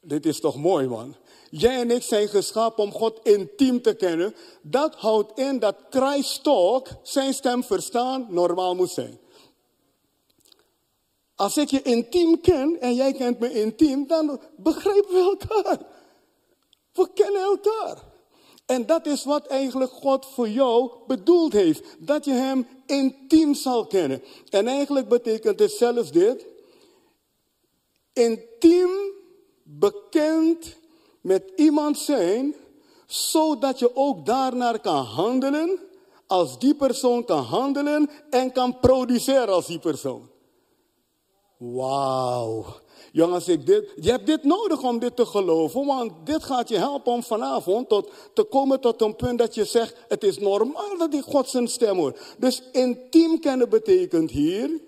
dit 0.00 0.26
is 0.26 0.40
toch 0.40 0.56
mooi 0.56 0.86
man. 0.86 1.16
Jij 1.50 1.80
en 1.80 1.90
ik 1.90 2.02
zijn 2.02 2.28
geschapen 2.28 2.84
om 2.84 2.92
God 2.92 3.20
intiem 3.22 3.82
te 3.82 3.94
kennen. 3.94 4.34
Dat 4.62 4.94
houdt 4.94 5.38
in 5.38 5.58
dat 5.58 5.76
Christ 5.90 6.42
talk, 6.42 6.88
zijn 7.02 7.34
stem 7.34 7.64
verstaan, 7.64 8.26
normaal 8.30 8.74
moet 8.74 8.90
zijn. 8.90 9.18
Als 11.42 11.56
ik 11.56 11.70
je 11.70 11.82
intiem 11.82 12.40
ken 12.40 12.80
en 12.80 12.94
jij 12.94 13.12
kent 13.12 13.38
me 13.38 13.52
intiem, 13.52 14.06
dan 14.06 14.40
begrijpen 14.56 15.10
we 15.10 15.36
elkaar. 15.38 15.78
We 16.92 17.08
kennen 17.14 17.40
elkaar. 17.40 18.02
En 18.66 18.86
dat 18.86 19.06
is 19.06 19.24
wat 19.24 19.46
eigenlijk 19.46 19.90
God 19.90 20.26
voor 20.26 20.48
jou 20.48 20.90
bedoeld 21.06 21.52
heeft. 21.52 21.96
Dat 21.98 22.24
je 22.24 22.30
Hem 22.30 22.66
intiem 22.86 23.54
zal 23.54 23.86
kennen. 23.86 24.22
En 24.50 24.66
eigenlijk 24.66 25.08
betekent 25.08 25.58
het 25.58 25.70
zelfs 25.70 26.12
dit. 26.12 26.46
Intiem 28.12 28.90
bekend 29.62 30.76
met 31.20 31.52
iemand 31.56 31.98
zijn, 31.98 32.54
zodat 33.06 33.78
je 33.78 33.96
ook 33.96 34.26
daarnaar 34.26 34.80
kan 34.80 35.04
handelen, 35.04 35.78
als 36.26 36.58
die 36.58 36.74
persoon 36.74 37.24
kan 37.24 37.42
handelen 37.42 38.10
en 38.30 38.52
kan 38.52 38.78
produceren 38.80 39.54
als 39.54 39.66
die 39.66 39.78
persoon. 39.78 40.31
Wauw. 41.62 42.64
Jongens, 43.12 43.48
ik 43.48 43.66
dit, 43.66 43.92
je 43.96 44.10
hebt 44.10 44.26
dit 44.26 44.44
nodig 44.44 44.82
om 44.82 44.98
dit 44.98 45.16
te 45.16 45.26
geloven, 45.26 45.86
want 45.86 46.12
dit 46.24 46.44
gaat 46.44 46.68
je 46.68 46.76
helpen 46.76 47.12
om 47.12 47.22
vanavond 47.22 47.88
tot, 47.88 48.10
te 48.32 48.42
komen 48.42 48.80
tot 48.80 49.02
een 49.02 49.16
punt 49.16 49.38
dat 49.38 49.54
je 49.54 49.64
zegt, 49.64 49.96
het 50.08 50.24
is 50.24 50.38
normaal 50.38 50.98
dat 50.98 51.14
ik 51.14 51.22
God 51.22 51.48
zijn 51.48 51.68
stem 51.68 51.96
hoort. 51.96 52.20
Dus 52.38 52.62
intiem 52.72 53.40
kennen 53.40 53.68
betekent 53.68 54.30
hier, 54.30 54.80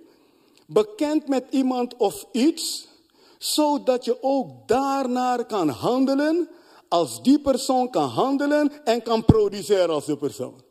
bekend 0.66 1.28
met 1.28 1.44
iemand 1.50 1.96
of 1.96 2.26
iets, 2.32 2.86
zodat 3.38 4.04
je 4.04 4.16
ook 4.20 4.48
daarnaar 4.66 5.46
kan 5.46 5.68
handelen, 5.68 6.48
als 6.88 7.22
die 7.22 7.40
persoon 7.40 7.90
kan 7.90 8.08
handelen 8.08 8.84
en 8.84 9.02
kan 9.02 9.24
produceren 9.24 9.94
als 9.94 10.04
de 10.04 10.16
persoon. 10.16 10.63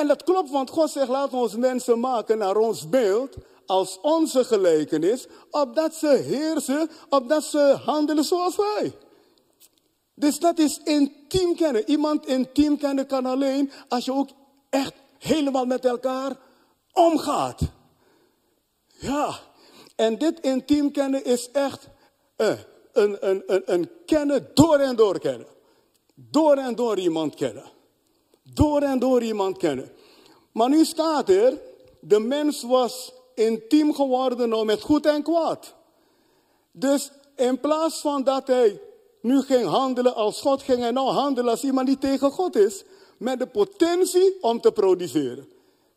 En 0.00 0.06
dat 0.06 0.22
klopt, 0.22 0.50
want 0.50 0.70
God 0.70 0.90
zegt, 0.90 1.08
laat 1.08 1.32
ons 1.32 1.56
mensen 1.56 2.00
maken 2.00 2.38
naar 2.38 2.56
ons 2.56 2.88
beeld, 2.88 3.36
als 3.66 3.98
onze 4.00 4.44
gelijkenis, 4.44 5.26
opdat 5.50 5.94
ze 5.94 6.08
heersen, 6.08 6.90
opdat 7.08 7.44
ze 7.44 7.78
handelen 7.84 8.24
zoals 8.24 8.56
wij. 8.56 8.92
Dus 10.14 10.38
dat 10.38 10.58
is 10.58 10.80
intiem 10.84 11.56
kennen. 11.56 11.90
Iemand 11.90 12.26
intiem 12.26 12.78
kennen 12.78 13.06
kan 13.06 13.26
alleen 13.26 13.70
als 13.88 14.04
je 14.04 14.12
ook 14.12 14.28
echt 14.70 14.92
helemaal 15.18 15.66
met 15.66 15.84
elkaar 15.84 16.36
omgaat. 16.92 17.60
Ja, 18.86 19.38
en 19.96 20.18
dit 20.18 20.40
intiem 20.40 20.90
kennen 20.90 21.24
is 21.24 21.50
echt 21.50 21.88
uh, 22.36 22.58
een, 22.92 23.28
een, 23.28 23.42
een, 23.46 23.62
een 23.64 23.90
kennen 24.06 24.50
door 24.54 24.78
en 24.78 24.96
door 24.96 25.18
kennen. 25.18 25.48
Door 26.14 26.56
en 26.56 26.74
door 26.74 26.98
iemand 26.98 27.34
kennen. 27.34 27.73
Door 28.54 28.82
en 28.82 28.98
door 28.98 29.22
iemand 29.22 29.56
kennen. 29.56 29.92
Maar 30.52 30.68
nu 30.68 30.84
staat 30.84 31.28
er, 31.28 31.60
de 32.00 32.20
mens 32.20 32.62
was 32.62 33.12
intiem 33.34 33.94
geworden 33.94 34.66
met 34.66 34.80
goed 34.80 35.06
en 35.06 35.22
kwaad. 35.22 35.74
Dus 36.72 37.10
in 37.36 37.60
plaats 37.60 38.00
van 38.00 38.22
dat 38.22 38.46
hij 38.46 38.80
nu 39.20 39.42
ging 39.42 39.66
handelen 39.66 40.14
als 40.14 40.40
God, 40.40 40.62
ging 40.62 40.78
hij 40.78 40.90
nou 40.90 41.08
handelen 41.08 41.50
als 41.50 41.64
iemand 41.64 41.86
die 41.86 41.98
tegen 41.98 42.30
God 42.30 42.56
is. 42.56 42.84
Met 43.18 43.38
de 43.38 43.46
potentie 43.46 44.36
om 44.40 44.60
te 44.60 44.72
produceren. 44.72 45.48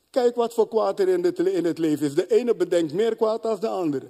Kijk 0.09 0.35
wat 0.35 0.53
voor 0.53 0.67
kwaad 0.67 0.99
er 0.99 1.07
in 1.07 1.23
het, 1.23 1.39
in 1.39 1.65
het 1.65 1.77
leven 1.77 2.05
is. 2.05 2.15
De 2.15 2.27
ene 2.27 2.55
bedenkt 2.55 2.93
meer 2.93 3.15
kwaad 3.15 3.43
dan 3.43 3.59
de 3.59 3.67
andere. 3.67 4.09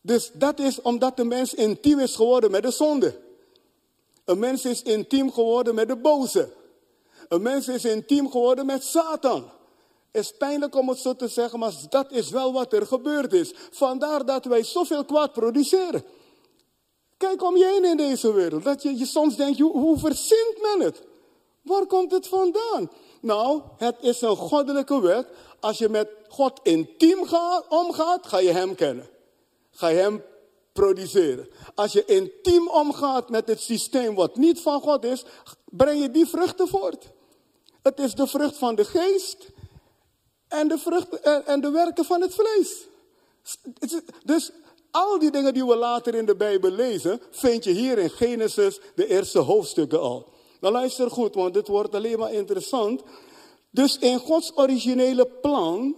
Dus 0.00 0.30
dat 0.34 0.58
is 0.58 0.80
omdat 0.80 1.16
de 1.16 1.24
mens 1.24 1.54
intiem 1.54 1.98
is 1.98 2.14
geworden 2.14 2.50
met 2.50 2.62
de 2.62 2.70
zonde. 2.70 3.14
Een 4.24 4.38
mens 4.38 4.64
is 4.64 4.82
intiem 4.82 5.32
geworden 5.32 5.74
met 5.74 5.88
de 5.88 5.96
boze. 5.96 6.48
Een 7.32 7.42
mens 7.42 7.68
is 7.68 7.84
intiem 7.84 8.30
geworden 8.30 8.66
met 8.66 8.84
Satan 8.84 9.50
is 10.10 10.36
pijnlijk 10.36 10.74
om 10.74 10.88
het 10.88 10.98
zo 10.98 11.14
te 11.14 11.28
zeggen, 11.28 11.58
maar 11.58 11.72
dat 11.88 12.12
is 12.12 12.30
wel 12.30 12.52
wat 12.52 12.72
er 12.72 12.86
gebeurd 12.86 13.32
is. 13.32 13.54
Vandaar 13.70 14.24
dat 14.24 14.44
wij 14.44 14.62
zoveel 14.62 15.04
kwaad 15.04 15.32
produceren. 15.32 16.04
Kijk 17.16 17.42
om 17.42 17.56
je 17.56 17.64
heen 17.64 17.84
in 17.84 17.96
deze 17.96 18.32
wereld. 18.32 18.64
Dat 18.64 18.82
je, 18.82 18.98
je 18.98 19.06
soms 19.06 19.36
denkt, 19.36 19.58
hoe, 19.58 19.72
hoe 19.72 19.98
verzint 19.98 20.58
men 20.60 20.86
het? 20.86 21.02
Waar 21.62 21.86
komt 21.86 22.12
het 22.12 22.28
vandaan? 22.28 22.90
Nou, 23.20 23.62
het 23.76 23.96
is 24.00 24.20
een 24.20 24.36
goddelijke 24.36 25.00
wet. 25.00 25.26
Als 25.60 25.78
je 25.78 25.88
met 25.88 26.08
God 26.28 26.60
intiem 26.62 27.24
gaat, 27.26 27.64
omgaat, 27.68 28.26
ga 28.26 28.38
je 28.38 28.50
Hem 28.50 28.74
kennen. 28.74 29.08
Ga 29.70 29.88
je 29.88 29.98
Hem 29.98 30.22
produceren. 30.72 31.48
Als 31.74 31.92
je 31.92 32.04
intiem 32.04 32.68
omgaat 32.68 33.28
met 33.28 33.48
het 33.48 33.60
systeem 33.60 34.14
wat 34.14 34.36
niet 34.36 34.60
van 34.60 34.80
God 34.80 35.04
is, 35.04 35.24
breng 35.64 36.00
je 36.00 36.10
die 36.10 36.26
vruchten 36.26 36.68
voort. 36.68 37.06
Het 37.82 37.98
is 37.98 38.14
de 38.14 38.26
vrucht 38.26 38.56
van 38.56 38.74
de 38.74 38.84
geest 38.84 39.50
en 40.48 40.68
de, 40.68 40.78
vruchten, 40.78 41.46
en 41.46 41.60
de 41.60 41.70
werken 41.70 42.04
van 42.04 42.20
het 42.20 42.34
vlees. 42.34 42.86
Dus 44.24 44.50
al 44.90 45.18
die 45.18 45.30
dingen 45.30 45.54
die 45.54 45.66
we 45.66 45.76
later 45.76 46.14
in 46.14 46.26
de 46.26 46.36
Bijbel 46.36 46.70
lezen, 46.70 47.20
vind 47.30 47.64
je 47.64 47.70
hier 47.70 47.98
in 47.98 48.10
Genesis 48.10 48.80
de 48.94 49.06
eerste 49.06 49.38
hoofdstukken 49.38 50.00
al. 50.00 50.28
Nou 50.60 50.74
luister 50.74 51.10
goed, 51.10 51.34
want 51.34 51.54
dit 51.54 51.68
wordt 51.68 51.94
alleen 51.94 52.18
maar 52.18 52.32
interessant. 52.32 53.02
Dus 53.70 53.98
in 53.98 54.18
Gods 54.18 54.52
originele 54.54 55.26
plan 55.26 55.96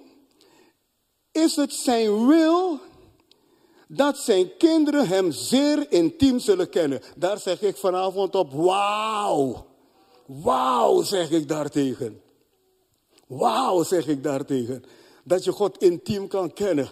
is 1.33 1.57
het 1.57 1.73
zijn 1.73 2.27
wil 2.27 2.81
dat 3.88 4.16
zijn 4.16 4.57
kinderen 4.57 5.09
hem 5.09 5.33
zeer 5.33 5.92
intiem 5.92 6.38
zullen 6.38 6.68
kennen. 6.68 7.03
Daar 7.16 7.38
zeg 7.38 7.62
ik 7.62 7.77
vanavond 7.77 8.35
op, 8.35 8.53
wauw. 8.53 9.66
Wauw, 10.26 11.02
zeg 11.02 11.30
ik 11.30 11.48
daartegen. 11.48 12.20
Wauw, 13.26 13.82
zeg 13.82 14.06
ik 14.06 14.22
daartegen. 14.22 14.84
Dat 15.24 15.44
je 15.44 15.52
God 15.52 15.78
intiem 15.78 16.28
kan 16.28 16.52
kennen. 16.52 16.88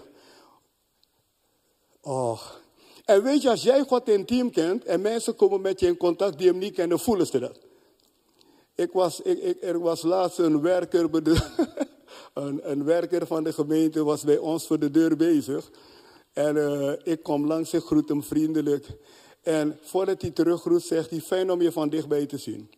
Oh. 2.00 2.40
En 3.04 3.22
weet 3.22 3.42
je, 3.42 3.50
als 3.50 3.62
jij 3.62 3.82
God 3.82 4.08
intiem 4.08 4.50
kent 4.50 4.84
en 4.84 5.00
mensen 5.00 5.36
komen 5.36 5.60
met 5.60 5.80
je 5.80 5.86
in 5.86 5.96
contact 5.96 6.38
die 6.38 6.48
hem 6.48 6.58
niet 6.58 6.74
kennen, 6.74 6.98
voelen 6.98 7.26
ze 7.26 7.38
dat. 7.38 7.58
Ik 8.74 8.92
was, 8.92 9.20
ik, 9.20 9.38
ik, 9.38 9.62
er 9.62 9.80
was 9.80 10.02
laatst 10.02 10.38
een 10.38 10.60
werker, 10.60 11.08
een, 12.34 12.70
een, 12.70 12.84
werker 12.84 13.26
van 13.26 13.44
de 13.44 13.52
gemeente 13.52 14.04
was 14.04 14.22
bij 14.24 14.38
ons 14.38 14.66
voor 14.66 14.78
de 14.78 14.90
deur 14.90 15.16
bezig. 15.16 15.70
En 16.32 16.56
uh, 16.56 16.92
ik 17.02 17.22
kom 17.22 17.46
langs, 17.46 17.72
ik 17.72 17.82
groet 17.82 18.08
hem 18.08 18.22
vriendelijk. 18.22 18.86
En 19.42 19.78
voordat 19.82 20.22
hij 20.22 20.30
teruggroet, 20.30 20.82
zegt 20.82 21.10
hij, 21.10 21.20
fijn 21.20 21.50
om 21.50 21.62
je 21.62 21.72
van 21.72 21.88
dichtbij 21.88 22.26
te 22.26 22.38
zien. 22.38 22.70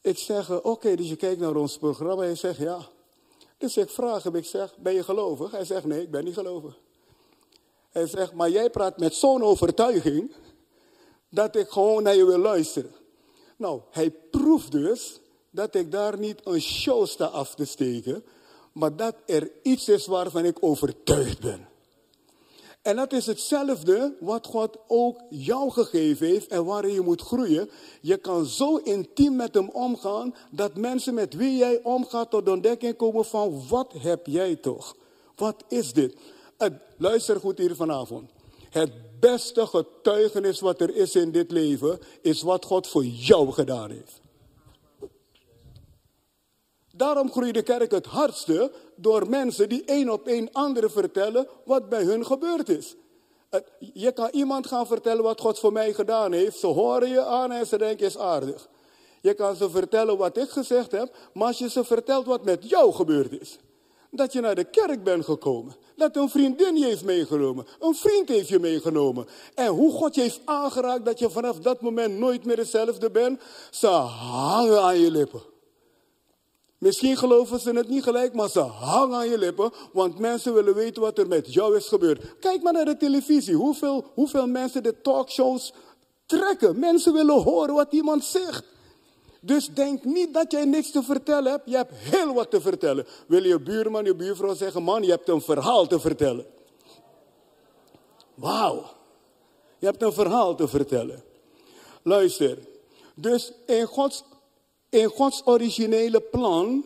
Ik 0.00 0.18
zeg, 0.18 0.62
oké, 0.62 0.96
dus 0.96 1.08
je 1.08 1.16
kijkt 1.16 1.40
naar 1.40 1.56
ons 1.56 1.78
programma. 1.78 2.22
Hij 2.22 2.34
zegt, 2.34 2.58
ja. 2.58 2.88
Dus 3.58 3.76
ik 3.76 3.90
vraag 3.90 4.22
hem, 4.22 4.34
ik 4.34 4.44
zeg, 4.44 4.76
ben 4.78 4.94
je 4.94 5.04
gelovig? 5.04 5.50
Hij 5.50 5.64
zegt, 5.64 5.84
nee, 5.84 6.02
ik 6.02 6.10
ben 6.10 6.24
niet 6.24 6.34
gelovig. 6.34 6.78
Hij 7.90 8.06
zegt, 8.06 8.32
maar 8.32 8.50
jij 8.50 8.70
praat 8.70 8.98
met 8.98 9.14
zo'n 9.14 9.42
overtuiging 9.42 10.34
dat 11.28 11.56
ik 11.56 11.68
gewoon 11.68 12.02
naar 12.02 12.16
je 12.16 12.24
wil 12.24 12.38
luisteren. 12.38 12.94
Nou, 13.56 13.80
hij 13.90 14.10
proeft 14.10 14.72
dus 14.72 15.20
dat 15.50 15.74
ik 15.74 15.90
daar 15.90 16.18
niet 16.18 16.40
een 16.44 16.60
show 16.60 17.06
sta 17.06 17.24
af 17.24 17.54
te 17.54 17.64
steken, 17.64 18.24
maar 18.72 18.96
dat 18.96 19.14
er 19.26 19.50
iets 19.62 19.88
is 19.88 20.06
waarvan 20.06 20.44
ik 20.44 20.56
overtuigd 20.60 21.40
ben. 21.40 21.68
En 22.82 22.96
dat 22.96 23.12
is 23.12 23.26
hetzelfde 23.26 24.16
wat 24.20 24.46
God 24.46 24.76
ook 24.86 25.20
jou 25.30 25.70
gegeven 25.70 26.26
heeft 26.26 26.46
en 26.46 26.64
waarin 26.64 26.92
je 26.92 27.00
moet 27.00 27.22
groeien. 27.22 27.70
Je 28.00 28.16
kan 28.16 28.46
zo 28.46 28.76
intiem 28.76 29.36
met 29.36 29.54
hem 29.54 29.68
omgaan 29.68 30.34
dat 30.50 30.76
mensen 30.76 31.14
met 31.14 31.34
wie 31.34 31.56
jij 31.56 31.80
omgaat 31.82 32.30
tot 32.30 32.48
ontdekking 32.48 32.96
komen 32.96 33.24
van 33.24 33.62
wat 33.68 33.92
heb 33.98 34.26
jij 34.26 34.56
toch? 34.56 34.96
Wat 35.36 35.64
is 35.68 35.92
dit? 35.92 36.16
luister 36.96 37.40
goed 37.40 37.58
hier 37.58 37.74
vanavond. 37.74 38.30
Het 38.70 39.20
beste 39.20 39.66
getuigenis 39.66 40.60
wat 40.60 40.80
er 40.80 40.96
is 40.96 41.14
in 41.14 41.30
dit 41.30 41.50
leven 41.50 41.98
is 42.22 42.42
wat 42.42 42.64
God 42.64 42.86
voor 42.86 43.04
jou 43.04 43.52
gedaan 43.52 43.90
heeft. 43.90 44.19
Daarom 47.00 47.30
groeit 47.30 47.54
de 47.54 47.62
kerk 47.62 47.90
het 47.90 48.06
hardste 48.06 48.72
door 48.96 49.28
mensen 49.28 49.68
die 49.68 49.84
één 49.84 50.08
op 50.08 50.26
één 50.26 50.52
anderen 50.52 50.90
vertellen 50.90 51.48
wat 51.64 51.88
bij 51.88 52.02
hun 52.02 52.26
gebeurd 52.26 52.68
is. 52.68 52.94
Je 53.78 54.12
kan 54.12 54.28
iemand 54.32 54.66
gaan 54.66 54.86
vertellen 54.86 55.22
wat 55.22 55.40
God 55.40 55.58
voor 55.58 55.72
mij 55.72 55.92
gedaan 55.92 56.32
heeft. 56.32 56.58
Ze 56.58 56.66
horen 56.66 57.08
je 57.08 57.24
aan 57.24 57.52
en 57.52 57.66
ze 57.66 57.78
denken 57.78 58.06
is 58.06 58.18
aardig. 58.18 58.68
Je 59.20 59.34
kan 59.34 59.56
ze 59.56 59.70
vertellen 59.70 60.16
wat 60.16 60.36
ik 60.36 60.48
gezegd 60.48 60.92
heb, 60.92 61.16
maar 61.32 61.46
als 61.46 61.58
je 61.58 61.70
ze 61.70 61.84
vertelt 61.84 62.26
wat 62.26 62.44
met 62.44 62.68
jou 62.68 62.92
gebeurd 62.92 63.40
is. 63.40 63.58
Dat 64.10 64.32
je 64.32 64.40
naar 64.40 64.54
de 64.54 64.64
kerk 64.64 65.04
bent 65.04 65.24
gekomen. 65.24 65.76
Dat 65.96 66.16
een 66.16 66.30
vriendin 66.30 66.76
je 66.76 66.84
heeft 66.84 67.04
meegenomen. 67.04 67.66
Een 67.78 67.94
vriend 67.94 68.28
heeft 68.28 68.48
je 68.48 68.58
meegenomen. 68.58 69.26
En 69.54 69.66
hoe 69.66 69.92
God 69.92 70.14
je 70.14 70.20
heeft 70.20 70.40
aangeraakt 70.44 71.04
dat 71.04 71.18
je 71.18 71.30
vanaf 71.30 71.58
dat 71.58 71.80
moment 71.80 72.18
nooit 72.18 72.44
meer 72.44 72.56
hetzelfde 72.56 73.10
bent. 73.10 73.40
Ze 73.70 73.86
hangen 73.86 74.82
aan 74.82 74.98
je 74.98 75.10
lippen. 75.10 75.49
Misschien 76.80 77.16
geloven 77.16 77.60
ze 77.60 77.70
het 77.70 77.88
niet 77.88 78.02
gelijk, 78.02 78.34
maar 78.34 78.48
ze 78.48 78.60
hangen 78.60 79.16
aan 79.16 79.28
je 79.28 79.38
lippen, 79.38 79.72
want 79.92 80.18
mensen 80.18 80.54
willen 80.54 80.74
weten 80.74 81.02
wat 81.02 81.18
er 81.18 81.28
met 81.28 81.52
jou 81.52 81.76
is 81.76 81.88
gebeurd. 81.88 82.38
Kijk 82.38 82.62
maar 82.62 82.72
naar 82.72 82.84
de 82.84 82.96
televisie, 82.96 83.54
hoeveel, 83.54 84.04
hoeveel 84.14 84.46
mensen 84.46 84.82
de 84.82 85.00
talkshows 85.00 85.72
trekken. 86.26 86.78
Mensen 86.78 87.12
willen 87.12 87.42
horen 87.42 87.74
wat 87.74 87.92
iemand 87.92 88.24
zegt. 88.24 88.64
Dus 89.40 89.68
denk 89.68 90.04
niet 90.04 90.34
dat 90.34 90.52
jij 90.52 90.64
niks 90.64 90.90
te 90.90 91.02
vertellen 91.02 91.50
hebt, 91.50 91.70
je 91.70 91.76
hebt 91.76 91.92
heel 91.94 92.34
wat 92.34 92.50
te 92.50 92.60
vertellen. 92.60 93.06
Wil 93.26 93.44
je 93.44 93.60
buurman, 93.60 94.04
je 94.04 94.14
buurvrouw 94.14 94.54
zeggen, 94.54 94.82
man, 94.82 95.02
je 95.02 95.10
hebt 95.10 95.28
een 95.28 95.42
verhaal 95.42 95.86
te 95.86 96.00
vertellen. 96.00 96.46
Wauw, 98.34 98.84
je 99.78 99.86
hebt 99.86 100.02
een 100.02 100.12
verhaal 100.12 100.54
te 100.54 100.68
vertellen. 100.68 101.22
Luister, 102.02 102.58
dus 103.14 103.52
in 103.66 103.86
Gods 103.86 104.24
in 104.90 105.08
Gods 105.08 105.42
originele 105.44 106.20
plan 106.20 106.84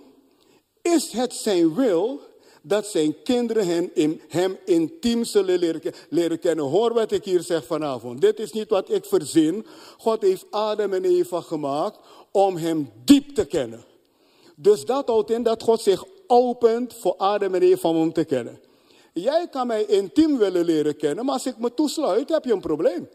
is 0.83 1.12
het 1.12 1.35
zijn 1.35 1.75
wil 1.75 2.21
dat 2.62 2.87
zijn 2.87 3.23
kinderen 3.23 3.67
hem, 3.67 3.90
in, 3.95 4.21
hem 4.29 4.59
intiem 4.64 5.25
zullen 5.25 5.59
leren, 5.59 5.81
leren, 6.09 6.38
kennen. 6.38 6.64
Hoor 6.64 6.95
wat 6.95 7.12
ik 7.12 7.25
hier 7.25 7.40
zeg 7.40 7.64
vanavond. 7.67 8.21
Dit 8.21 8.38
is 8.38 8.53
niet 8.53 8.69
wat 8.69 8.90
ik 8.90 9.05
verzin. 9.05 9.67
God 9.99 10.23
heeft 10.23 10.47
Adam 10.51 10.93
en 10.93 11.05
Eva 11.05 11.40
gemaakt 11.40 11.99
om 12.31 12.57
hem 12.57 12.90
diep 13.05 13.35
te 13.35 13.45
kennen. 13.45 13.85
Dus 14.57 14.85
dat 14.85 15.09
houdt 15.09 15.31
in 15.31 15.43
dat 15.43 15.62
God 15.62 15.81
zich 15.81 16.05
opent 16.27 16.95
voor 16.95 17.14
Adam 17.17 17.55
en 17.55 17.62
Eva 17.62 17.88
om 17.88 17.97
hem 17.97 18.12
te 18.12 18.25
kennen. 18.25 18.61
Jij 19.12 19.49
kan 19.49 19.67
mij 19.67 19.85
intiem 19.85 20.38
willen 20.38 20.64
leren 20.64 20.97
kennen, 20.97 21.25
maar 21.25 21.35
als 21.35 21.47
ik 21.47 21.59
me 21.59 21.75
toesluit, 21.75 22.29
heb 22.29 22.45
je 22.45 22.53
een 22.53 22.61
probleem. 22.61 23.09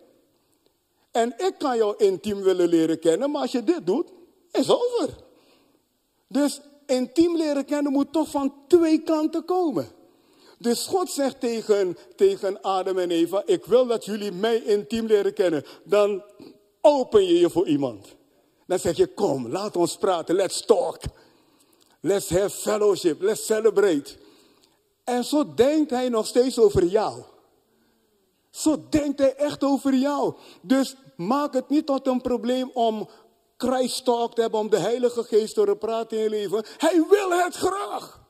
En 1.12 1.34
ik 1.38 1.56
kan 1.58 1.78
jou 1.78 1.96
intiem 1.98 2.42
willen 2.42 2.70
leren 2.70 3.00
kennen, 3.00 3.32
maar 3.32 3.42
als 3.42 3.52
je 3.52 3.64
dit 3.64 3.86
doet, 3.86 4.12
is 4.52 4.72
over. 4.72 5.10
Dus 6.28 6.62
intiem 6.86 7.38
leren 7.38 7.66
kennen 7.66 7.92
moet 7.92 8.14
toch 8.14 8.30
van 8.30 8.54
twee 8.68 9.02
kanten 9.02 9.46
komen. 9.46 9.88
Dus 10.58 10.86
God 10.86 11.10
zegt 11.10 11.40
tegen, 11.40 11.98
tegen 12.16 12.62
Adam 12.62 12.98
en 12.98 13.12
Eva, 13.12 13.44
ik 13.46 13.66
wil 13.66 13.86
dat 13.86 14.06
jullie 14.06 14.32
mij 14.32 14.58
intiem 14.58 15.06
leren 15.06 15.34
kennen. 15.34 15.64
Dan 15.84 16.24
open 16.82 17.26
je 17.26 17.40
je 17.40 17.50
voor 17.50 17.68
iemand. 17.68 18.08
Dan 18.68 18.80
zeg 18.80 18.98
je, 18.98 19.08
kom, 19.08 19.48
laat 19.48 19.76
ons 19.76 19.98
praten, 19.98 20.36
let's 20.36 20.66
talk. 20.66 21.00
Let's 22.02 22.30
have 22.30 22.50
fellowship, 22.50 23.22
let's 23.22 23.46
celebrate. 23.46 24.18
En 25.04 25.24
zo 25.24 25.54
denkt 25.54 25.90
hij 25.90 26.10
nog 26.10 26.28
steeds 26.28 26.60
over 26.60 26.86
jou. 26.86 27.24
Zo 28.50 28.84
denkt 28.90 29.20
hij 29.20 29.36
echt 29.36 29.64
over 29.64 29.94
jou. 29.94 30.34
Dus 30.62 30.96
maak 31.16 31.54
het 31.54 31.70
niet 31.70 31.86
tot 31.86 32.08
een 32.08 32.22
probleem 32.22 32.72
om 32.74 33.10
kruistalk 33.60 34.36
te 34.36 34.42
hebben 34.42 34.60
om 34.60 34.70
de 34.70 34.80
Heilige 34.80 35.24
Geest 35.24 35.54
te 35.54 35.76
praten 35.80 36.18
in 36.18 36.24
je 36.24 36.30
leven. 36.30 36.66
Hij 36.78 37.06
wil 37.10 37.32
het 37.32 37.56
graag. 37.56 38.28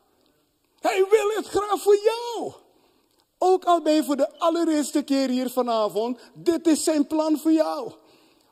Hij 0.80 1.06
wil 1.10 1.30
het 1.36 1.46
graag 1.46 1.82
voor 1.82 1.98
jou. 2.04 2.52
Ook 3.38 3.66
al 3.66 3.82
ben 3.82 3.94
je 3.94 4.04
voor 4.04 4.16
de 4.16 4.40
allereerste 4.40 5.02
keer 5.02 5.30
hier 5.30 5.50
vanavond, 5.50 6.20
dit 6.34 6.68
is 6.68 6.84
zijn 6.84 7.08
plan 7.08 7.38
voor 7.38 7.52
jou. 7.52 7.92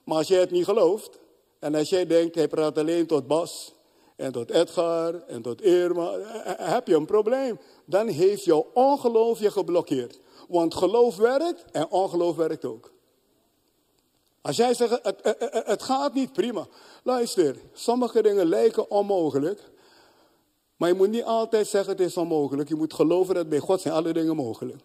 Maar 0.03 0.17
als 0.17 0.27
jij 0.27 0.39
het 0.39 0.51
niet 0.51 0.65
gelooft, 0.65 1.19
en 1.59 1.75
als 1.75 1.89
jij 1.89 2.05
denkt, 2.05 2.35
hij 2.35 2.47
praat 2.47 2.77
alleen 2.77 3.07
tot 3.07 3.27
Bas, 3.27 3.73
en 4.15 4.31
tot 4.31 4.49
Edgar, 4.49 5.23
en 5.27 5.41
tot 5.41 5.61
Irma, 5.61 6.11
eh, 6.11 6.51
eh, 6.51 6.73
heb 6.73 6.87
je 6.87 6.95
een 6.95 7.05
probleem. 7.05 7.59
Dan 7.85 8.07
heeft 8.07 8.43
jouw 8.43 8.69
ongeloof 8.73 9.39
je 9.39 9.51
geblokkeerd. 9.51 10.19
Want 10.47 10.75
geloof 10.75 11.15
werkt 11.15 11.65
en 11.71 11.89
ongeloof 11.89 12.35
werkt 12.35 12.65
ook. 12.65 12.91
Als 14.47 14.55
jij 14.55 14.73
zegt, 14.73 15.03
het, 15.03 15.19
het, 15.21 15.65
het, 15.65 15.83
gaat 15.83 16.13
niet, 16.13 16.33
prima. 16.33 16.67
Luister, 17.03 17.55
sommige 17.73 18.21
dingen 18.21 18.45
lijken 18.45 18.91
onmogelijk. 18.91 19.69
Maar 20.77 20.89
je 20.89 20.95
moet 20.95 21.09
niet 21.09 21.23
altijd 21.23 21.67
zeggen 21.67 21.91
het 21.91 22.01
is 22.01 22.17
onmogelijk. 22.17 22.69
Je 22.69 22.75
moet 22.75 22.93
geloven 22.93 23.35
dat 23.35 23.49
bij 23.49 23.59
God 23.59 23.81
zijn 23.81 23.93
alle 23.93 24.13
dingen 24.13 24.35
mogelijk. 24.35 24.81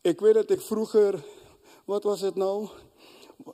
Ik 0.00 0.20
weet 0.20 0.34
dat 0.34 0.50
ik 0.50 0.60
vroeger, 0.60 1.24
wat 1.84 2.02
was 2.02 2.20
het 2.20 2.34
nou? 2.34 2.68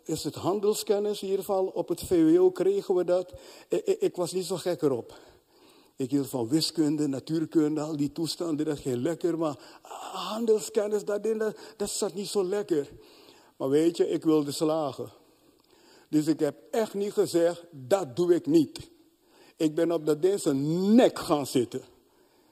Is 0.04 0.24
het 0.24 0.34
handelskennis 0.34 1.22
in 1.22 1.28
ieder 1.28 1.44
geval? 1.44 1.66
Op 1.66 1.88
het 1.88 2.02
VWO 2.02 2.50
kregen 2.50 2.94
we 2.94 3.04
dat. 3.04 3.32
Ik 3.84 4.16
was 4.16 4.32
niet 4.32 4.46
zo 4.46 4.56
gek 4.56 4.82
erop. 4.82 5.18
Ik 5.96 6.10
hield 6.10 6.28
van 6.28 6.48
wiskunde, 6.48 7.06
natuurkunde, 7.06 7.80
al 7.80 7.96
die 7.96 8.12
toestanden, 8.12 8.66
dat 8.66 8.78
ging 8.78 8.96
lekker. 8.96 9.38
Maar 9.38 9.58
handelskennis, 10.12 11.04
dat, 11.04 11.22
dat, 11.22 11.56
dat 11.76 11.90
zat 11.90 12.14
niet 12.14 12.28
zo 12.28 12.44
lekker. 12.44 12.88
Maar 13.56 13.68
weet 13.68 13.96
je, 13.96 14.08
ik 14.08 14.24
wilde 14.24 14.52
slagen. 14.52 15.10
Dus 16.08 16.26
ik 16.26 16.40
heb 16.40 16.56
echt 16.70 16.94
niet 16.94 17.12
gezegd, 17.12 17.64
dat 17.70 18.16
doe 18.16 18.34
ik 18.34 18.46
niet. 18.46 18.90
Ik 19.56 19.74
ben 19.74 19.92
op 19.92 20.06
dat 20.06 20.40
zijn 20.40 20.94
nek 20.94 21.18
gaan 21.18 21.46
zitten. 21.46 21.82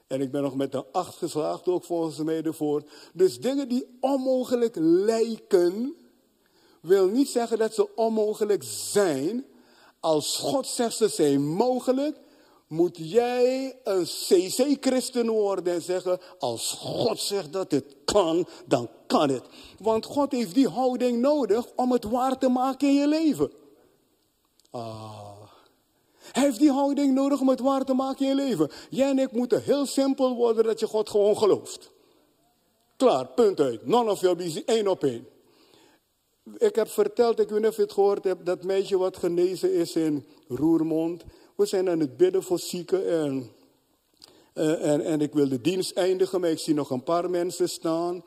En 0.07 0.21
ik 0.21 0.31
ben 0.31 0.43
nog 0.43 0.55
met 0.57 0.75
een 0.75 0.85
acht 0.93 1.17
geslaagd, 1.17 1.69
ook 1.69 1.85
volgens 1.85 2.19
mij 2.19 2.43
ervoor. 2.43 2.83
Dus 3.13 3.41
dingen 3.41 3.69
die 3.69 3.97
onmogelijk 4.01 4.77
lijken, 4.79 5.95
wil 6.81 7.07
niet 7.09 7.29
zeggen 7.29 7.59
dat 7.59 7.75
ze 7.75 7.95
onmogelijk 7.95 8.63
zijn. 8.67 9.45
Als 10.01 10.37
God 10.37 10.67
zegt 10.67 10.97
ze 10.97 11.09
zijn 11.09 11.47
mogelijk, 11.47 12.19
moet 12.67 12.97
jij 13.01 13.79
een 13.85 14.05
CC-christen 14.05 15.29
worden 15.29 15.75
en 15.75 15.83
zeggen, 15.83 16.21
als 16.39 16.71
God 16.73 17.21
zegt 17.21 17.53
dat 17.53 17.71
het 17.71 17.97
kan, 18.05 18.47
dan 18.67 18.89
kan 19.07 19.29
het. 19.29 19.45
Want 19.79 20.05
God 20.05 20.33
heeft 20.33 20.55
die 20.55 20.69
houding 20.69 21.21
nodig 21.21 21.67
om 21.77 21.93
het 21.93 22.05
waar 22.05 22.39
te 22.39 22.49
maken 22.49 22.89
in 22.89 22.95
je 22.95 23.09
leven. 23.09 23.51
Ah. 24.71 25.35
Hij 26.33 26.43
heeft 26.43 26.59
die 26.59 26.71
houding 26.71 27.15
nodig 27.15 27.41
om 27.41 27.49
het 27.49 27.61
waar 27.61 27.85
te 27.85 27.95
maken 27.95 28.27
in 28.27 28.37
je 28.37 28.43
leven. 28.43 28.71
Jij 28.91 29.11
en 29.11 29.19
ik 29.19 29.33
moeten 29.33 29.63
heel 29.63 29.87
simpel 29.87 30.35
worden 30.35 30.65
dat 30.65 30.81
je 30.81 30.87
God 30.87 31.11
gewoon 31.11 31.37
gelooft. 31.37 31.91
Klaar, 32.97 33.27
punt 33.27 33.61
uit. 33.61 33.87
None 33.87 34.11
of 34.11 34.21
your 34.21 34.37
busy, 34.37 34.63
één 34.67 34.89
op 34.89 35.05
één. 35.05 35.27
Ik 36.59 36.75
heb 36.75 36.89
verteld, 36.89 37.39
ik 37.39 37.49
weet 37.49 37.61
niet 37.61 37.69
of 37.69 37.77
je 37.77 37.83
het 37.83 37.93
gehoord 37.93 38.25
hebt, 38.25 38.47
dat 38.47 38.65
meisje 38.65 38.99
wat 38.99 39.17
genezen 39.17 39.73
is 39.73 39.97
in 39.97 40.27
Roermond. 40.49 41.25
We 41.57 41.67
zijn 41.67 41.89
aan 41.91 42.01
het 42.01 42.17
bidden 42.17 42.43
voor 42.43 42.59
zieken 42.59 43.09
en, 43.09 43.51
eh, 44.53 44.93
en, 44.93 45.01
en 45.01 45.21
ik 45.21 45.33
wil 45.33 45.49
de 45.49 45.61
dienst 45.61 45.97
eindigen, 45.97 46.41
maar 46.41 46.51
ik 46.51 46.59
zie 46.59 46.75
nog 46.75 46.91
een 46.91 47.03
paar 47.03 47.31
mensen 47.31 47.69
staan. 47.69 48.25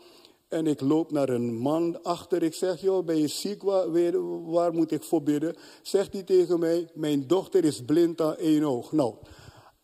En 0.48 0.68
ik 0.68 0.82
loop 0.82 1.12
naar 1.12 1.30
een 1.30 1.56
man 1.56 2.04
achter. 2.04 2.44
Ik 2.44 2.54
zeg, 2.54 2.82
joh, 2.82 3.06
ben 3.06 3.18
je 3.18 3.28
ziek? 3.28 3.64
Waar, 3.64 3.92
waar 4.52 4.74
moet 4.74 4.92
ik 4.92 5.04
voor 5.04 5.24
bidden? 5.24 5.56
Zegt 5.82 6.14
hij 6.14 6.24
tegen 6.24 6.60
mij, 6.60 6.90
mijn 6.94 7.28
dochter 7.28 7.64
is 7.64 7.82
blind 7.86 8.22
aan 8.22 8.36
één 8.36 8.64
oog. 8.64 8.92
Nou, 8.92 9.16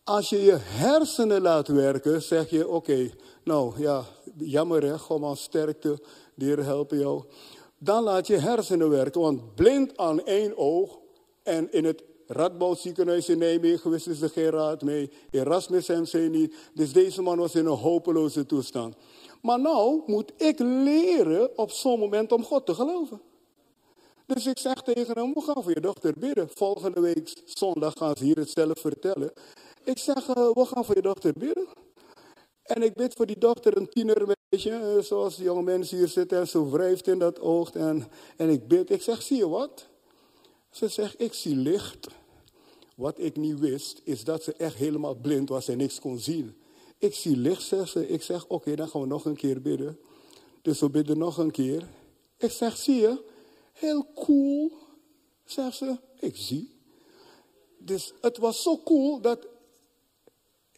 als 0.04 0.28
je 0.28 0.42
je 0.42 0.56
hersenen 0.60 1.42
laat 1.42 1.68
werken, 1.68 2.22
zeg 2.22 2.50
je, 2.50 2.68
oké, 2.68 3.10
nou 3.44 3.80
ja, 3.80 4.04
jammer 4.38 4.82
hè, 4.82 4.98
gewoon 4.98 5.20
maar 5.20 5.36
sterkte, 5.36 5.98
Heer 6.36 6.64
helpen 6.64 6.98
jou. 6.98 7.24
Dan 7.78 8.02
laat 8.02 8.26
je 8.26 8.36
hersenen 8.36 8.90
werken, 8.90 9.20
want 9.20 9.54
blind 9.54 9.96
aan 9.96 10.24
één 10.24 10.56
oog 10.56 10.98
En 11.42 11.72
in 11.72 11.84
het 11.84 12.02
Radboud 12.26 12.78
ziekenhuis 12.78 13.28
in 13.28 13.38
Nijmegen 13.38 13.90
wisten 13.90 14.14
ze 14.14 14.28
geen 14.28 14.50
raad 14.50 14.82
mee. 14.82 15.10
Erasmus 15.30 15.88
MC 15.88 16.12
niet. 16.30 16.54
Dus 16.74 16.92
deze 16.92 17.22
man 17.22 17.38
was 17.38 17.54
in 17.54 17.66
een 17.66 17.76
hopeloze 17.76 18.46
toestand. 18.46 18.96
Maar 19.42 19.60
nou 19.60 20.02
moet 20.06 20.32
ik 20.36 20.58
leren 20.58 21.58
op 21.58 21.70
zo'n 21.70 21.98
moment 21.98 22.32
om 22.32 22.44
God 22.44 22.66
te 22.66 22.74
geloven. 22.74 23.20
Dus 24.26 24.46
ik 24.46 24.58
zeg 24.58 24.82
tegen 24.82 25.18
hem, 25.18 25.32
we 25.32 25.40
gaan 25.40 25.62
voor 25.62 25.74
je 25.74 25.80
dochter 25.80 26.14
bidden. 26.18 26.48
Volgende 26.54 27.00
week 27.00 27.42
zondag 27.44 27.92
gaan 27.96 28.16
ze 28.16 28.24
hier 28.24 28.36
het 28.36 28.50
zelf 28.50 28.78
vertellen. 28.80 29.32
Ik 29.84 29.98
zeg, 29.98 30.28
uh, 30.28 30.34
we 30.34 30.64
gaan 30.64 30.84
voor 30.84 30.94
je 30.94 31.02
dochter 31.02 31.32
bidden. 31.38 31.66
En 32.62 32.82
ik 32.82 32.94
bid 32.94 33.14
voor 33.14 33.26
die 33.26 33.38
dochter 33.38 33.76
een 33.76 33.88
tiener, 33.88 34.36
uh, 34.50 34.98
zoals 34.98 35.36
de 35.36 35.42
jonge 35.42 35.62
mensen 35.62 35.96
hier 35.96 36.08
zitten. 36.08 36.38
En 36.38 36.48
ze 36.48 36.70
wrijft 36.70 37.06
in 37.06 37.18
dat 37.18 37.40
oog. 37.40 37.72
En, 37.72 38.06
en 38.36 38.48
ik 38.48 38.68
bid, 38.68 38.90
ik 38.90 39.02
zeg, 39.02 39.22
zie 39.22 39.36
je 39.36 39.48
wat? 39.48 39.86
Ze 40.74 40.88
zegt, 40.88 41.20
ik 41.20 41.32
zie 41.32 41.56
licht. 41.56 42.06
Wat 42.96 43.18
ik 43.18 43.36
niet 43.36 43.58
wist, 43.58 44.00
is 44.04 44.24
dat 44.24 44.42
ze 44.42 44.52
echt 44.52 44.76
helemaal 44.76 45.14
blind 45.14 45.48
was 45.48 45.68
en 45.68 45.76
niks 45.76 46.00
kon 46.00 46.18
zien. 46.18 46.56
Ik 46.98 47.14
zie 47.14 47.36
licht, 47.36 47.62
zegt 47.62 47.90
ze. 47.90 48.08
Ik 48.08 48.22
zeg, 48.22 48.46
oké, 48.46 48.74
dan 48.74 48.88
gaan 48.88 49.00
we 49.00 49.06
nog 49.06 49.24
een 49.24 49.36
keer 49.36 49.62
bidden. 49.62 49.98
Dus 50.62 50.80
we 50.80 50.90
bidden 50.90 51.18
nog 51.18 51.38
een 51.38 51.50
keer. 51.50 51.88
Ik 52.38 52.50
zeg, 52.50 52.76
zie 52.76 53.00
je, 53.00 53.24
heel 53.72 54.06
cool, 54.14 54.72
zegt 55.44 55.76
ze. 55.76 55.98
Ik 56.18 56.36
zie. 56.36 56.78
Dus 57.78 58.12
het 58.20 58.38
was 58.38 58.62
zo 58.62 58.78
cool 58.78 59.20
dat 59.20 59.46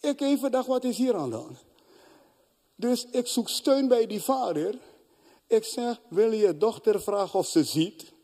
ik 0.00 0.20
even 0.20 0.50
dacht, 0.50 0.66
wat 0.66 0.84
is 0.84 0.96
hier 0.96 1.14
aan 1.14 1.30
de 1.30 1.36
hand? 1.36 1.58
Dus 2.74 3.06
ik 3.10 3.26
zoek 3.26 3.48
steun 3.48 3.88
bij 3.88 4.06
die 4.06 4.22
vader. 4.22 4.78
Ik 5.46 5.64
zeg, 5.64 6.00
wil 6.08 6.32
je 6.32 6.56
dochter 6.56 7.02
vragen 7.02 7.38
of 7.38 7.46
ze 7.46 7.64
ziet? 7.64 8.14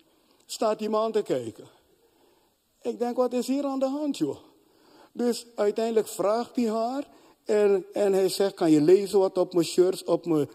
Staat 0.53 0.79
die 0.79 0.88
man 0.88 1.12
te 1.12 1.23
kijken. 1.23 1.65
Ik 2.83 2.99
denk, 2.99 3.17
wat 3.17 3.33
is 3.33 3.47
hier 3.47 3.65
aan 3.65 3.79
de 3.79 3.88
hand, 3.88 4.19
joh? 4.19 4.37
Dus 5.12 5.47
uiteindelijk 5.55 6.09
vraagt 6.09 6.57
hij 6.57 6.69
haar. 6.69 7.09
En, 7.45 7.85
en 7.93 8.12
hij 8.12 8.29
zegt, 8.29 8.55
kan 8.55 8.71
je 8.71 8.81
lezen 8.81 9.19
wat 9.19 9.38
op 9.38 9.53
mijn 9.53 9.67
shirt, 9.67 10.05
op 10.05 10.27
mijn, 10.27 10.49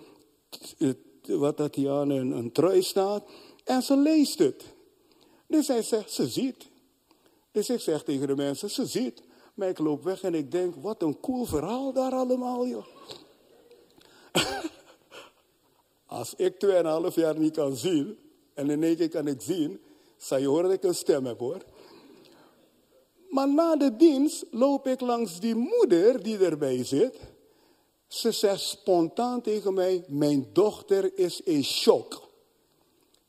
wat 1.27 1.57
dat 1.57 1.75
hier 1.75 1.91
aan 1.91 2.09
een, 2.09 2.31
een 2.31 2.51
trui 2.51 2.81
staat? 2.81 3.23
En 3.63 3.81
ze 3.81 3.97
leest 3.97 4.39
het. 4.39 4.63
Dus 5.47 5.67
hij 5.67 5.81
zegt, 5.81 6.11
ze 6.11 6.27
ziet. 6.27 6.67
Dus 7.51 7.69
ik 7.69 7.79
zeg 7.79 8.03
tegen 8.03 8.27
de 8.27 8.35
mensen, 8.35 8.69
ze 8.69 8.85
ziet. 8.85 9.21
Maar 9.53 9.69
ik 9.69 9.79
loop 9.79 10.03
weg 10.03 10.21
en 10.21 10.35
ik 10.35 10.51
denk, 10.51 10.75
wat 10.81 11.01
een 11.01 11.19
cool 11.19 11.45
verhaal 11.45 11.93
daar 11.93 12.11
allemaal, 12.11 12.67
joh. 12.67 12.85
Als 16.05 16.33
ik 16.35 16.53
2,5 17.09 17.13
jaar 17.13 17.39
niet 17.39 17.55
kan 17.55 17.75
zien, 17.75 18.17
en 18.53 18.69
in 18.69 18.83
één 18.83 18.95
keer 18.95 19.09
kan 19.09 19.27
ik 19.27 19.41
zien, 19.41 19.81
zal 20.17 20.37
je 20.37 20.47
horen 20.47 20.63
dat 20.63 20.73
ik 20.73 20.83
een 20.83 20.95
stem 20.95 21.25
heb 21.25 21.39
hoor. 21.39 21.61
Maar 23.29 23.49
na 23.49 23.75
de 23.75 23.95
dienst 23.95 24.45
loop 24.51 24.87
ik 24.87 25.01
langs 25.01 25.39
die 25.39 25.55
moeder 25.55 26.23
die 26.23 26.37
erbij 26.37 26.83
zit. 26.83 27.17
Ze 28.07 28.31
zegt 28.31 28.61
spontaan 28.61 29.41
tegen 29.41 29.73
mij, 29.73 30.03
mijn 30.07 30.47
dochter 30.53 31.17
is 31.17 31.41
in 31.41 31.63
shock. 31.63 32.27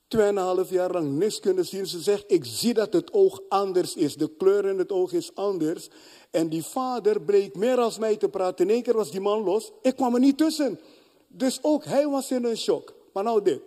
Tweeënhalf 0.09 0.71
jaar 0.71 0.91
lang 0.91 1.19
niks 1.19 1.41
kunnen 1.41 1.67
zien. 1.67 1.87
Ze 1.87 2.01
zegt, 2.01 2.25
ik 2.27 2.45
zie 2.45 2.75
dat 2.75 2.93
het 2.93 3.13
oog 3.13 3.41
anders 3.49 3.95
is. 3.95 4.17
De 4.17 4.31
kleur 4.37 4.67
in 4.67 4.79
het 4.79 4.93
oog 4.93 5.13
is 5.13 5.35
anders. 5.35 5.89
En 6.31 6.49
die 6.49 6.65
vader 6.65 7.21
bleek 7.21 7.55
meer 7.55 7.79
als 7.79 7.99
mij 7.99 8.17
te 8.17 8.29
praten. 8.29 8.69
In 8.69 8.75
één 8.75 8.83
keer 8.83 8.97
was 8.97 9.11
die 9.11 9.21
man 9.21 9.43
los. 9.43 9.73
Ik 9.83 9.97
kwam 9.97 10.15
er 10.15 10.21
niet 10.21 10.39
tussen. 10.39 10.81
Dus 11.29 11.59
ook 11.63 11.85
hij 11.85 12.09
was 12.09 12.31
in 12.31 12.45
een 12.45 12.57
shock. 12.57 12.95
Maar 13.13 13.25
nou 13.25 13.43
dit. 13.43 13.61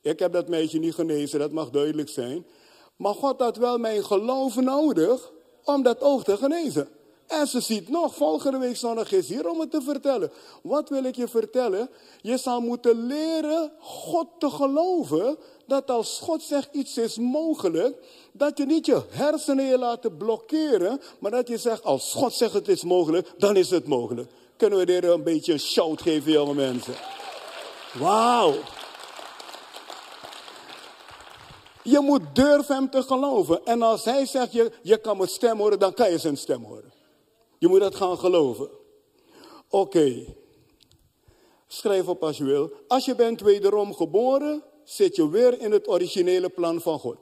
Ik 0.00 0.18
heb 0.18 0.32
dat 0.32 0.48
meisje 0.48 0.78
niet 0.78 0.94
genezen, 0.94 1.38
dat 1.38 1.52
mag 1.52 1.70
duidelijk 1.70 2.08
zijn. 2.08 2.46
Maar 2.96 3.14
God 3.14 3.40
had 3.40 3.56
wel 3.56 3.78
mijn 3.78 4.04
geloof 4.04 4.56
nodig 4.56 5.32
om 5.64 5.82
dat 5.82 6.00
oog 6.00 6.24
te 6.24 6.36
genezen. 6.36 6.88
En 7.26 7.46
ze 7.46 7.60
ziet 7.60 7.88
nog, 7.88 8.14
volgende 8.14 8.58
week 8.58 8.76
zondag 8.76 9.12
is 9.12 9.28
hier 9.28 9.48
om 9.48 9.60
het 9.60 9.70
te 9.70 9.82
vertellen. 9.82 10.32
Wat 10.62 10.88
wil 10.88 11.04
ik 11.04 11.16
je 11.16 11.28
vertellen? 11.28 11.90
Je 12.20 12.36
zal 12.36 12.60
moeten 12.60 13.06
leren 13.06 13.72
God 13.78 14.26
te 14.38 14.50
geloven. 14.50 15.36
Dat 15.66 15.90
als 15.90 16.18
God 16.22 16.42
zegt 16.42 16.68
iets 16.72 16.96
is 16.96 17.18
mogelijk, 17.18 17.96
dat 18.32 18.58
je 18.58 18.66
niet 18.66 18.86
je 18.86 19.02
hersenen 19.08 19.64
je 19.64 19.78
laten 19.78 20.16
blokkeren. 20.16 21.00
Maar 21.18 21.30
dat 21.30 21.48
je 21.48 21.58
zegt, 21.58 21.84
als 21.84 22.12
God 22.12 22.32
zegt 22.32 22.52
het 22.52 22.68
is 22.68 22.82
mogelijk, 22.82 23.32
dan 23.38 23.56
is 23.56 23.70
het 23.70 23.86
mogelijk. 23.86 24.30
Kunnen 24.56 24.86
we 24.86 24.92
er 24.92 25.04
een 25.04 25.22
beetje 25.22 25.52
een 25.52 25.60
shout 25.60 26.02
geven, 26.02 26.32
jonge 26.32 26.54
mensen? 26.54 26.94
Wauw. 27.98 28.54
Je 31.84 32.00
moet 32.00 32.22
durven 32.32 32.74
hem 32.74 32.90
te 32.90 33.02
geloven. 33.02 33.60
En 33.64 33.82
als 33.82 34.04
hij 34.04 34.26
zegt, 34.26 34.52
je, 34.52 34.72
je 34.82 34.96
kan 34.96 35.16
mijn 35.16 35.28
stem 35.28 35.58
horen, 35.58 35.78
dan 35.78 35.94
kan 35.94 36.10
je 36.10 36.18
zijn 36.18 36.36
stem 36.36 36.64
horen. 36.64 36.92
Je 37.58 37.68
moet 37.68 37.80
dat 37.80 37.94
gaan 37.94 38.18
geloven. 38.18 38.68
Oké. 39.68 40.24
Schrijf 41.66 42.08
op 42.08 42.22
als 42.22 42.36
je 42.36 42.44
wil. 42.44 42.72
Als 42.88 43.04
je 43.04 43.14
bent 43.14 43.40
wederom 43.40 43.94
geboren, 43.94 44.62
zit 44.84 45.16
je 45.16 45.30
weer 45.30 45.60
in 45.60 45.72
het 45.72 45.88
originele 45.88 46.48
plan 46.48 46.80
van 46.80 46.98
God. 46.98 47.16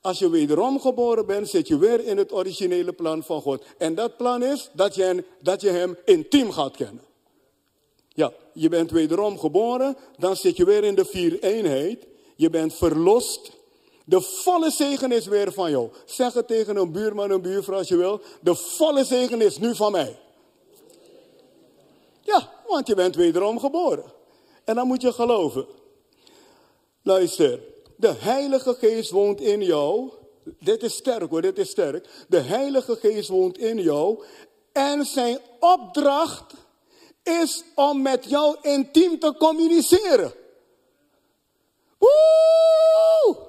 Als 0.00 0.18
je 0.18 0.30
wederom 0.30 0.80
geboren 0.80 1.26
bent, 1.26 1.48
zit 1.48 1.68
je 1.68 1.78
weer 1.78 2.04
in 2.04 2.16
het 2.16 2.32
originele 2.32 2.92
plan 2.92 3.22
van 3.22 3.40
God. 3.40 3.64
En 3.78 3.94
dat 3.94 4.16
plan 4.16 4.42
is 4.42 4.70
dat 4.72 4.94
je, 4.94 5.24
dat 5.40 5.60
je 5.60 5.68
hem 5.68 5.96
intiem 6.04 6.52
gaat 6.52 6.76
kennen. 6.76 7.02
Ja, 8.08 8.32
je 8.52 8.68
bent 8.68 8.90
wederom 8.90 9.38
geboren, 9.38 9.96
dan 10.18 10.36
zit 10.36 10.56
je 10.56 10.64
weer 10.64 10.84
in 10.84 10.94
de 10.94 11.04
vier 11.04 11.42
eenheid. 11.42 12.06
Je 12.36 12.50
bent 12.50 12.74
verlost. 12.74 13.52
De 14.04 14.20
volle 14.20 14.70
zegen 14.70 15.12
is 15.12 15.26
weer 15.26 15.52
van 15.52 15.70
jou. 15.70 15.90
Zeg 16.04 16.32
het 16.32 16.46
tegen 16.46 16.76
een 16.76 16.92
buurman, 16.92 17.30
een 17.30 17.40
buurvrouw 17.40 17.78
als 17.78 17.88
je 17.88 17.96
wil. 17.96 18.20
De 18.40 18.54
volle 18.54 19.04
zegen 19.04 19.40
is 19.40 19.58
nu 19.58 19.74
van 19.74 19.92
mij. 19.92 20.18
Ja, 22.20 22.52
want 22.66 22.86
je 22.86 22.94
bent 22.94 23.14
wederom 23.14 23.58
geboren. 23.58 24.04
En 24.64 24.74
dan 24.74 24.86
moet 24.86 25.02
je 25.02 25.12
geloven. 25.12 25.66
Luister, 27.02 27.60
de 27.96 28.14
Heilige 28.18 28.74
Geest 28.74 29.10
woont 29.10 29.40
in 29.40 29.62
jou. 29.62 30.10
Dit 30.60 30.82
is 30.82 30.94
sterk 30.94 31.30
hoor, 31.30 31.42
dit 31.42 31.58
is 31.58 31.70
sterk. 31.70 32.08
De 32.28 32.40
Heilige 32.40 32.96
Geest 32.96 33.28
woont 33.28 33.58
in 33.58 33.78
jou. 33.78 34.24
En 34.72 35.04
zijn 35.04 35.38
opdracht 35.60 36.54
is 37.22 37.64
om 37.74 38.02
met 38.02 38.24
jou 38.24 38.56
intiem 38.62 39.18
te 39.18 39.34
communiceren. 39.38 40.32
Woe! 41.98 43.46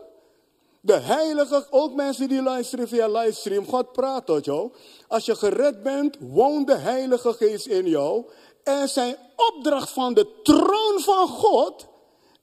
De 0.81 0.93
heilige, 0.93 1.67
ook 1.69 1.93
mensen 1.93 2.27
die 2.27 2.41
luisteren 2.41 2.88
via 2.88 3.07
livestream, 3.07 3.65
God 3.65 3.91
praat 3.91 4.25
tot 4.25 4.45
jou. 4.45 4.71
Als 5.07 5.25
je 5.25 5.36
gered 5.36 5.83
bent, 5.83 6.17
woont 6.19 6.67
de 6.67 6.75
Heilige 6.75 7.33
Geest 7.33 7.65
in 7.65 7.86
jou. 7.86 8.25
En 8.63 8.89
zijn 8.89 9.17
opdracht 9.36 9.89
van 9.89 10.13
de 10.13 10.41
troon 10.43 10.99
van 10.99 11.27
God 11.27 11.88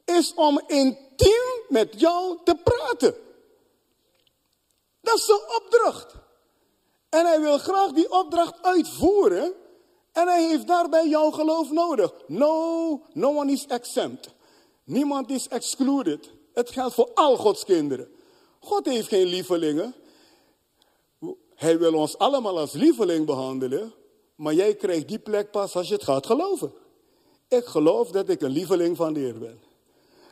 is 0.05 0.35
om 0.35 0.61
intiem 0.67 1.63
met 1.69 2.01
jou 2.01 2.39
te 2.45 2.55
praten. 2.55 3.15
Dat 5.01 5.15
is 5.15 5.25
zijn 5.25 5.41
opdracht. 5.63 6.15
En 7.09 7.27
hij 7.27 7.41
wil 7.41 7.59
graag 7.59 7.93
die 7.93 8.11
opdracht 8.11 8.63
uitvoeren. 8.63 9.53
En 10.13 10.29
hij 10.29 10.45
heeft 10.45 10.67
daarbij 10.67 11.09
jouw 11.09 11.31
geloof 11.31 11.71
nodig. 11.71 12.13
No, 12.27 13.01
no 13.13 13.37
one 13.37 13.53
is 13.53 13.67
exempt. 13.67 14.34
Niemand 14.85 15.31
is 15.31 15.49
excluded. 15.49 16.31
Het 16.53 16.71
geldt 16.71 16.95
voor 16.95 17.11
al 17.15 17.37
Gods 17.37 17.65
kinderen. 17.65 18.09
God 18.61 18.85
heeft 18.85 19.09
geen 19.09 19.27
lievelingen. 19.27 19.95
Hij 21.55 21.79
wil 21.79 21.95
ons 21.95 22.19
allemaal 22.19 22.59
als 22.59 22.73
lieveling 22.73 23.27
behandelen. 23.27 23.93
Maar 24.35 24.55
jij 24.55 24.75
krijgt 24.75 25.09
die 25.09 25.19
plek 25.19 25.51
pas 25.51 25.77
als 25.77 25.89
je 25.89 25.95
het 25.95 26.05
gaat 26.05 26.27
geloven. 26.27 26.73
Ik 27.49 27.65
geloof 27.65 28.11
dat 28.11 28.29
ik 28.29 28.41
een 28.41 28.51
lieveling 28.51 28.97
van 28.97 29.13
de 29.13 29.21
Heer 29.21 29.39
ben. 29.39 29.61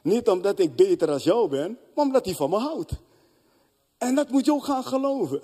Niet 0.02 0.28
omdat 0.28 0.58
ik 0.58 0.76
beter 0.76 1.10
als 1.10 1.24
jou 1.24 1.48
ben, 1.48 1.78
maar 1.94 2.04
omdat 2.04 2.24
hij 2.24 2.34
van 2.34 2.50
me 2.50 2.56
houdt. 2.56 2.92
En 3.98 4.14
dat 4.14 4.30
moet 4.30 4.44
je 4.44 4.52
ook 4.52 4.64
gaan 4.64 4.84
geloven. 4.84 5.42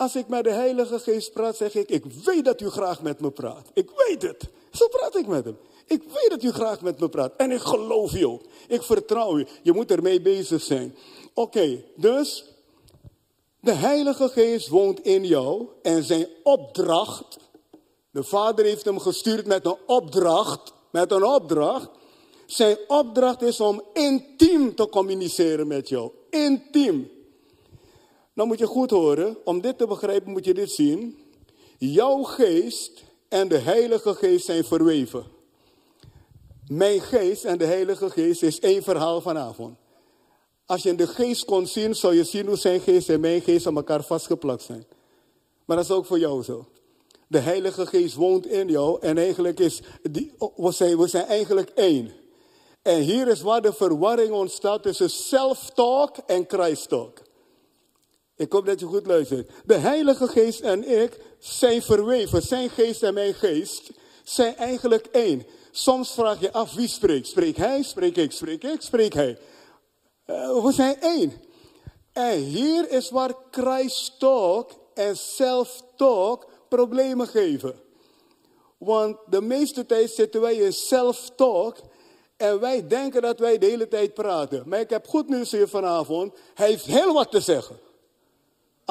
Als 0.00 0.16
ik 0.16 0.28
met 0.28 0.44
de 0.44 0.50
Heilige 0.50 0.98
Geest 0.98 1.32
praat, 1.32 1.56
zeg 1.56 1.74
ik, 1.74 1.88
ik 1.88 2.04
weet 2.24 2.44
dat 2.44 2.60
u 2.60 2.68
graag 2.70 3.02
met 3.02 3.20
me 3.20 3.30
praat. 3.30 3.70
Ik 3.74 3.90
weet 3.96 4.22
het. 4.22 4.48
Zo 4.70 4.88
praat 4.88 5.16
ik 5.16 5.26
met 5.26 5.44
hem. 5.44 5.58
Ik 5.86 6.02
weet 6.02 6.30
dat 6.30 6.42
u 6.42 6.52
graag 6.52 6.80
met 6.80 7.00
me 7.00 7.08
praat. 7.08 7.32
En 7.36 7.50
ik 7.50 7.60
geloof 7.60 8.12
je 8.12 8.28
ook. 8.28 8.42
Ik 8.68 8.82
vertrouw 8.82 9.38
u. 9.38 9.46
Je 9.62 9.72
moet 9.72 9.90
ermee 9.90 10.20
bezig 10.20 10.62
zijn. 10.62 10.96
Oké, 11.34 11.84
dus 11.96 12.44
de 13.60 13.72
Heilige 13.72 14.28
Geest 14.28 14.68
woont 14.68 15.00
in 15.00 15.24
jou 15.24 15.66
en 15.82 16.02
zijn 16.04 16.26
opdracht. 16.42 17.38
De 18.10 18.22
Vader 18.22 18.64
heeft 18.64 18.84
hem 18.84 18.98
gestuurd 18.98 19.46
met 19.46 19.66
een 19.66 19.78
opdracht. 19.86 20.72
Met 20.90 21.12
een 21.12 21.24
opdracht. 21.24 21.88
Zijn 22.46 22.76
opdracht 22.86 23.42
is 23.42 23.60
om 23.60 23.82
intiem 23.92 24.74
te 24.74 24.88
communiceren 24.88 25.66
met 25.66 25.88
jou. 25.88 26.10
Intiem. 26.30 27.10
Nou 28.40 28.52
moet 28.52 28.60
je 28.60 28.66
goed 28.66 28.90
horen. 28.90 29.36
Om 29.44 29.60
dit 29.60 29.78
te 29.78 29.86
begrijpen 29.86 30.32
moet 30.32 30.44
je 30.44 30.54
dit 30.54 30.70
zien. 30.70 31.18
Jouw 31.78 32.22
geest 32.22 33.04
en 33.28 33.48
de 33.48 33.58
Heilige 33.58 34.14
Geest 34.14 34.44
zijn 34.44 34.64
verweven. 34.64 35.24
Mijn 36.66 37.00
geest 37.00 37.44
en 37.44 37.58
de 37.58 37.64
Heilige 37.64 38.10
Geest 38.10 38.42
is 38.42 38.60
één 38.60 38.82
verhaal 38.82 39.20
vanavond. 39.20 39.76
Als 40.66 40.82
je 40.82 40.94
de 40.94 41.06
geest 41.06 41.44
kon 41.44 41.66
zien, 41.66 41.94
zou 41.94 42.14
je 42.14 42.24
zien 42.24 42.46
hoe 42.46 42.56
zijn 42.56 42.80
geest 42.80 43.08
en 43.08 43.20
mijn 43.20 43.40
geest 43.40 43.66
aan 43.66 43.76
elkaar 43.76 44.02
vastgeplakt 44.02 44.62
zijn. 44.62 44.86
Maar 45.64 45.76
dat 45.76 45.84
is 45.86 45.92
ook 45.92 46.06
voor 46.06 46.18
jou 46.18 46.42
zo. 46.42 46.66
De 47.26 47.38
Heilige 47.38 47.86
Geest 47.86 48.14
woont 48.14 48.46
in 48.46 48.68
jou 48.68 49.00
en 49.00 49.18
eigenlijk 49.18 49.58
is, 49.58 49.82
die, 50.02 50.32
we, 50.56 50.72
zijn, 50.72 50.98
we 50.98 51.06
zijn 51.06 51.26
eigenlijk 51.26 51.70
één. 51.70 52.12
En 52.82 53.00
hier 53.00 53.28
is 53.28 53.40
waar 53.40 53.62
de 53.62 53.72
verwarring 53.72 54.32
ontstaat 54.32 54.82
tussen 54.82 55.10
self-talk 55.10 56.16
en 56.16 56.44
Christ-talk. 56.48 57.28
Ik 58.40 58.52
hoop 58.52 58.66
dat 58.66 58.80
je 58.80 58.86
goed 58.86 59.06
luistert. 59.06 59.50
De 59.64 59.74
Heilige 59.74 60.28
Geest 60.28 60.60
en 60.60 61.02
ik 61.02 61.20
zijn 61.38 61.82
verweven. 61.82 62.42
Zijn 62.42 62.70
geest 62.70 63.02
en 63.02 63.14
mijn 63.14 63.34
geest 63.34 63.90
zijn 64.24 64.56
eigenlijk 64.56 65.06
één. 65.06 65.46
Soms 65.70 66.12
vraag 66.12 66.40
je 66.40 66.52
af 66.52 66.74
wie 66.74 66.88
spreekt. 66.88 67.26
Spreek 67.26 67.56
hij, 67.56 67.82
spreek 67.82 68.16
ik, 68.16 68.32
spreek 68.32 68.64
ik, 68.64 68.80
spreek 68.80 69.12
hij. 69.12 69.38
Uh, 70.26 70.64
we 70.64 70.72
zijn 70.72 71.00
één. 71.00 71.32
En 72.12 72.38
hier 72.38 72.90
is 72.90 73.10
waar 73.10 73.34
Christ-talk 73.50 74.70
en 74.94 75.16
self-talk 75.16 76.46
problemen 76.68 77.26
geven. 77.26 77.74
Want 78.78 79.16
de 79.26 79.40
meeste 79.40 79.86
tijd 79.86 80.10
zitten 80.10 80.40
wij 80.40 80.54
in 80.54 80.72
self-talk 80.72 81.76
en 82.36 82.60
wij 82.60 82.86
denken 82.86 83.22
dat 83.22 83.38
wij 83.38 83.58
de 83.58 83.66
hele 83.66 83.88
tijd 83.88 84.14
praten. 84.14 84.62
Maar 84.68 84.80
ik 84.80 84.90
heb 84.90 85.06
goed 85.06 85.28
nieuws 85.28 85.50
hier 85.50 85.68
vanavond. 85.68 86.34
Hij 86.54 86.68
heeft 86.68 86.84
heel 86.84 87.12
wat 87.12 87.30
te 87.30 87.40
zeggen 87.40 87.88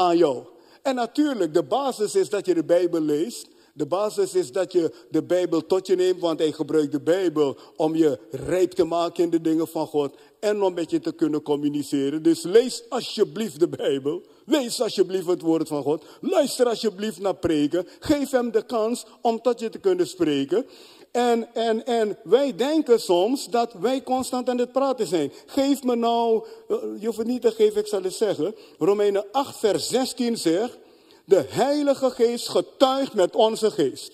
jou. 0.08 0.44
En 0.82 0.96
natuurlijk, 0.96 1.54
de 1.54 1.64
basis 1.64 2.16
is 2.16 2.30
dat 2.30 2.46
je 2.46 2.54
de 2.54 2.64
Bijbel 2.64 3.02
leest. 3.02 3.48
De 3.74 3.86
basis 3.86 4.34
is 4.34 4.52
dat 4.52 4.72
je 4.72 4.94
de 5.10 5.24
Bijbel 5.24 5.66
tot 5.66 5.88
je 5.88 5.96
neemt, 5.96 6.20
want 6.20 6.40
hij 6.40 6.52
gebruikt 6.52 6.92
de 6.92 7.02
Bijbel 7.02 7.58
om 7.76 7.96
je 7.96 8.20
rijp 8.32 8.72
te 8.72 8.84
maken 8.84 9.24
in 9.24 9.30
de 9.30 9.42
dingen 9.42 9.68
van 9.68 9.88
God 9.88 10.16
en 10.40 10.62
om 10.62 10.74
met 10.74 10.90
je 10.90 11.00
te 11.00 11.12
kunnen 11.12 11.42
communiceren. 11.42 12.24
Dus 12.24 12.44
lees 12.44 12.84
alsjeblieft 12.90 13.60
de 13.60 13.70
Bijbel. 13.70 14.22
Lees 14.46 14.82
alsjeblieft 14.82 15.28
het 15.28 15.42
woord 15.42 15.68
van 15.68 15.84
God. 15.84 16.04
Luister 16.22 16.68
alsjeblieft 16.68 17.20
naar 17.20 17.36
preken. 17.36 17.88
Geef 18.00 18.30
hem 18.30 18.52
de 18.52 18.66
kans 18.66 19.06
om 19.22 19.42
tot 19.42 19.60
je 19.60 19.70
te 19.70 19.80
kunnen 19.80 20.08
spreken. 20.08 20.66
En, 21.12 21.54
en, 21.54 21.86
en 21.86 22.18
wij 22.24 22.56
denken 22.56 23.00
soms 23.00 23.46
dat 23.46 23.74
wij 23.74 24.04
constant 24.04 24.50
aan 24.50 24.58
het 24.58 24.72
praten 24.72 25.08
zijn. 25.08 25.32
Geef 25.46 25.84
me 25.84 25.96
nou, 25.96 26.46
eh, 26.68 26.78
je 27.00 27.06
hoeft 27.06 27.18
het 27.18 27.28
niet 27.28 27.42
te 27.42 27.52
geven, 27.52 27.82
ik 27.82 27.88
zal 27.88 28.04
het 28.04 28.14
zeggen. 28.14 28.56
Romeinen 28.78 29.26
8, 29.32 29.58
vers 29.58 29.88
16 29.88 30.38
zegt, 30.38 30.78
de 31.26 31.46
Heilige 31.50 32.10
Geest 32.10 32.50
getuigt 32.50 33.14
met 33.14 33.36
onze 33.36 33.72
geest. 33.72 34.14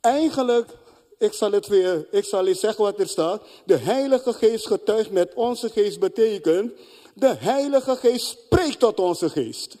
Eigenlijk, 0.00 0.70
ik 1.18 1.32
zal 1.32 1.52
het 1.52 1.66
weer, 1.66 2.06
ik 2.10 2.24
zal 2.24 2.46
eens 2.46 2.60
zeggen 2.60 2.84
wat 2.84 3.00
er 3.00 3.08
staat. 3.08 3.42
De 3.64 3.76
Heilige 3.76 4.32
Geest 4.32 4.66
getuigt 4.66 5.10
met 5.10 5.34
onze 5.34 5.70
geest 5.70 6.00
betekent, 6.00 6.72
de 7.14 7.34
Heilige 7.38 7.96
Geest 7.96 8.26
spreekt 8.26 8.78
tot 8.78 9.00
onze 9.00 9.30
geest. 9.30 9.76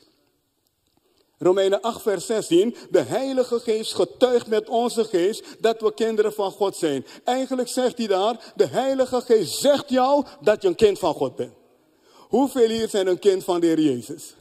Romeinen 1.38 1.80
8, 1.80 2.02
vers 2.02 2.26
16. 2.26 2.76
De 2.90 3.02
Heilige 3.02 3.60
Geest 3.60 3.94
getuigt 3.94 4.46
met 4.46 4.68
onze 4.68 5.04
geest 5.04 5.44
dat 5.60 5.80
we 5.80 5.94
kinderen 5.94 6.32
van 6.32 6.50
God 6.50 6.76
zijn. 6.76 7.06
Eigenlijk 7.24 7.68
zegt 7.68 7.98
hij 7.98 8.06
daar, 8.06 8.52
de 8.56 8.66
Heilige 8.66 9.20
Geest 9.20 9.54
zegt 9.54 9.90
jou 9.90 10.24
dat 10.40 10.62
je 10.62 10.68
een 10.68 10.74
kind 10.74 10.98
van 10.98 11.14
God 11.14 11.36
bent. 11.36 11.52
Hoeveel 12.28 12.68
hier 12.68 12.88
zijn 12.88 13.06
een 13.06 13.18
kind 13.18 13.44
van 13.44 13.60
de 13.60 13.66
Heer 13.66 13.80
Jezus? 13.80 14.34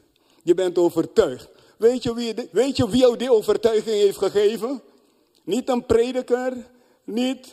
Je 0.44 0.54
bent 0.54 0.78
overtuigd. 0.78 1.50
Weet 1.78 2.04
je 2.04 2.14
wie, 2.14 2.34
weet 2.52 2.78
je 2.78 2.90
wie 2.90 3.00
jou 3.00 3.18
die 3.18 3.32
overtuiging 3.32 3.96
heeft 3.96 4.18
gegeven? 4.18 4.82
Niet 5.44 5.70
een 5.70 5.86
prediker, 5.86 6.68
niet, 7.04 7.48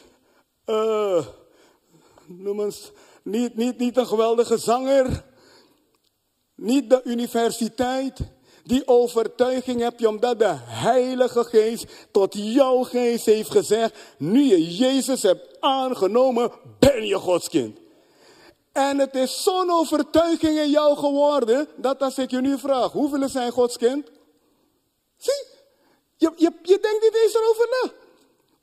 uh, 0.66 1.26
noem 2.26 2.60
eens, 2.60 2.92
niet, 3.22 3.56
niet, 3.56 3.78
niet 3.78 3.96
een 3.96 4.06
geweldige 4.06 4.58
zanger, 4.58 5.24
niet 6.54 6.90
de 6.90 7.00
universiteit, 7.04 8.20
die 8.64 8.88
overtuiging 8.88 9.80
heb 9.80 10.00
je 10.00 10.08
omdat 10.08 10.38
de 10.38 10.54
Heilige 10.58 11.44
Geest 11.44 11.86
tot 12.10 12.34
jouw 12.34 12.82
geest 12.82 13.26
heeft 13.26 13.50
gezegd, 13.50 13.94
nu 14.18 14.42
je 14.42 14.76
Jezus 14.76 15.22
hebt 15.22 15.56
aangenomen, 15.60 16.52
ben 16.78 17.06
je 17.06 17.14
Gods 17.14 17.48
kind. 17.48 17.78
En 18.72 18.98
het 18.98 19.14
is 19.14 19.42
zo'n 19.42 19.70
overtuiging 19.70 20.58
in 20.58 20.70
jou 20.70 20.96
geworden, 20.96 21.68
dat 21.76 22.02
als 22.02 22.18
ik 22.18 22.30
je 22.30 22.40
nu 22.40 22.58
vraag, 22.58 22.92
hoeveel 22.92 23.28
zijn 23.28 23.52
Gods 23.52 23.76
kind? 23.76 24.10
Zie, 25.16 25.46
je, 26.16 26.32
je, 26.36 26.52
je 26.62 26.78
denkt 26.80 27.02
niet 27.02 27.16
eens 27.22 27.34
erover 27.34 27.68
na. 27.70 28.03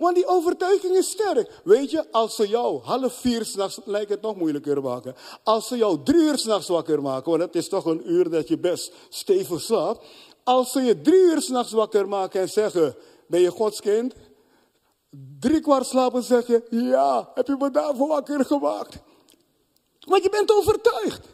Want 0.02 0.16
die 0.16 0.28
overtuiging 0.28 0.98
is 0.98 1.10
sterk. 1.10 1.62
Weet 1.64 1.92
je, 1.92 2.12
als 2.12 2.36
ze 2.36 2.48
jou 2.48 2.82
half 2.84 3.14
vier 3.14 3.46
s'nachts, 3.46 3.80
lijkt 3.86 4.10
het 4.10 4.22
nog 4.22 4.36
moeilijker 4.36 4.82
maken. 4.82 5.16
Als 5.44 5.68
ze 5.68 5.78
jou 5.78 6.00
drie 6.04 6.22
uur 6.22 6.38
s'nachts 6.38 6.68
wakker 6.68 7.02
maken, 7.02 7.30
want 7.30 7.44
het 7.44 7.56
is 7.56 7.70
toch 7.70 7.86
een 7.86 8.12
uur 8.12 8.30
dat 8.30 8.48
je 8.48 8.58
best 8.58 8.94
stevig 9.10 9.62
slaapt. 9.62 10.06
Als 10.44 10.72
ze 10.72 10.82
je 10.82 11.02
drie 11.02 11.20
uur 11.20 11.42
s'nachts 11.42 11.72
wakker 11.72 12.08
maken 12.08 12.42
en 12.42 12.50
zeggen, 12.50 12.96
ben 13.28 13.42
je 13.42 13.52
Gods 13.52 13.82
kind? 13.82 14.14
Drie 15.40 15.60
kwart 15.60 15.86
slapen 15.86 16.24
zeggen, 16.24 16.64
ja, 16.70 17.32
heb 17.34 17.48
je 17.48 17.56
me 17.60 17.72
daarvoor 17.72 18.08
wakker 18.08 18.46
gemaakt? 18.46 18.98
Want 20.00 20.24
je 20.24 20.30
bent 20.30 20.52
overtuigd. 20.52 21.28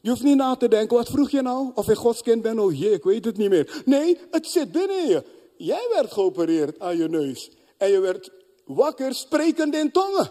Je 0.00 0.10
hoeft 0.10 0.22
niet 0.22 0.36
na 0.36 0.56
te 0.56 0.68
denken, 0.68 0.96
wat 0.96 1.08
vroeg 1.08 1.30
je 1.30 1.42
nou? 1.42 1.70
Of 1.74 1.88
ik 1.88 1.96
Gods 1.96 2.22
kind 2.22 2.42
ben? 2.42 2.58
Oh 2.58 2.78
jee, 2.78 2.92
ik 2.92 3.04
weet 3.04 3.24
het 3.24 3.36
niet 3.36 3.50
meer. 3.50 3.82
Nee, 3.84 4.18
het 4.30 4.46
zit 4.46 4.72
binnen 4.72 5.08
je. 5.08 5.24
Jij 5.56 5.88
werd 5.92 6.12
geopereerd 6.12 6.80
aan 6.80 6.96
je 6.96 7.08
neus. 7.08 7.50
En 7.78 7.90
je 7.90 8.00
werd 8.00 8.30
wakker 8.64 9.14
sprekend 9.14 9.74
in 9.74 9.92
tongen. 9.92 10.30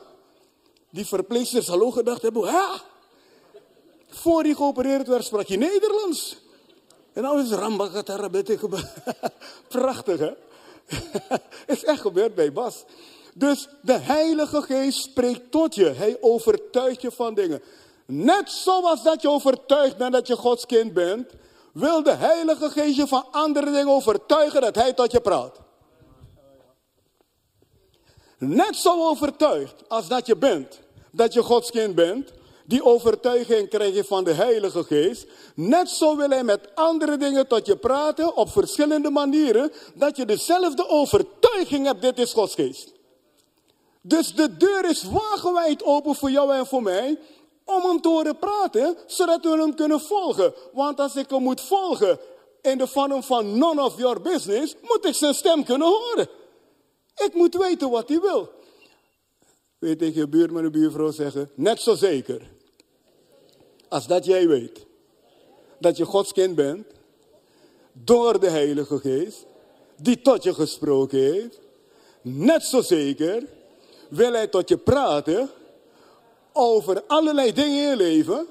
Die 0.90 1.06
verpleegsters 1.06 1.68
hallo 1.68 1.92
gedacht 1.92 2.22
hebben, 2.22 2.48
ha! 2.48 2.82
Voor 4.10 4.46
je 4.46 4.56
geopereerd 4.56 5.08
werd 5.08 5.24
sprak 5.24 5.48
je 5.48 5.58
Nederlands. 5.58 6.38
En 7.14 7.24
nou 7.24 7.42
is 7.42 7.52
Rambakatarabete 7.52 8.60
Prachtig 9.68 10.20
hè? 10.20 10.34
is 11.74 11.84
echt 11.84 12.02
gebeurd 12.02 12.36
bij 12.36 12.54
Bas. 12.54 12.84
Dus 13.34 13.68
de 13.82 13.98
Heilige 13.98 14.62
Geest 14.62 15.02
spreekt 15.02 15.52
tot 15.52 15.76
je. 15.76 15.86
Hij 15.86 16.18
overtuigt 16.22 17.02
je 17.02 17.12
van 17.12 17.34
dingen. 17.34 17.62
Net 18.06 18.50
zoals 18.50 19.04
dat 19.04 19.22
je 19.22 19.30
overtuigd 19.30 19.98
bent 19.98 20.14
dat 20.14 20.28
je 20.28 20.36
Gods 20.36 20.66
kind 20.66 20.94
bent, 20.94 21.32
wil 21.74 22.04
de 22.04 22.14
Heilige 22.14 22.70
Geest 22.70 22.96
je 22.96 23.08
van 23.08 23.26
andere 23.32 23.72
dingen 23.72 23.94
overtuigen 23.94 24.62
dat 24.62 24.76
Hij 24.76 24.94
tot 24.94 25.12
je 25.12 25.22
praat. 25.22 25.67
Net 28.38 28.76
zo 28.76 29.08
overtuigd 29.08 29.74
als 29.88 30.08
dat 30.08 30.26
je 30.26 30.36
bent, 30.36 30.80
dat 31.12 31.34
je 31.34 31.44
Gods 31.44 31.72
kind 31.72 31.96
bent, 31.96 32.32
die 32.66 32.84
overtuiging 32.84 33.70
krijg 33.70 33.96
je 33.96 34.04
van 34.04 34.24
de 34.24 34.34
Heilige 34.34 34.84
Geest. 34.84 35.26
Net 35.56 35.90
zo 35.90 36.16
wil 36.16 36.30
hij 36.30 36.44
met 36.44 36.76
andere 36.76 37.18
dingen 37.18 37.48
tot 37.48 37.66
je 37.66 37.76
praten 37.76 38.36
op 38.36 38.50
verschillende 38.50 39.10
manieren, 39.10 39.72
dat 39.94 40.18
je 40.18 40.26
dezelfde 40.26 40.90
overtuiging 40.90 41.86
hebt, 41.86 42.02
dit 42.02 42.20
is 42.20 42.34
Gods 42.34 42.54
Geest. 42.54 42.94
Dus 44.02 44.36
de 44.36 44.58
deur 44.58 44.90
is 44.90 45.04
wagenwijd 45.04 45.84
open 45.84 46.16
voor 46.16 46.32
jou 46.32 46.54
en 46.54 46.66
voor 46.66 46.82
mij, 46.84 47.20
om 47.66 47.82
hem 47.82 48.02
te 48.02 48.08
horen 48.08 48.38
praten, 48.38 48.98
zodat 49.06 49.44
we 49.44 49.50
hem 49.50 49.76
kunnen 49.76 50.02
volgen. 50.02 50.54
Want 50.74 51.00
als 51.00 51.16
ik 51.16 51.30
hem 51.30 51.42
moet 51.42 51.62
volgen 51.62 52.20
in 52.62 52.78
de 52.78 52.88
vorm 52.88 53.24
van 53.24 53.58
none 53.58 53.84
of 53.84 53.98
your 53.98 54.22
business, 54.22 54.76
moet 54.82 55.06
ik 55.06 55.16
zijn 55.16 55.34
stem 55.34 55.64
kunnen 55.64 55.88
horen. 55.88 56.30
Ik 57.26 57.34
moet 57.34 57.56
weten 57.56 57.90
wat 57.90 58.10
hij 58.10 58.20
wil. 58.20 58.52
Weet 59.78 60.00
tegen 60.00 60.20
je 60.20 60.28
buurman 60.28 60.64
en 60.64 60.72
buurvrouw 60.72 61.12
zeggen, 61.12 61.52
net 61.56 61.80
zo 61.80 61.96
zeker. 61.96 62.42
Als 63.88 64.08
dat 64.08 64.26
jij 64.26 64.48
weet. 64.48 64.86
Dat 65.80 65.98
je 65.98 66.06
Gods 66.06 66.34
kind 66.34 66.56
bent. 66.56 66.88
Door 67.92 68.40
de 68.40 68.50
Heilige 68.50 69.00
Geest. 69.00 69.46
Die 69.96 70.22
tot 70.22 70.44
je 70.44 70.54
gesproken 70.54 71.20
heeft. 71.20 71.60
Net 72.22 72.64
zo 72.64 72.82
zeker 72.82 73.44
wil 74.10 74.32
hij 74.32 74.48
tot 74.48 74.70
je 74.70 74.78
praten 74.78 75.50
over 76.54 77.04
allerlei 77.08 77.54
dingen 77.54 77.84
in 77.84 77.90
je 77.90 77.96
leven 77.96 78.48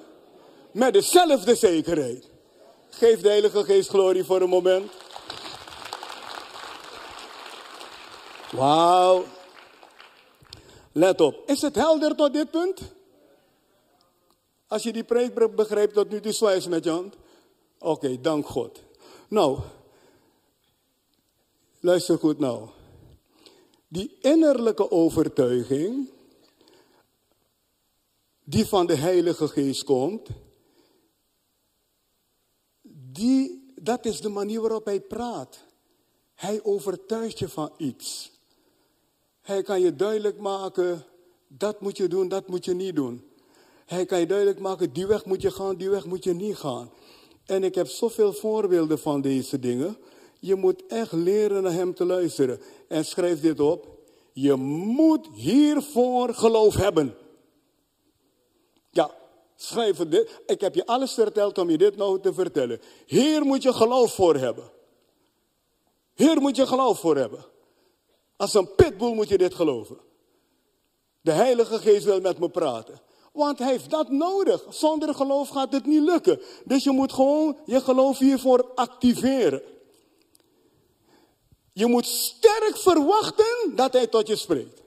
met 0.71 0.93
dezelfde 0.93 1.55
zekerheid. 1.55 2.29
Geef 2.91 3.21
de 3.21 3.29
Heilige 3.29 3.65
Geest 3.65 3.89
glorie 3.89 4.25
voor 4.25 4.41
een 4.41 4.49
moment. 4.49 4.91
Wauw. 8.57 9.25
Let 10.93 11.21
op. 11.21 11.43
Is 11.47 11.61
het 11.63 11.75
helder 11.75 12.17
tot 12.17 12.33
dit 12.33 12.51
punt? 12.51 12.81
Als 14.67 14.83
je 14.83 14.93
die 14.93 15.05
preek 15.05 15.55
begrijpt 15.55 15.95
tot 15.95 16.11
nu 16.11 16.21
toe, 16.21 16.33
zwaai 16.33 16.69
met 16.69 16.85
je 16.85 16.91
hand. 16.91 17.15
Oké, 17.79 18.21
dank 18.21 18.47
God. 18.47 18.83
Nou, 19.29 19.59
luister 21.81 22.19
goed 22.19 22.39
nou. 22.39 22.69
Die 23.89 24.19
innerlijke 24.21 24.91
overtuiging, 24.91 26.11
die 28.45 28.67
van 28.67 28.87
de 28.87 28.95
Heilige 28.95 29.49
Geest 29.49 29.85
komt, 29.85 30.29
die, 33.13 33.73
dat 33.75 34.05
is 34.05 34.21
de 34.21 34.29
manier 34.29 34.61
waarop 34.61 34.85
hij 34.85 35.01
praat. 35.01 35.65
Hij 36.35 36.61
overtuigt 36.63 37.39
je 37.39 37.49
van 37.49 37.73
iets. 37.77 38.36
Hij 39.47 39.63
kan 39.63 39.81
je 39.81 39.97
duidelijk 39.97 40.39
maken, 40.39 41.05
dat 41.49 41.81
moet 41.81 41.97
je 41.97 42.09
doen, 42.09 42.29
dat 42.29 42.49
moet 42.49 42.65
je 42.65 42.75
niet 42.75 42.97
doen. 42.97 43.25
Hij 43.85 44.07
kan 44.07 44.21
je 44.21 44.27
duidelijk 44.27 44.59
maken, 44.59 44.93
die 44.93 45.07
weg 45.07 45.25
moet 45.25 45.43
je 45.43 45.51
gaan, 45.51 45.77
die 45.77 45.91
weg 45.91 46.05
moet 46.05 46.25
je 46.25 46.35
niet 46.35 46.57
gaan. 46.57 46.91
En 47.45 47.65
ik 47.65 47.75
heb 47.75 47.87
zoveel 47.87 48.33
voorbeelden 48.33 48.99
van 48.99 49.21
deze 49.21 49.59
dingen. 49.59 49.97
Je 50.41 50.55
moet 50.55 50.87
echt 50.87 51.13
leren 51.13 51.63
naar 51.63 51.73
hem 51.73 51.95
te 51.95 52.05
luisteren. 52.05 52.61
En 52.89 53.05
schrijf 53.05 53.41
dit 53.41 53.61
op. 53.61 53.89
Je 54.33 54.55
moet 54.55 55.29
hiervoor 55.35 56.35
geloof 56.35 56.75
hebben. 56.75 57.15
Ja, 58.91 59.11
schrijf 59.57 59.97
dit. 59.97 60.41
Ik 60.47 60.61
heb 60.61 60.75
je 60.75 60.87
alles 60.87 61.13
verteld 61.13 61.59
om 61.59 61.71
je 61.71 61.79
dit 61.79 61.97
nou 61.97 62.21
te 62.21 62.35
vertellen. 62.35 62.81
Hier 63.07 63.45
moet 63.45 63.63
je 63.63 63.73
geloof 63.73 64.15
voor 64.15 64.35
hebben. 64.35 64.71
Hier 66.15 66.41
moet 66.41 66.57
je 66.57 66.67
geloof 66.67 67.01
voor 67.01 67.17
hebben. 67.17 67.55
Als 68.37 68.55
een 68.55 68.75
pitbull 68.75 69.15
moet 69.15 69.29
je 69.29 69.39
dit 69.39 69.55
geloven. 69.55 69.99
De 71.21 71.33
Heilige 71.33 71.79
Geest 71.79 72.05
wil 72.05 72.21
met 72.21 72.39
me 72.39 72.49
praten. 72.49 73.01
Want 73.33 73.59
hij 73.59 73.69
heeft 73.71 73.91
dat 73.91 74.11
nodig. 74.11 74.65
Zonder 74.69 75.15
geloof 75.15 75.49
gaat 75.49 75.73
het 75.73 75.87
niet 75.87 76.03
lukken. 76.03 76.41
Dus 76.65 76.85
je 76.85 76.91
moet 76.91 77.13
gewoon 77.13 77.57
je 77.65 77.81
geloof 77.81 78.19
hiervoor 78.19 78.71
activeren. 78.75 79.63
Je 81.73 81.87
moet 81.87 82.07
sterk 82.07 82.77
verwachten 82.77 83.73
dat 83.75 83.93
hij 83.93 84.07
tot 84.07 84.27
je 84.27 84.37
spreekt. 84.37 84.83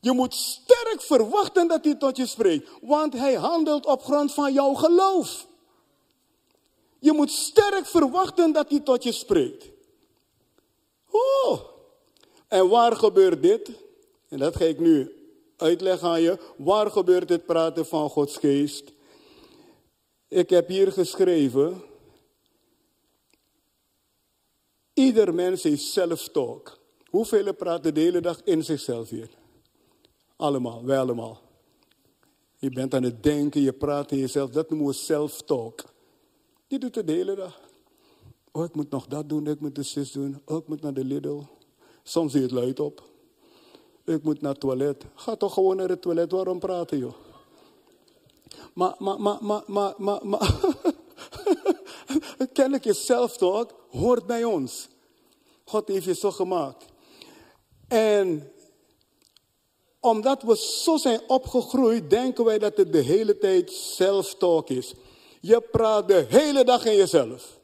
Je 0.00 0.12
moet 0.12 0.34
sterk 0.34 1.00
verwachten 1.00 1.68
dat 1.68 1.84
hij 1.84 1.94
tot 1.94 2.16
je 2.16 2.26
spreekt. 2.26 2.70
Want 2.80 3.12
hij 3.12 3.34
handelt 3.34 3.86
op 3.86 4.02
grond 4.02 4.32
van 4.32 4.52
jouw 4.52 4.74
geloof. 4.74 5.46
Je 6.98 7.12
moet 7.12 7.30
sterk 7.30 7.86
verwachten 7.86 8.52
dat 8.52 8.70
hij 8.70 8.80
tot 8.80 9.02
je 9.02 9.12
spreekt. 9.12 9.68
Oh. 11.10 11.73
En 12.54 12.68
waar 12.68 12.96
gebeurt 12.96 13.42
dit? 13.42 13.70
En 14.28 14.38
dat 14.38 14.56
ga 14.56 14.64
ik 14.64 14.78
nu 14.78 15.12
uitleggen 15.56 16.08
aan 16.08 16.22
je. 16.22 16.38
Waar 16.56 16.90
gebeurt 16.90 17.28
dit 17.28 17.46
praten 17.46 17.86
van 17.86 18.10
Gods 18.10 18.36
geest? 18.36 18.92
Ik 20.28 20.50
heb 20.50 20.68
hier 20.68 20.92
geschreven. 20.92 21.82
Ieder 24.92 25.34
mens 25.34 25.62
heeft 25.62 25.82
self-talk. 25.82 26.78
Hoeveel 27.10 27.54
praten 27.54 27.94
de 27.94 28.00
hele 28.00 28.20
dag 28.20 28.40
in 28.44 28.64
zichzelf 28.64 29.08
hier? 29.08 29.30
Allemaal, 30.36 30.84
wij 30.84 30.98
allemaal. 30.98 31.40
Je 32.56 32.70
bent 32.70 32.94
aan 32.94 33.02
het 33.02 33.22
denken, 33.22 33.60
je 33.60 33.72
praat 33.72 34.10
in 34.10 34.18
jezelf. 34.18 34.50
Dat 34.50 34.70
noemen 34.70 34.88
we 34.88 34.92
self-talk. 34.92 35.84
Die 36.66 36.78
doet 36.78 36.94
het 36.94 37.06
de 37.06 37.12
hele 37.12 37.34
dag. 37.34 37.60
Oh, 38.52 38.64
ik 38.64 38.74
moet 38.74 38.90
nog 38.90 39.06
dat 39.06 39.28
doen, 39.28 39.46
ik 39.46 39.60
moet 39.60 39.74
de 39.74 39.82
zus 39.82 40.12
doen. 40.12 40.40
Oh, 40.44 40.56
ik 40.56 40.68
moet 40.68 40.80
naar 40.80 40.94
de 40.94 41.04
Lidl. 41.04 41.42
Soms 42.06 42.32
zie 42.32 42.42
het 42.42 42.50
luid 42.50 42.80
op. 42.80 43.02
Ik 44.04 44.22
moet 44.22 44.40
naar 44.40 44.50
het 44.50 44.60
toilet. 44.60 45.04
Ga 45.14 45.36
toch 45.36 45.54
gewoon 45.54 45.76
naar 45.76 45.88
het 45.88 46.02
toilet, 46.02 46.30
waarom 46.30 46.58
praten 46.58 46.98
joh? 46.98 47.14
Maar, 48.74 48.94
maar, 48.98 49.20
maar, 49.20 49.38
maar, 49.40 49.62
maar, 49.66 49.94
maar, 49.96 50.26
maar. 50.26 50.60
kennelijk 52.52 52.84
je 52.84 52.92
self-talk 52.92 53.74
hoort 53.90 54.26
bij 54.26 54.44
ons. 54.44 54.88
God 55.64 55.88
heeft 55.88 56.04
je 56.04 56.14
zo 56.14 56.30
gemaakt. 56.30 56.84
En 57.88 58.52
omdat 60.00 60.42
we 60.42 60.56
zo 60.56 60.96
zijn 60.96 61.20
opgegroeid, 61.26 62.10
denken 62.10 62.44
wij 62.44 62.58
dat 62.58 62.76
het 62.76 62.92
de 62.92 63.00
hele 63.00 63.38
tijd 63.38 63.70
self-talk 63.72 64.68
is. 64.68 64.94
Je 65.40 65.60
praat 65.60 66.08
de 66.08 66.26
hele 66.28 66.64
dag 66.64 66.84
in 66.84 66.96
jezelf. 66.96 67.58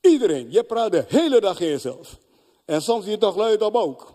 Iedereen, 0.00 0.50
je 0.50 0.64
praat 0.64 0.92
de 0.92 1.04
hele 1.08 1.40
dag 1.40 1.60
in 1.60 1.68
jezelf. 1.68 2.18
En 2.68 2.82
soms 2.82 3.04
je 3.04 3.18
toch 3.18 3.36
luid 3.36 3.62
op 3.62 3.74
ook. 3.74 4.12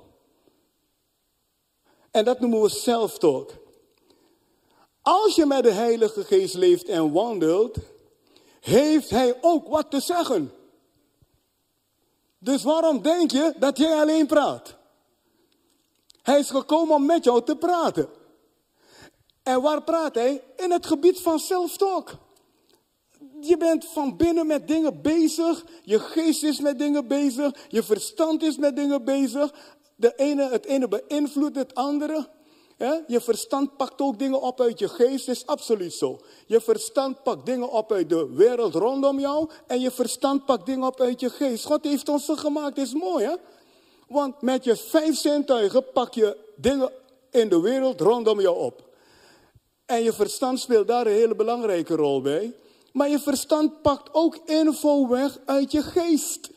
En 2.12 2.26
dat 2.26 2.40
noemen 2.40 2.62
we 2.62 2.70
self-talk. 2.70 3.52
Als 5.02 5.36
je 5.36 5.46
met 5.46 5.64
de 5.64 5.72
Heilige 5.72 6.24
Geest 6.24 6.54
leeft 6.54 6.88
en 6.88 7.12
wandelt, 7.12 7.78
heeft 8.60 9.10
Hij 9.10 9.38
ook 9.42 9.68
wat 9.68 9.92
te 9.92 10.00
zeggen. 10.00 10.54
Dus 12.38 12.64
waarom 12.64 13.02
denk 13.02 13.32
je 13.32 13.54
dat 13.60 13.78
jij 13.78 14.02
alleen 14.02 14.28
praat? 14.28 14.76
Hij 16.22 16.40
is 16.40 16.50
gekomen 16.50 16.96
om 16.96 17.06
met 17.06 17.24
jou 17.24 17.44
te 17.44 17.56
praten. 17.56 18.10
En 19.44 19.62
waar 19.62 19.84
praat 19.84 20.16
hij? 20.16 20.44
In 20.56 20.72
het 20.72 20.86
gebied 20.86 21.22
van 21.22 21.40
self-talk. 21.40 22.12
Je 23.46 23.58
bent 23.58 23.86
van 23.86 24.18
binnen 24.18 24.48
met 24.48 24.68
dingen 24.68 25.02
bezig. 25.02 25.66
Je 25.84 26.00
geest 26.00 26.44
is 26.44 26.60
met 26.60 26.80
dingen 26.80 27.08
bezig. 27.08 27.56
Je 27.68 27.84
verstand 27.84 28.44
is 28.44 28.58
met 28.58 28.76
dingen 28.76 29.04
bezig. 29.04 29.54
De 29.96 30.14
ene, 30.16 30.50
het 30.50 30.66
ene 30.66 30.88
beïnvloedt 30.88 31.56
het 31.56 31.76
andere. 31.76 32.28
Je 33.08 33.22
verstand 33.22 33.78
pakt 33.78 34.02
ook 34.02 34.20
dingen 34.20 34.42
op 34.42 34.62
uit 34.62 34.80
je 34.80 34.88
geest, 34.88 35.28
is 35.28 35.46
absoluut 35.46 35.94
zo. 35.94 36.20
Je 36.46 36.62
verstand 36.62 37.24
pakt 37.24 37.46
dingen 37.46 37.70
op 37.70 37.92
uit 37.92 38.10
de 38.10 38.30
wereld 38.34 38.76
rondom 38.76 39.20
jou 39.20 39.50
en 39.68 39.80
je 39.80 39.92
verstand 39.92 40.46
pakt 40.46 40.66
dingen 40.66 40.88
op 40.88 41.02
uit 41.02 41.20
je 41.20 41.30
geest. 41.30 41.66
God 41.66 41.84
heeft 41.84 42.10
ons 42.10 42.26
zo 42.26 42.36
gemaakt, 42.36 42.78
is 42.78 42.94
mooi 42.94 43.26
hè? 43.26 43.36
Want 44.08 44.42
met 44.42 44.64
je 44.64 44.76
vijf 44.76 45.18
zintuigen 45.18 45.92
pak 45.94 46.14
je 46.14 46.38
dingen 46.56 46.92
in 47.32 47.50
de 47.50 47.60
wereld 47.60 48.02
rondom 48.02 48.42
jou 48.42 48.58
op. 48.58 48.84
En 49.86 50.04
je 50.04 50.14
verstand 50.14 50.60
speelt 50.60 50.88
daar 50.88 51.06
een 51.06 51.14
hele 51.14 51.36
belangrijke 51.36 51.96
rol 51.96 52.22
bij. 52.22 52.54
Maar 52.94 53.10
je 53.10 53.20
verstand 53.20 53.82
pakt 53.82 54.14
ook 54.14 54.36
info 54.46 55.08
weg 55.08 55.38
uit 55.46 55.72
je 55.72 55.82
geest. 55.82 56.50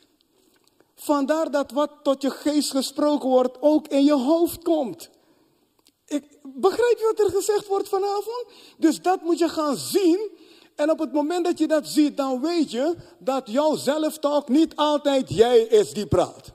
Vandaar 0.94 1.50
dat 1.50 1.70
wat 1.70 1.90
tot 2.02 2.22
je 2.22 2.30
geest 2.30 2.70
gesproken 2.70 3.28
wordt 3.28 3.56
ook 3.60 3.88
in 3.88 4.04
je 4.04 4.14
hoofd 4.14 4.62
komt. 4.62 5.10
Ik, 6.06 6.38
begrijp 6.42 6.98
je 6.98 7.14
wat 7.16 7.26
er 7.26 7.32
gezegd 7.34 7.66
wordt 7.66 7.88
vanavond? 7.88 8.46
Dus 8.78 9.02
dat 9.02 9.22
moet 9.22 9.38
je 9.38 9.48
gaan 9.48 9.76
zien. 9.76 10.30
En 10.74 10.90
op 10.90 10.98
het 10.98 11.12
moment 11.12 11.44
dat 11.44 11.58
je 11.58 11.66
dat 11.66 11.86
ziet, 11.86 12.16
dan 12.16 12.40
weet 12.40 12.70
je 12.70 12.96
dat 13.18 13.50
jouw 13.50 13.76
zelftalk 13.76 14.48
niet 14.48 14.76
altijd 14.76 15.34
jij 15.34 15.58
is 15.58 15.92
die 15.92 16.06
praat. 16.06 16.52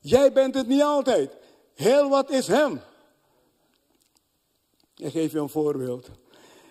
Jij 0.00 0.32
bent 0.32 0.54
het 0.54 0.66
niet 0.66 0.82
altijd. 0.82 1.36
Heel 1.74 2.08
wat 2.08 2.30
is 2.30 2.46
hem. 2.46 2.80
Ik 4.96 5.12
geef 5.12 5.32
je 5.32 5.38
een 5.38 5.48
voorbeeld. 5.48 6.08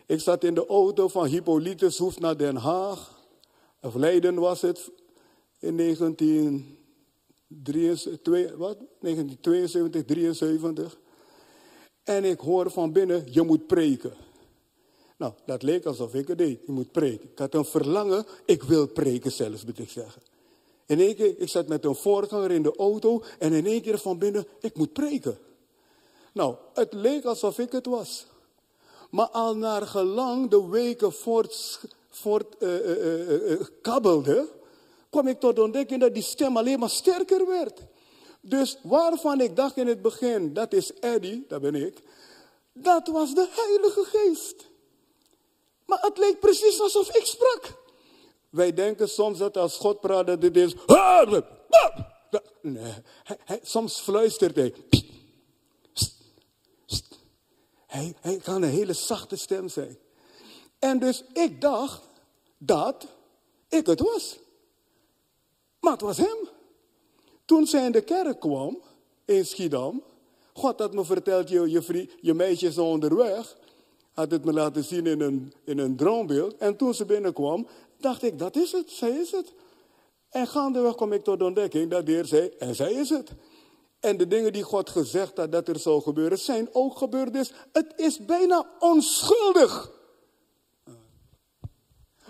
Ik 0.07 0.21
zat 0.21 0.43
in 0.43 0.53
de 0.53 0.65
auto 0.65 1.07
van 1.07 1.25
Hippolytus 1.25 1.97
Hoef 1.97 2.19
naar 2.19 2.37
Den 2.37 2.55
Haag. 2.55 3.19
Of 3.81 3.95
Leiden 3.95 4.35
was 4.35 4.61
het. 4.61 4.91
In 5.59 5.77
1973, 5.77 8.55
wat? 8.55 8.77
1972, 8.99 10.05
73. 10.05 10.97
En 12.03 12.25
ik 12.25 12.39
hoor 12.39 12.71
van 12.71 12.91
binnen, 12.91 13.27
je 13.31 13.41
moet 13.41 13.67
preken. 13.67 14.13
Nou, 15.17 15.33
dat 15.45 15.63
leek 15.63 15.85
alsof 15.85 16.13
ik 16.13 16.27
het 16.27 16.37
deed. 16.37 16.59
Je 16.65 16.71
moet 16.71 16.91
preken. 16.91 17.29
Ik 17.31 17.39
had 17.39 17.53
een 17.53 17.65
verlangen, 17.65 18.25
ik 18.45 18.63
wil 18.63 18.87
preken 18.87 19.31
zelfs, 19.31 19.65
moet 19.65 19.79
ik 19.79 19.89
zeggen. 19.89 20.21
In 20.85 20.99
één 20.99 21.15
keer, 21.15 21.39
ik 21.39 21.49
zat 21.49 21.67
met 21.67 21.85
een 21.85 21.95
voorganger 21.95 22.51
in 22.51 22.63
de 22.63 22.75
auto 22.75 23.23
en 23.39 23.53
in 23.53 23.65
één 23.65 23.81
keer 23.81 23.97
van 23.97 24.17
binnen, 24.17 24.47
ik 24.59 24.75
moet 24.75 24.93
preken. 24.93 25.37
Nou, 26.33 26.55
het 26.73 26.93
leek 26.93 27.25
alsof 27.25 27.59
ik 27.59 27.71
het 27.71 27.85
was. 27.85 28.25
Maar 29.09 29.29
al 29.29 29.55
naar 29.55 29.87
gelang 29.87 30.49
de 30.49 30.67
weken 30.67 31.13
voort, 31.13 31.79
voort 32.09 32.55
uh, 32.59 34.41
kwam 35.09 35.27
ik 35.27 35.39
tot 35.39 35.59
ontdekking 35.59 36.01
dat 36.01 36.13
die 36.13 36.23
stem 36.23 36.57
alleen 36.57 36.79
maar 36.79 36.89
sterker 36.89 37.47
werd. 37.47 37.79
Dus 38.41 38.77
waarvan 38.83 39.41
ik 39.41 39.55
dacht 39.55 39.77
in 39.77 39.87
het 39.87 40.01
begin, 40.01 40.53
dat 40.53 40.73
is 40.73 40.93
Eddie, 40.93 41.45
dat 41.47 41.61
ben 41.61 41.75
ik, 41.75 42.01
dat 42.73 43.07
was 43.07 43.33
de 43.33 43.47
Heilige 43.51 44.03
Geest. 44.03 44.67
Maar 45.85 45.99
het 46.01 46.17
leek 46.17 46.39
precies 46.39 46.81
alsof 46.81 47.15
ik 47.15 47.25
sprak. 47.25 47.73
Wij 48.49 48.73
denken 48.73 49.09
soms 49.09 49.37
dat 49.37 49.57
als 49.57 49.77
God 49.77 49.99
praat, 49.99 50.27
dat 50.27 50.41
dit 50.41 50.57
is. 50.57 50.73
Nee, 52.61 52.93
soms 53.61 53.99
fluistert 53.99 54.55
hij. 54.55 54.73
Hij, 57.87 58.15
hij 58.21 58.37
kan 58.37 58.61
een 58.61 58.69
hele 58.69 58.93
zachte 58.93 59.35
stem 59.35 59.69
zijn. 59.69 59.97
En 60.79 60.99
dus 60.99 61.23
ik 61.33 61.61
dacht 61.61 62.01
dat 62.57 63.07
ik 63.69 63.85
het 63.85 63.99
was. 63.99 64.39
Maar 65.79 65.91
het 65.91 66.01
was 66.01 66.17
hem. 66.17 66.47
Toen 67.45 67.67
zij 67.67 67.85
in 67.85 67.91
de 67.91 68.01
kerk 68.01 68.39
kwam, 68.39 68.81
in 69.25 69.45
Schiedam, 69.45 70.03
God 70.53 70.79
had 70.79 70.93
me 70.93 71.05
verteld, 71.05 71.49
je, 71.49 71.69
je, 71.69 72.09
je 72.21 72.33
meisje 72.33 72.67
is 72.67 72.77
onderweg. 72.77 73.57
Had 74.13 74.31
het 74.31 74.45
me 74.45 74.53
laten 74.53 74.83
zien 74.83 75.05
in 75.05 75.21
een, 75.21 75.53
in 75.63 75.77
een 75.77 75.95
droombeeld. 75.95 76.57
En 76.57 76.75
toen 76.75 76.93
ze 76.93 77.05
binnenkwam, 77.05 77.67
dacht 77.97 78.23
ik, 78.23 78.39
dat 78.39 78.55
is 78.55 78.71
het, 78.71 78.91
zij 78.91 79.09
is 79.09 79.31
het. 79.31 79.53
En 80.29 80.47
gaandeweg 80.47 80.95
kom 80.95 81.13
ik 81.13 81.23
tot 81.23 81.39
de 81.39 81.45
ontdekking 81.45 81.91
dat 81.91 82.05
de 82.05 82.11
Heer 82.11 82.25
zei, 82.25 82.47
en 82.59 82.75
zij 82.75 82.93
is 82.93 83.09
het. 83.09 83.31
En 84.07 84.17
de 84.17 84.27
dingen 84.27 84.53
die 84.53 84.63
God 84.63 84.89
gezegd 84.89 85.37
had 85.37 85.51
dat 85.51 85.67
er 85.67 85.79
zou 85.79 86.01
gebeuren, 86.01 86.37
zijn 86.39 86.69
ook 86.71 86.97
gebeurd. 86.97 87.33
Dus 87.33 87.51
het 87.71 87.93
is 87.95 88.25
bijna 88.25 88.69
onschuldig. 88.79 89.91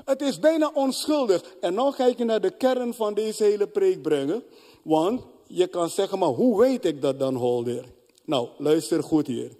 Het 0.06 0.22
is 0.22 0.40
bijna 0.40 0.72
onschuldig. 0.74 1.56
En 1.62 1.74
nu 1.74 1.92
ga 1.92 2.06
ik 2.06 2.18
je 2.18 2.24
naar 2.24 2.42
de 2.42 2.58
kern 2.58 2.94
van 2.94 3.14
deze 3.14 3.44
hele 3.44 3.68
preek 3.68 4.02
brengen. 4.02 4.44
Want 4.84 5.22
je 5.48 5.68
kan 5.68 5.90
zeggen, 5.90 6.20
maar 6.20 6.30
hoe 6.30 6.60
weet 6.60 6.86
ik 6.86 7.02
dat 7.02 7.20
dan, 7.20 7.36
Holder? 7.36 7.86
Nou, 8.26 8.50
luister 8.58 9.04
goed 9.04 9.28
hier. 9.28 9.52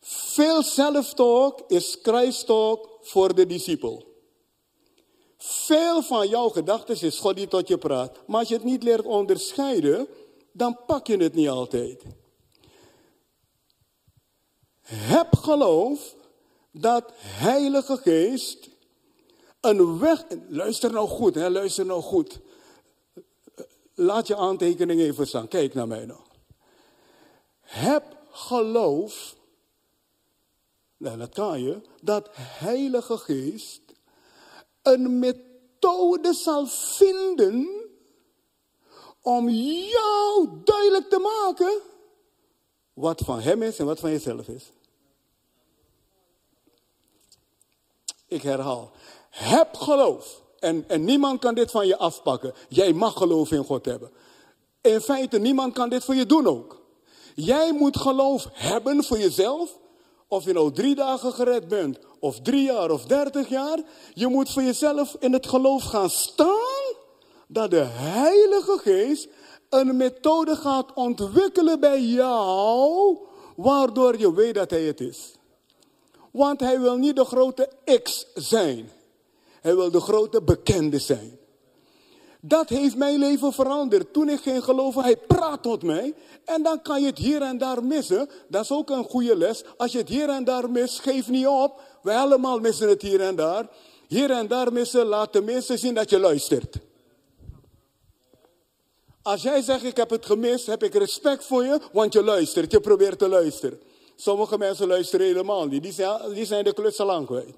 Veel 0.00 0.62
zelftalk 0.62 1.60
is 1.66 2.00
kruistalk 2.00 2.88
voor 3.00 3.34
de 3.34 3.46
discipel. 3.46 4.10
Veel 5.42 6.02
van 6.02 6.28
jouw 6.28 6.48
gedachten 6.48 7.00
is 7.00 7.18
God 7.18 7.36
die 7.36 7.48
tot 7.48 7.68
je 7.68 7.78
praat. 7.78 8.18
Maar 8.26 8.38
als 8.38 8.48
je 8.48 8.54
het 8.54 8.64
niet 8.64 8.82
leert 8.82 9.04
onderscheiden, 9.04 10.08
dan 10.52 10.78
pak 10.86 11.06
je 11.06 11.16
het 11.16 11.34
niet 11.34 11.48
altijd. 11.48 12.02
Heb 14.82 15.36
geloof 15.36 16.14
dat 16.72 17.12
Heilige 17.16 17.96
Geest 17.96 18.68
een 19.60 19.98
weg. 19.98 20.24
Luister 20.48 20.92
nou 20.92 21.08
goed, 21.08 21.34
hè, 21.34 21.50
luister 21.50 21.86
nou 21.86 22.02
goed. 22.02 22.40
Laat 23.94 24.26
je 24.26 24.36
aantekening 24.36 25.00
even 25.00 25.26
staan. 25.26 25.48
Kijk 25.48 25.74
naar 25.74 25.88
mij 25.88 26.06
nou. 26.06 26.20
Heb 27.60 28.16
geloof. 28.30 29.36
Nou, 30.96 31.18
dat 31.18 31.60
je. 31.60 31.80
Dat 32.02 32.28
Heilige 32.32 33.16
Geest 33.16 33.82
een 34.82 35.18
methode 35.18 36.32
zal 36.32 36.66
vinden 36.66 37.88
om 39.22 39.48
jou 39.48 40.48
duidelijk 40.64 41.08
te 41.08 41.18
maken 41.18 41.80
wat 42.92 43.20
van 43.24 43.40
hem 43.40 43.62
is 43.62 43.78
en 43.78 43.86
wat 43.86 44.00
van 44.00 44.10
jezelf 44.10 44.48
is. 44.48 44.72
Ik 48.26 48.42
herhaal. 48.42 48.90
Heb 49.30 49.74
geloof. 49.74 50.42
En, 50.58 50.84
en 50.88 51.04
niemand 51.04 51.40
kan 51.40 51.54
dit 51.54 51.70
van 51.70 51.86
je 51.86 51.96
afpakken. 51.96 52.54
Jij 52.68 52.92
mag 52.92 53.16
geloof 53.16 53.50
in 53.50 53.64
God 53.64 53.84
hebben. 53.84 54.10
In 54.80 55.00
feite, 55.00 55.38
niemand 55.38 55.72
kan 55.74 55.88
dit 55.88 56.04
voor 56.04 56.14
je 56.14 56.26
doen 56.26 56.46
ook. 56.46 56.80
Jij 57.34 57.72
moet 57.72 57.96
geloof 57.96 58.48
hebben 58.52 59.04
voor 59.04 59.18
jezelf. 59.18 59.78
Of 60.28 60.44
je 60.44 60.52
nou 60.52 60.72
drie 60.72 60.94
dagen 60.94 61.32
gered 61.32 61.68
bent, 61.68 61.98
of 62.20 62.40
drie 62.40 62.62
jaar, 62.62 62.90
of 62.90 63.04
dertig 63.04 63.48
jaar. 63.48 63.78
Je 64.14 64.26
moet 64.26 64.50
voor 64.50 64.62
jezelf 64.62 65.16
in 65.18 65.32
het 65.32 65.46
geloof 65.46 65.82
gaan 65.82 66.10
staan. 66.10 66.79
Dat 67.52 67.70
de 67.70 67.86
Heilige 67.86 68.78
Geest 68.78 69.28
een 69.68 69.96
methode 69.96 70.56
gaat 70.56 70.92
ontwikkelen 70.94 71.80
bij 71.80 72.02
jou. 72.02 73.18
Waardoor 73.56 74.18
je 74.18 74.34
weet 74.34 74.54
dat 74.54 74.70
Hij 74.70 74.82
het 74.82 75.00
is. 75.00 75.34
Want 76.30 76.60
Hij 76.60 76.80
wil 76.80 76.96
niet 76.96 77.16
de 77.16 77.24
grote 77.24 77.70
X 78.02 78.26
zijn. 78.34 78.90
Hij 79.60 79.76
wil 79.76 79.90
de 79.90 80.00
grote 80.00 80.42
bekende 80.42 80.98
zijn. 80.98 81.38
Dat 82.40 82.68
heeft 82.68 82.96
mijn 82.96 83.18
leven 83.18 83.52
veranderd. 83.52 84.12
Toen 84.12 84.28
ik 84.28 84.40
ging 84.40 84.64
geloven, 84.64 85.02
hij 85.02 85.16
praat 85.16 85.62
tot 85.62 85.82
mij. 85.82 86.14
En 86.44 86.62
dan 86.62 86.82
kan 86.82 87.00
je 87.00 87.06
het 87.06 87.18
hier 87.18 87.42
en 87.42 87.58
daar 87.58 87.84
missen. 87.84 88.28
Dat 88.48 88.62
is 88.62 88.72
ook 88.72 88.90
een 88.90 89.04
goede 89.04 89.36
les. 89.36 89.64
Als 89.76 89.92
je 89.92 89.98
het 89.98 90.08
hier 90.08 90.28
en 90.28 90.44
daar 90.44 90.70
mist, 90.70 91.00
geef 91.00 91.28
niet 91.28 91.46
op. 91.46 91.80
Wij 92.02 92.16
allemaal 92.16 92.58
missen 92.58 92.88
het 92.88 93.02
hier 93.02 93.20
en 93.20 93.36
daar. 93.36 93.68
Hier 94.06 94.30
en 94.30 94.48
daar 94.48 94.72
missen, 94.72 95.06
laat 95.06 95.32
de 95.32 95.42
mensen 95.42 95.78
zien 95.78 95.94
dat 95.94 96.10
je 96.10 96.18
luistert. 96.18 96.76
Als 99.22 99.42
jij 99.42 99.62
zegt, 99.62 99.84
ik 99.84 99.96
heb 99.96 100.10
het 100.10 100.26
gemist, 100.26 100.66
heb 100.66 100.82
ik 100.82 100.94
respect 100.94 101.44
voor 101.44 101.64
je, 101.64 101.80
want 101.92 102.12
je 102.12 102.22
luistert. 102.22 102.72
Je 102.72 102.80
probeert 102.80 103.18
te 103.18 103.28
luisteren. 103.28 103.80
Sommige 104.16 104.58
mensen 104.58 104.86
luisteren 104.86 105.26
helemaal 105.26 105.66
niet. 105.66 105.82
Die 105.82 105.92
zijn, 105.92 106.32
die 106.34 106.44
zijn 106.44 106.64
de 106.64 106.72
klus 106.72 107.00
al 107.00 107.24
kwijt. 107.24 107.54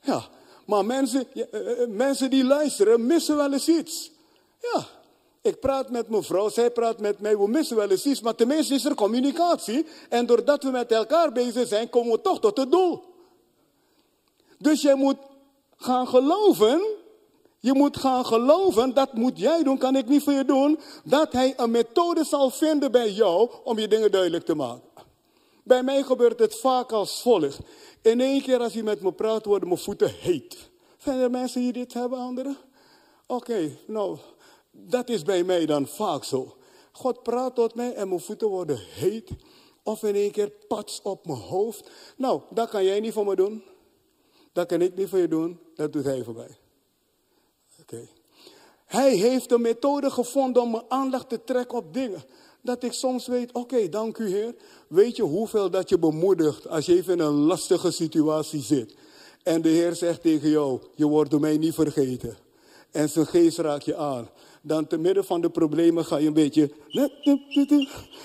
Ja, 0.00 0.28
maar 0.66 0.84
mensen, 0.84 1.26
eh, 1.32 1.82
eh, 1.82 1.88
mensen 1.88 2.30
die 2.30 2.44
luisteren 2.44 3.06
missen 3.06 3.36
wel 3.36 3.52
eens 3.52 3.68
iets. 3.68 4.10
Ja, 4.60 4.86
ik 5.42 5.60
praat 5.60 5.90
met 5.90 6.08
mevrouw, 6.08 6.48
zij 6.48 6.70
praat 6.70 7.00
met 7.00 7.20
mij, 7.20 7.38
we 7.38 7.48
missen 7.48 7.76
wel 7.76 7.90
eens 7.90 8.06
iets, 8.06 8.20
maar 8.20 8.34
tenminste 8.34 8.74
is 8.74 8.84
er 8.84 8.94
communicatie. 8.94 9.86
En 10.08 10.26
doordat 10.26 10.62
we 10.62 10.70
met 10.70 10.92
elkaar 10.92 11.32
bezig 11.32 11.68
zijn, 11.68 11.90
komen 11.90 12.12
we 12.12 12.20
toch 12.20 12.40
tot 12.40 12.56
het 12.56 12.70
doel. 12.70 13.04
Dus 14.58 14.82
jij 14.82 14.94
moet 14.94 15.16
gaan 15.76 16.08
geloven, 16.08 16.82
je 17.66 17.74
moet 17.74 17.96
gaan 17.96 18.26
geloven, 18.26 18.94
dat 18.94 19.12
moet 19.12 19.38
jij 19.38 19.62
doen, 19.62 19.78
kan 19.78 19.96
ik 19.96 20.08
niet 20.08 20.22
voor 20.22 20.32
je 20.32 20.44
doen, 20.44 20.78
dat 21.04 21.32
hij 21.32 21.54
een 21.56 21.70
methode 21.70 22.24
zal 22.24 22.50
vinden 22.50 22.92
bij 22.92 23.10
jou 23.10 23.50
om 23.64 23.78
je 23.78 23.88
dingen 23.88 24.10
duidelijk 24.10 24.44
te 24.44 24.54
maken. 24.54 24.88
Bij 25.62 25.82
mij 25.82 26.02
gebeurt 26.02 26.38
het 26.38 26.56
vaak 26.60 26.92
als 26.92 27.22
volgt. 27.22 27.58
In 28.02 28.20
één 28.20 28.42
keer 28.42 28.58
als 28.58 28.74
hij 28.74 28.82
met 28.82 29.00
me 29.00 29.12
praat, 29.12 29.44
worden 29.44 29.68
mijn 29.68 29.80
voeten 29.80 30.10
heet. 30.20 30.70
Zijn 30.98 31.18
er 31.18 31.30
mensen 31.30 31.60
die 31.60 31.72
dit 31.72 31.92
hebben, 31.92 32.18
anderen? 32.18 32.56
Oké, 33.26 33.78
nou, 33.86 34.18
dat 34.70 35.08
is 35.08 35.22
bij 35.22 35.44
mij 35.44 35.66
dan 35.66 35.86
vaak 35.86 36.24
zo. 36.24 36.56
God 36.92 37.22
praat 37.22 37.54
tot 37.54 37.74
mij 37.74 37.94
en 37.94 38.08
mijn 38.08 38.20
voeten 38.20 38.48
worden 38.48 38.78
heet. 38.78 39.30
Of 39.82 40.02
in 40.02 40.14
één 40.14 40.30
keer 40.30 40.50
pats 40.68 41.02
op 41.02 41.26
mijn 41.26 41.38
hoofd. 41.38 41.90
Nou, 42.16 42.40
dat 42.50 42.68
kan 42.68 42.84
jij 42.84 43.00
niet 43.00 43.12
voor 43.12 43.26
me 43.26 43.36
doen. 43.36 43.62
Dat 44.52 44.66
kan 44.66 44.80
ik 44.80 44.96
niet 44.96 45.08
voor 45.08 45.18
je 45.18 45.28
doen. 45.28 45.60
Dat 45.74 45.92
doet 45.92 46.04
hij 46.04 46.24
voor 46.24 46.34
mij. 46.34 46.65
Hij 48.86 49.14
heeft 49.14 49.52
een 49.52 49.60
methode 49.60 50.10
gevonden 50.10 50.62
om 50.62 50.70
mijn 50.70 50.84
aandacht 50.88 51.28
te 51.28 51.44
trekken 51.44 51.78
op 51.78 51.94
dingen. 51.94 52.24
Dat 52.62 52.82
ik 52.82 52.92
soms 52.92 53.26
weet, 53.26 53.52
oké, 53.52 53.88
dank 53.88 54.18
u 54.18 54.28
Heer. 54.28 54.54
Weet 54.88 55.16
je 55.16 55.22
hoeveel 55.22 55.70
dat 55.70 55.88
je 55.88 55.98
bemoedigt 55.98 56.68
als 56.68 56.86
je 56.86 56.96
even 56.96 57.12
in 57.12 57.20
een 57.20 57.34
lastige 57.34 57.90
situatie 57.90 58.62
zit. 58.62 58.96
En 59.42 59.62
de 59.62 59.68
Heer 59.68 59.94
zegt 59.94 60.22
tegen 60.22 60.48
jou, 60.48 60.80
je 60.94 61.06
wordt 61.06 61.30
door 61.30 61.40
mij 61.40 61.56
niet 61.56 61.74
vergeten. 61.74 62.36
En 62.90 63.08
zijn 63.08 63.26
geest 63.26 63.58
raakt 63.58 63.84
je 63.84 63.96
aan. 63.96 64.28
Dan 64.62 64.86
te 64.86 64.98
midden 64.98 65.24
van 65.24 65.40
de 65.40 65.50
problemen 65.50 66.04
ga 66.04 66.16
je 66.16 66.26
een 66.26 66.32
beetje, 66.32 66.70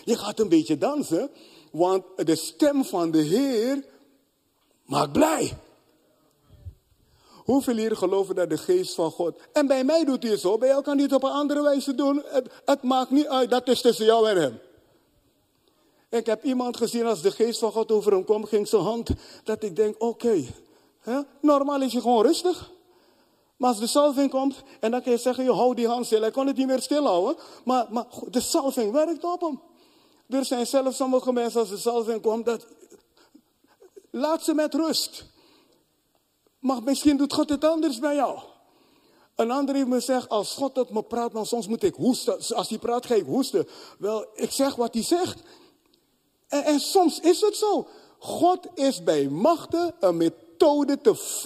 je 0.03 0.15
gaat 0.15 0.39
een 0.39 0.49
beetje 0.49 0.77
dansen. 0.77 1.29
Want 1.71 2.03
de 2.15 2.35
stem 2.35 2.85
van 2.85 3.11
de 3.11 3.21
Heer 3.21 3.85
maakt 4.85 5.11
blij. 5.11 5.57
Hoeveel 7.43 7.75
hier 7.75 7.95
geloven 7.95 8.35
dat 8.35 8.49
de 8.49 8.57
geest 8.57 8.95
van 8.95 9.11
God. 9.11 9.39
En 9.53 9.67
bij 9.67 9.83
mij 9.83 10.03
doet 10.05 10.23
hij 10.23 10.31
het 10.31 10.41
zo, 10.41 10.57
bij 10.57 10.67
jou 10.67 10.81
kan 10.81 10.93
hij 10.93 11.03
het 11.03 11.13
op 11.13 11.23
een 11.23 11.31
andere 11.31 11.61
wijze 11.61 11.95
doen. 11.95 12.23
Het, 12.25 12.51
het 12.65 12.83
maakt 12.83 13.11
niet 13.11 13.27
uit, 13.27 13.49
dat 13.49 13.67
is 13.67 13.81
tussen 13.81 14.05
jou 14.05 14.29
en 14.29 14.41
hem. 14.41 14.59
Ik 16.09 16.25
heb 16.25 16.43
iemand 16.43 16.77
gezien 16.77 17.05
als 17.05 17.21
de 17.21 17.31
geest 17.31 17.59
van 17.59 17.71
God 17.71 17.91
over 17.91 18.11
hem 18.11 18.25
kwam, 18.25 18.45
ging 18.45 18.67
zijn 18.67 18.81
hand, 18.81 19.09
dat 19.43 19.63
ik 19.63 19.75
denk, 19.75 19.95
oké, 19.97 20.45
normaal 21.41 21.81
is 21.81 21.91
je 21.91 22.01
gewoon 22.01 22.25
rustig. 22.25 22.71
Maar 23.57 23.69
als 23.69 23.79
de 23.79 23.87
salving 23.87 24.29
komt, 24.29 24.63
en 24.79 24.91
dan 24.91 25.01
kun 25.01 25.11
je 25.11 25.17
zeggen, 25.17 25.43
je 25.43 25.51
houdt 25.51 25.77
die 25.77 25.87
hand 25.87 26.05
stil. 26.05 26.21
Hij 26.21 26.31
kon 26.31 26.47
het 26.47 26.57
niet 26.57 26.67
meer 26.67 26.81
stilhouden, 26.81 27.35
maar, 27.65 27.87
maar 27.89 28.05
de 28.29 28.39
salving 28.39 28.91
werkt 28.91 29.23
op 29.23 29.41
hem. 29.41 29.61
Er 30.29 30.45
zijn 30.45 30.67
zelfs 30.67 30.97
sommige 30.97 31.31
mensen, 31.31 31.59
als 31.59 31.69
de 31.69 31.77
salving 31.77 32.21
komt, 32.21 32.45
dat, 32.45 32.67
laat 34.09 34.43
ze 34.43 34.53
met 34.53 34.73
rust. 34.73 35.25
Maar 36.61 36.83
misschien 36.83 37.17
doet 37.17 37.33
God 37.33 37.49
het 37.49 37.65
anders 37.65 37.99
bij 37.99 38.15
jou. 38.15 38.39
Een 39.35 39.51
ander 39.51 39.75
heeft 39.75 39.87
me 39.87 39.95
gezegd, 39.95 40.29
als 40.29 40.53
God 40.53 40.73
tot 40.73 40.89
me 40.89 41.03
praat, 41.03 41.31
dan 41.31 41.45
soms 41.45 41.67
moet 41.67 41.83
ik 41.83 41.95
hoesten. 41.95 42.55
Als 42.55 42.69
hij 42.69 42.77
praat, 42.77 43.05
ga 43.05 43.15
ik 43.15 43.25
hoesten. 43.25 43.67
Wel, 43.99 44.25
ik 44.33 44.51
zeg 44.51 44.75
wat 44.75 44.93
hij 44.93 45.03
zegt. 45.03 45.39
En, 46.47 46.63
en 46.63 46.79
soms 46.79 47.19
is 47.19 47.41
het 47.41 47.55
zo. 47.55 47.87
God 48.19 48.67
is 48.73 49.03
bij 49.03 49.27
machten 49.27 49.95
een 49.99 50.17
methode 50.17 51.01
te... 51.01 51.39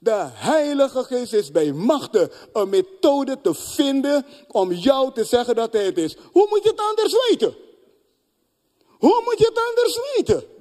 De 0.00 0.28
Heilige 0.32 1.04
Geest 1.04 1.32
is 1.32 1.50
bij 1.50 1.72
machten 1.72 2.30
een 2.52 2.68
methode 2.68 3.40
te 3.40 3.54
vinden 3.54 4.26
om 4.48 4.72
jou 4.72 5.12
te 5.12 5.24
zeggen 5.24 5.54
dat 5.54 5.72
hij 5.72 5.84
het 5.84 5.98
is. 5.98 6.16
Hoe 6.32 6.46
moet 6.50 6.62
je 6.62 6.68
het 6.68 6.80
anders 6.80 7.28
weten? 7.28 7.56
Hoe 8.98 9.22
moet 9.24 9.38
je 9.38 9.44
het 9.44 9.60
anders 9.68 10.00
weten? 10.16 10.57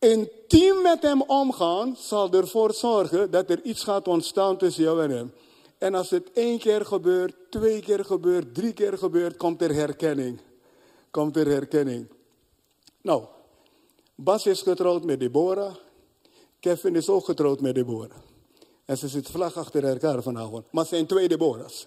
Intiem 0.00 0.82
met 0.82 1.02
hem 1.02 1.22
omgaan 1.22 1.96
zal 1.98 2.32
ervoor 2.32 2.74
zorgen 2.74 3.30
dat 3.30 3.50
er 3.50 3.62
iets 3.62 3.82
gaat 3.82 4.08
ontstaan 4.08 4.56
tussen 4.56 4.82
jou 4.82 5.02
en 5.02 5.10
hem. 5.10 5.32
En 5.78 5.94
als 5.94 6.10
het 6.10 6.32
één 6.32 6.58
keer 6.58 6.86
gebeurt, 6.86 7.34
twee 7.50 7.80
keer 7.80 8.04
gebeurt, 8.04 8.54
drie 8.54 8.72
keer 8.72 8.98
gebeurt, 8.98 9.36
komt 9.36 9.62
er 9.62 9.74
herkenning. 9.74 10.40
Komt 11.10 11.36
er 11.36 11.46
herkenning. 11.46 12.08
Nou, 13.00 13.24
Bas 14.14 14.46
is 14.46 14.62
getrouwd 14.62 15.04
met 15.04 15.20
Deborah. 15.20 15.74
Kevin 16.60 16.96
is 16.96 17.08
ook 17.08 17.24
getrouwd 17.24 17.60
met 17.60 17.74
Deborah. 17.74 18.18
En 18.84 18.98
ze 18.98 19.08
zitten 19.08 19.32
vlak 19.32 19.54
achter 19.54 19.84
elkaar 19.84 20.22
vanavond. 20.22 20.72
Maar 20.72 20.86
zijn 20.86 21.06
twee 21.06 21.28
Deborahs. 21.28 21.86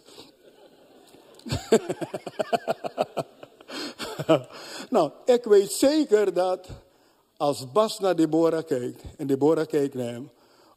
nou, 4.90 5.12
ik 5.26 5.44
weet 5.44 5.72
zeker 5.72 6.34
dat 6.34 6.68
als 7.44 7.72
Bas 7.72 8.00
naar 8.00 8.16
Deborah 8.16 8.66
kijkt 8.66 9.04
en 9.18 9.28
Deborah 9.28 9.68
kijkt 9.68 9.94
naar 9.94 10.08
hem, 10.08 10.32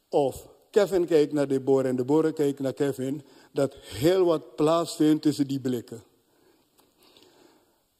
of 0.09 0.47
Kevin 0.69 1.05
kijkt 1.05 1.33
naar 1.33 1.47
Deborah 1.47 1.89
en 1.89 1.95
Deborah 1.95 2.33
kijkt 2.33 2.59
naar 2.59 2.73
Kevin, 2.73 3.23
dat 3.51 3.73
heel 3.73 4.25
wat 4.25 4.55
plaatsvindt 4.55 5.21
tussen 5.21 5.47
die 5.47 5.59
blikken. 5.59 6.03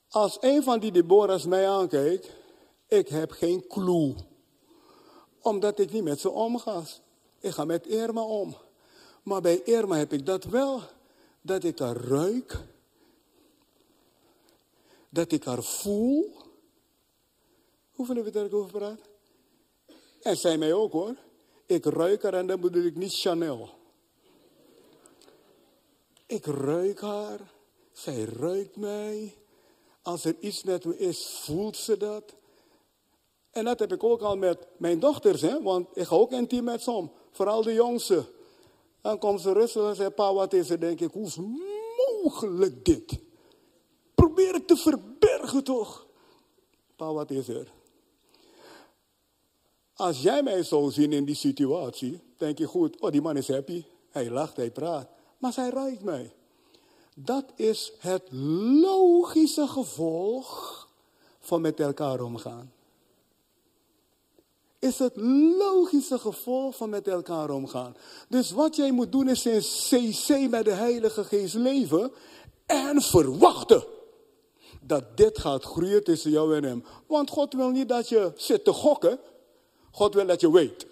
Als 0.10 0.38
een 0.42 0.64
van 0.64 0.80
die 0.80 0.92
Deborahs 0.92 1.46
mij 1.46 1.70
aankijkt, 1.70 2.30
ik 2.88 3.08
heb 3.08 3.32
geen 3.32 3.68
clue. 3.68 4.16
Omdat 5.42 5.80
ik 5.80 5.92
niet 5.92 6.04
met 6.04 6.20
ze 6.20 6.30
omga. 6.30 6.84
Ik 7.40 7.52
ga 7.52 7.66
met 7.66 7.88
Irma 7.88 8.22
om. 8.22 8.56
Maar 9.24 9.42
bij 9.42 9.62
Irma 9.64 9.96
heb 9.98 10.14
ik 10.14 10.26
dat 10.26 10.44
wel. 10.44 10.82
Dat 11.42 11.64
ik 11.64 11.80
haar 11.80 11.98
ruik. 11.98 12.60
Dat 15.10 15.32
ik 15.32 15.44
haar 15.44 15.64
voel. 15.64 16.46
Hoeveel 17.98 18.16
hebben 18.16 18.34
we 18.34 18.40
daarover 18.40 18.70
gepraat? 18.70 19.00
En 20.22 20.38
zij 20.38 20.58
mij 20.58 20.74
ook 20.74 20.92
hoor. 20.92 21.16
Ik 21.66 21.86
ruik 21.86 22.24
haar 22.24 22.34
en 22.34 22.48
dan 22.48 22.60
bedoel 22.60 22.84
ik 22.84 22.96
niet 22.96 23.14
Chanel. 23.14 23.70
Ik 26.26 26.46
ruik 26.46 27.00
haar. 27.00 27.40
Zij 27.92 28.24
ruikt 28.24 28.76
mij. 28.76 29.36
Als 30.02 30.26
er 30.26 30.36
iets 30.40 30.64
met 30.64 30.86
me 30.86 30.98
is, 30.98 31.40
voelt 31.44 31.78
ze 31.78 31.98
dat. 31.98 32.36
En 33.52 33.66
dat 33.66 33.80
heb 33.80 33.94
ik 33.94 34.04
ook 34.04 34.22
al 34.22 34.38
met 34.38 34.68
mijn 34.78 35.00
dochters, 35.00 35.42
hè? 35.42 35.62
want 35.62 35.88
ik 35.94 36.06
ga 36.06 36.16
ook 36.16 36.32
intiem 36.32 36.64
met 36.64 36.82
som. 36.82 37.12
Vooral 37.32 37.62
de 37.62 37.74
jongste. 37.74 38.26
Dan 39.02 39.20
komt 39.20 39.42
ze 39.42 39.54
rustig 39.54 39.84
en 39.84 39.96
zegt, 39.96 40.16
pa, 40.16 40.34
wat 40.34 40.54
is 40.54 40.70
er? 40.70 40.80
denk 40.80 41.00
ik, 41.00 41.12
hoe 41.12 41.26
is 41.26 41.38
mogelijk 42.22 42.86
dit? 42.86 43.20
Probeer 44.16 44.54
het 44.54 44.68
te 44.68 44.76
verbergen 44.76 45.64
toch? 45.64 46.08
Pa, 46.96 47.14
wat 47.14 47.32
is 47.32 47.48
er? 47.48 47.76
Als 49.98 50.22
jij 50.22 50.44
mij 50.44 50.64
zou 50.64 50.92
zien 50.92 51.12
in 51.12 51.26
die 51.26 51.36
situatie, 51.36 52.22
denk 52.38 52.58
je 52.58 52.66
goed, 52.66 53.00
oh 53.00 53.12
die 53.12 53.22
man 53.22 53.38
is 53.38 53.48
happy. 53.48 53.84
Hij 54.10 54.30
lacht, 54.30 54.58
hij 54.58 54.72
praat. 54.72 55.08
Maar 55.38 55.54
zij 55.54 55.70
ruikt 55.70 56.04
mij. 56.04 56.34
Dat 57.16 57.46
is 57.56 57.92
het 58.00 58.24
logische 58.82 59.68
gevolg 59.68 60.88
van 61.40 61.62
met 61.62 61.80
elkaar 61.80 62.22
omgaan. 62.22 62.72
Is 64.80 65.00
het 65.00 65.16
logische 65.58 66.20
gevolg 66.20 66.76
van 66.76 66.90
met 66.90 67.08
elkaar 67.08 67.50
omgaan. 67.50 67.96
Dus 68.30 68.52
wat 68.52 68.76
jij 68.76 68.92
moet 68.92 69.12
doen 69.12 69.30
is 69.30 69.46
in 69.46 69.60
CC 69.60 70.50
met 70.50 70.66
de 70.66 70.72
Heilige 70.72 71.24
Geest 71.24 71.54
leven 71.54 72.12
en 72.66 73.02
verwachten 73.02 73.84
dat 74.82 75.18
dit 75.18 75.40
gaat 75.40 75.64
groeien 75.64 76.04
tussen 76.04 76.32
jou 76.32 76.56
en 76.56 76.64
hem. 76.64 76.84
Want 77.08 77.30
God 77.30 77.54
wil 77.54 77.70
niet 77.70 77.90
dat 77.90 78.10
je 78.10 78.32
zit 78.36 78.64
te 78.64 78.74
gokken. 78.74 79.20
God 79.98 80.14
wil 80.14 80.26
dat 80.26 80.42
je 80.42 80.52
weet. 80.52 80.86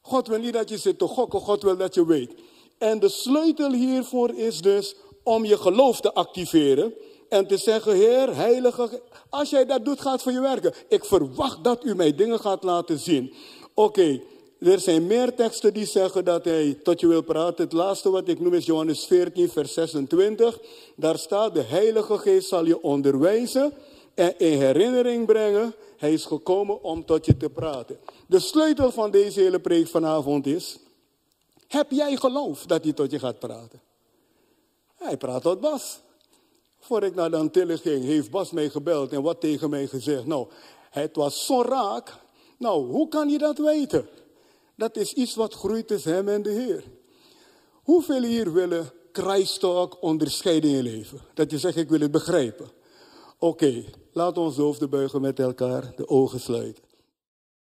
God 0.00 0.28
wil 0.28 0.38
niet 0.38 0.52
dat 0.52 0.68
je 0.68 0.78
zit 0.78 0.98
te 0.98 1.06
gokken, 1.06 1.40
God 1.40 1.62
wil 1.62 1.76
dat 1.76 1.94
je 1.94 2.06
weet. 2.06 2.32
En 2.78 2.98
de 2.98 3.08
sleutel 3.08 3.72
hiervoor 3.72 4.34
is 4.34 4.60
dus 4.60 4.94
om 5.22 5.44
je 5.44 5.56
geloof 5.56 6.00
te 6.00 6.14
activeren. 6.14 6.94
En 7.28 7.46
te 7.46 7.56
zeggen, 7.56 7.94
Heer, 7.94 8.36
Heilige, 8.36 9.02
als 9.30 9.50
jij 9.50 9.66
dat 9.66 9.84
doet, 9.84 10.00
gaat 10.00 10.12
het 10.12 10.22
voor 10.22 10.32
je 10.32 10.40
werken. 10.40 10.74
Ik 10.88 11.04
verwacht 11.04 11.64
dat 11.64 11.84
u 11.84 11.94
mij 11.94 12.14
dingen 12.14 12.40
gaat 12.40 12.62
laten 12.62 12.98
zien. 12.98 13.32
Oké, 13.74 14.20
er 14.60 14.80
zijn 14.80 15.06
meer 15.06 15.34
teksten 15.34 15.74
die 15.74 15.86
zeggen 15.86 16.24
dat 16.24 16.44
hij 16.44 16.78
tot 16.82 17.00
je 17.00 17.06
wil 17.06 17.22
praten. 17.22 17.64
Het 17.64 17.72
laatste 17.72 18.10
wat 18.10 18.28
ik 18.28 18.40
noem 18.40 18.54
is 18.54 18.66
Johannes 18.66 19.04
14, 19.04 19.48
vers 19.48 19.72
26. 19.72 20.58
Daar 20.96 21.18
staat, 21.18 21.54
de 21.54 21.62
Heilige 21.62 22.18
Geest 22.18 22.48
zal 22.48 22.64
je 22.64 22.82
onderwijzen 22.82 23.72
en 24.14 24.38
in 24.38 24.60
herinnering 24.60 25.26
brengen. 25.26 25.74
Hij 25.96 26.12
is 26.12 26.24
gekomen 26.24 26.82
om 26.82 27.04
tot 27.04 27.26
je 27.26 27.36
te 27.36 27.50
praten. 27.50 27.98
De 28.26 28.38
sleutel 28.38 28.92
van 28.92 29.10
deze 29.10 29.40
hele 29.40 29.60
preek 29.60 29.88
vanavond 29.88 30.46
is, 30.46 30.78
heb 31.68 31.90
jij 31.90 32.16
geloof 32.16 32.66
dat 32.66 32.84
hij 32.84 32.92
tot 32.92 33.10
je 33.10 33.18
gaat 33.18 33.38
praten? 33.38 33.80
Hij 34.94 35.16
praat 35.16 35.42
tot 35.42 35.60
Bas. 35.60 36.00
Voor 36.78 37.02
ik 37.02 37.14
naar 37.14 37.30
de 37.30 37.36
Antillen 37.36 37.78
ging, 37.78 38.04
heeft 38.04 38.30
Bas 38.30 38.50
mij 38.50 38.68
gebeld 38.68 39.12
en 39.12 39.22
wat 39.22 39.40
tegen 39.40 39.70
mij 39.70 39.86
gezegd. 39.86 40.26
Nou, 40.26 40.46
het 40.90 41.16
was 41.16 41.46
zo 41.46 41.62
raak. 41.62 42.14
Nou, 42.58 42.86
hoe 42.86 43.08
kan 43.08 43.28
je 43.28 43.38
dat 43.38 43.58
weten? 43.58 44.08
Dat 44.76 44.96
is 44.96 45.12
iets 45.12 45.34
wat 45.34 45.54
groeit 45.54 45.86
tussen 45.88 46.14
hem 46.14 46.28
en 46.28 46.42
de 46.42 46.50
Heer. 46.50 46.84
Hoeveel 47.82 48.22
hier 48.22 48.52
willen 48.52 48.92
Christtalk 49.12 50.02
onderscheiding 50.02 50.74
in 50.74 50.82
leven? 50.82 51.20
Dat 51.34 51.50
je 51.50 51.58
zegt, 51.58 51.76
ik 51.76 51.88
wil 51.88 52.00
het 52.00 52.10
begrijpen. 52.10 52.70
Oké, 53.38 53.84
we 54.12 54.40
ons 54.40 54.56
hoofden 54.56 54.90
buigen 54.90 55.20
met 55.20 55.38
elkaar, 55.38 55.92
de 55.96 56.08
ogen 56.08 56.40
sluiten. 56.40 56.91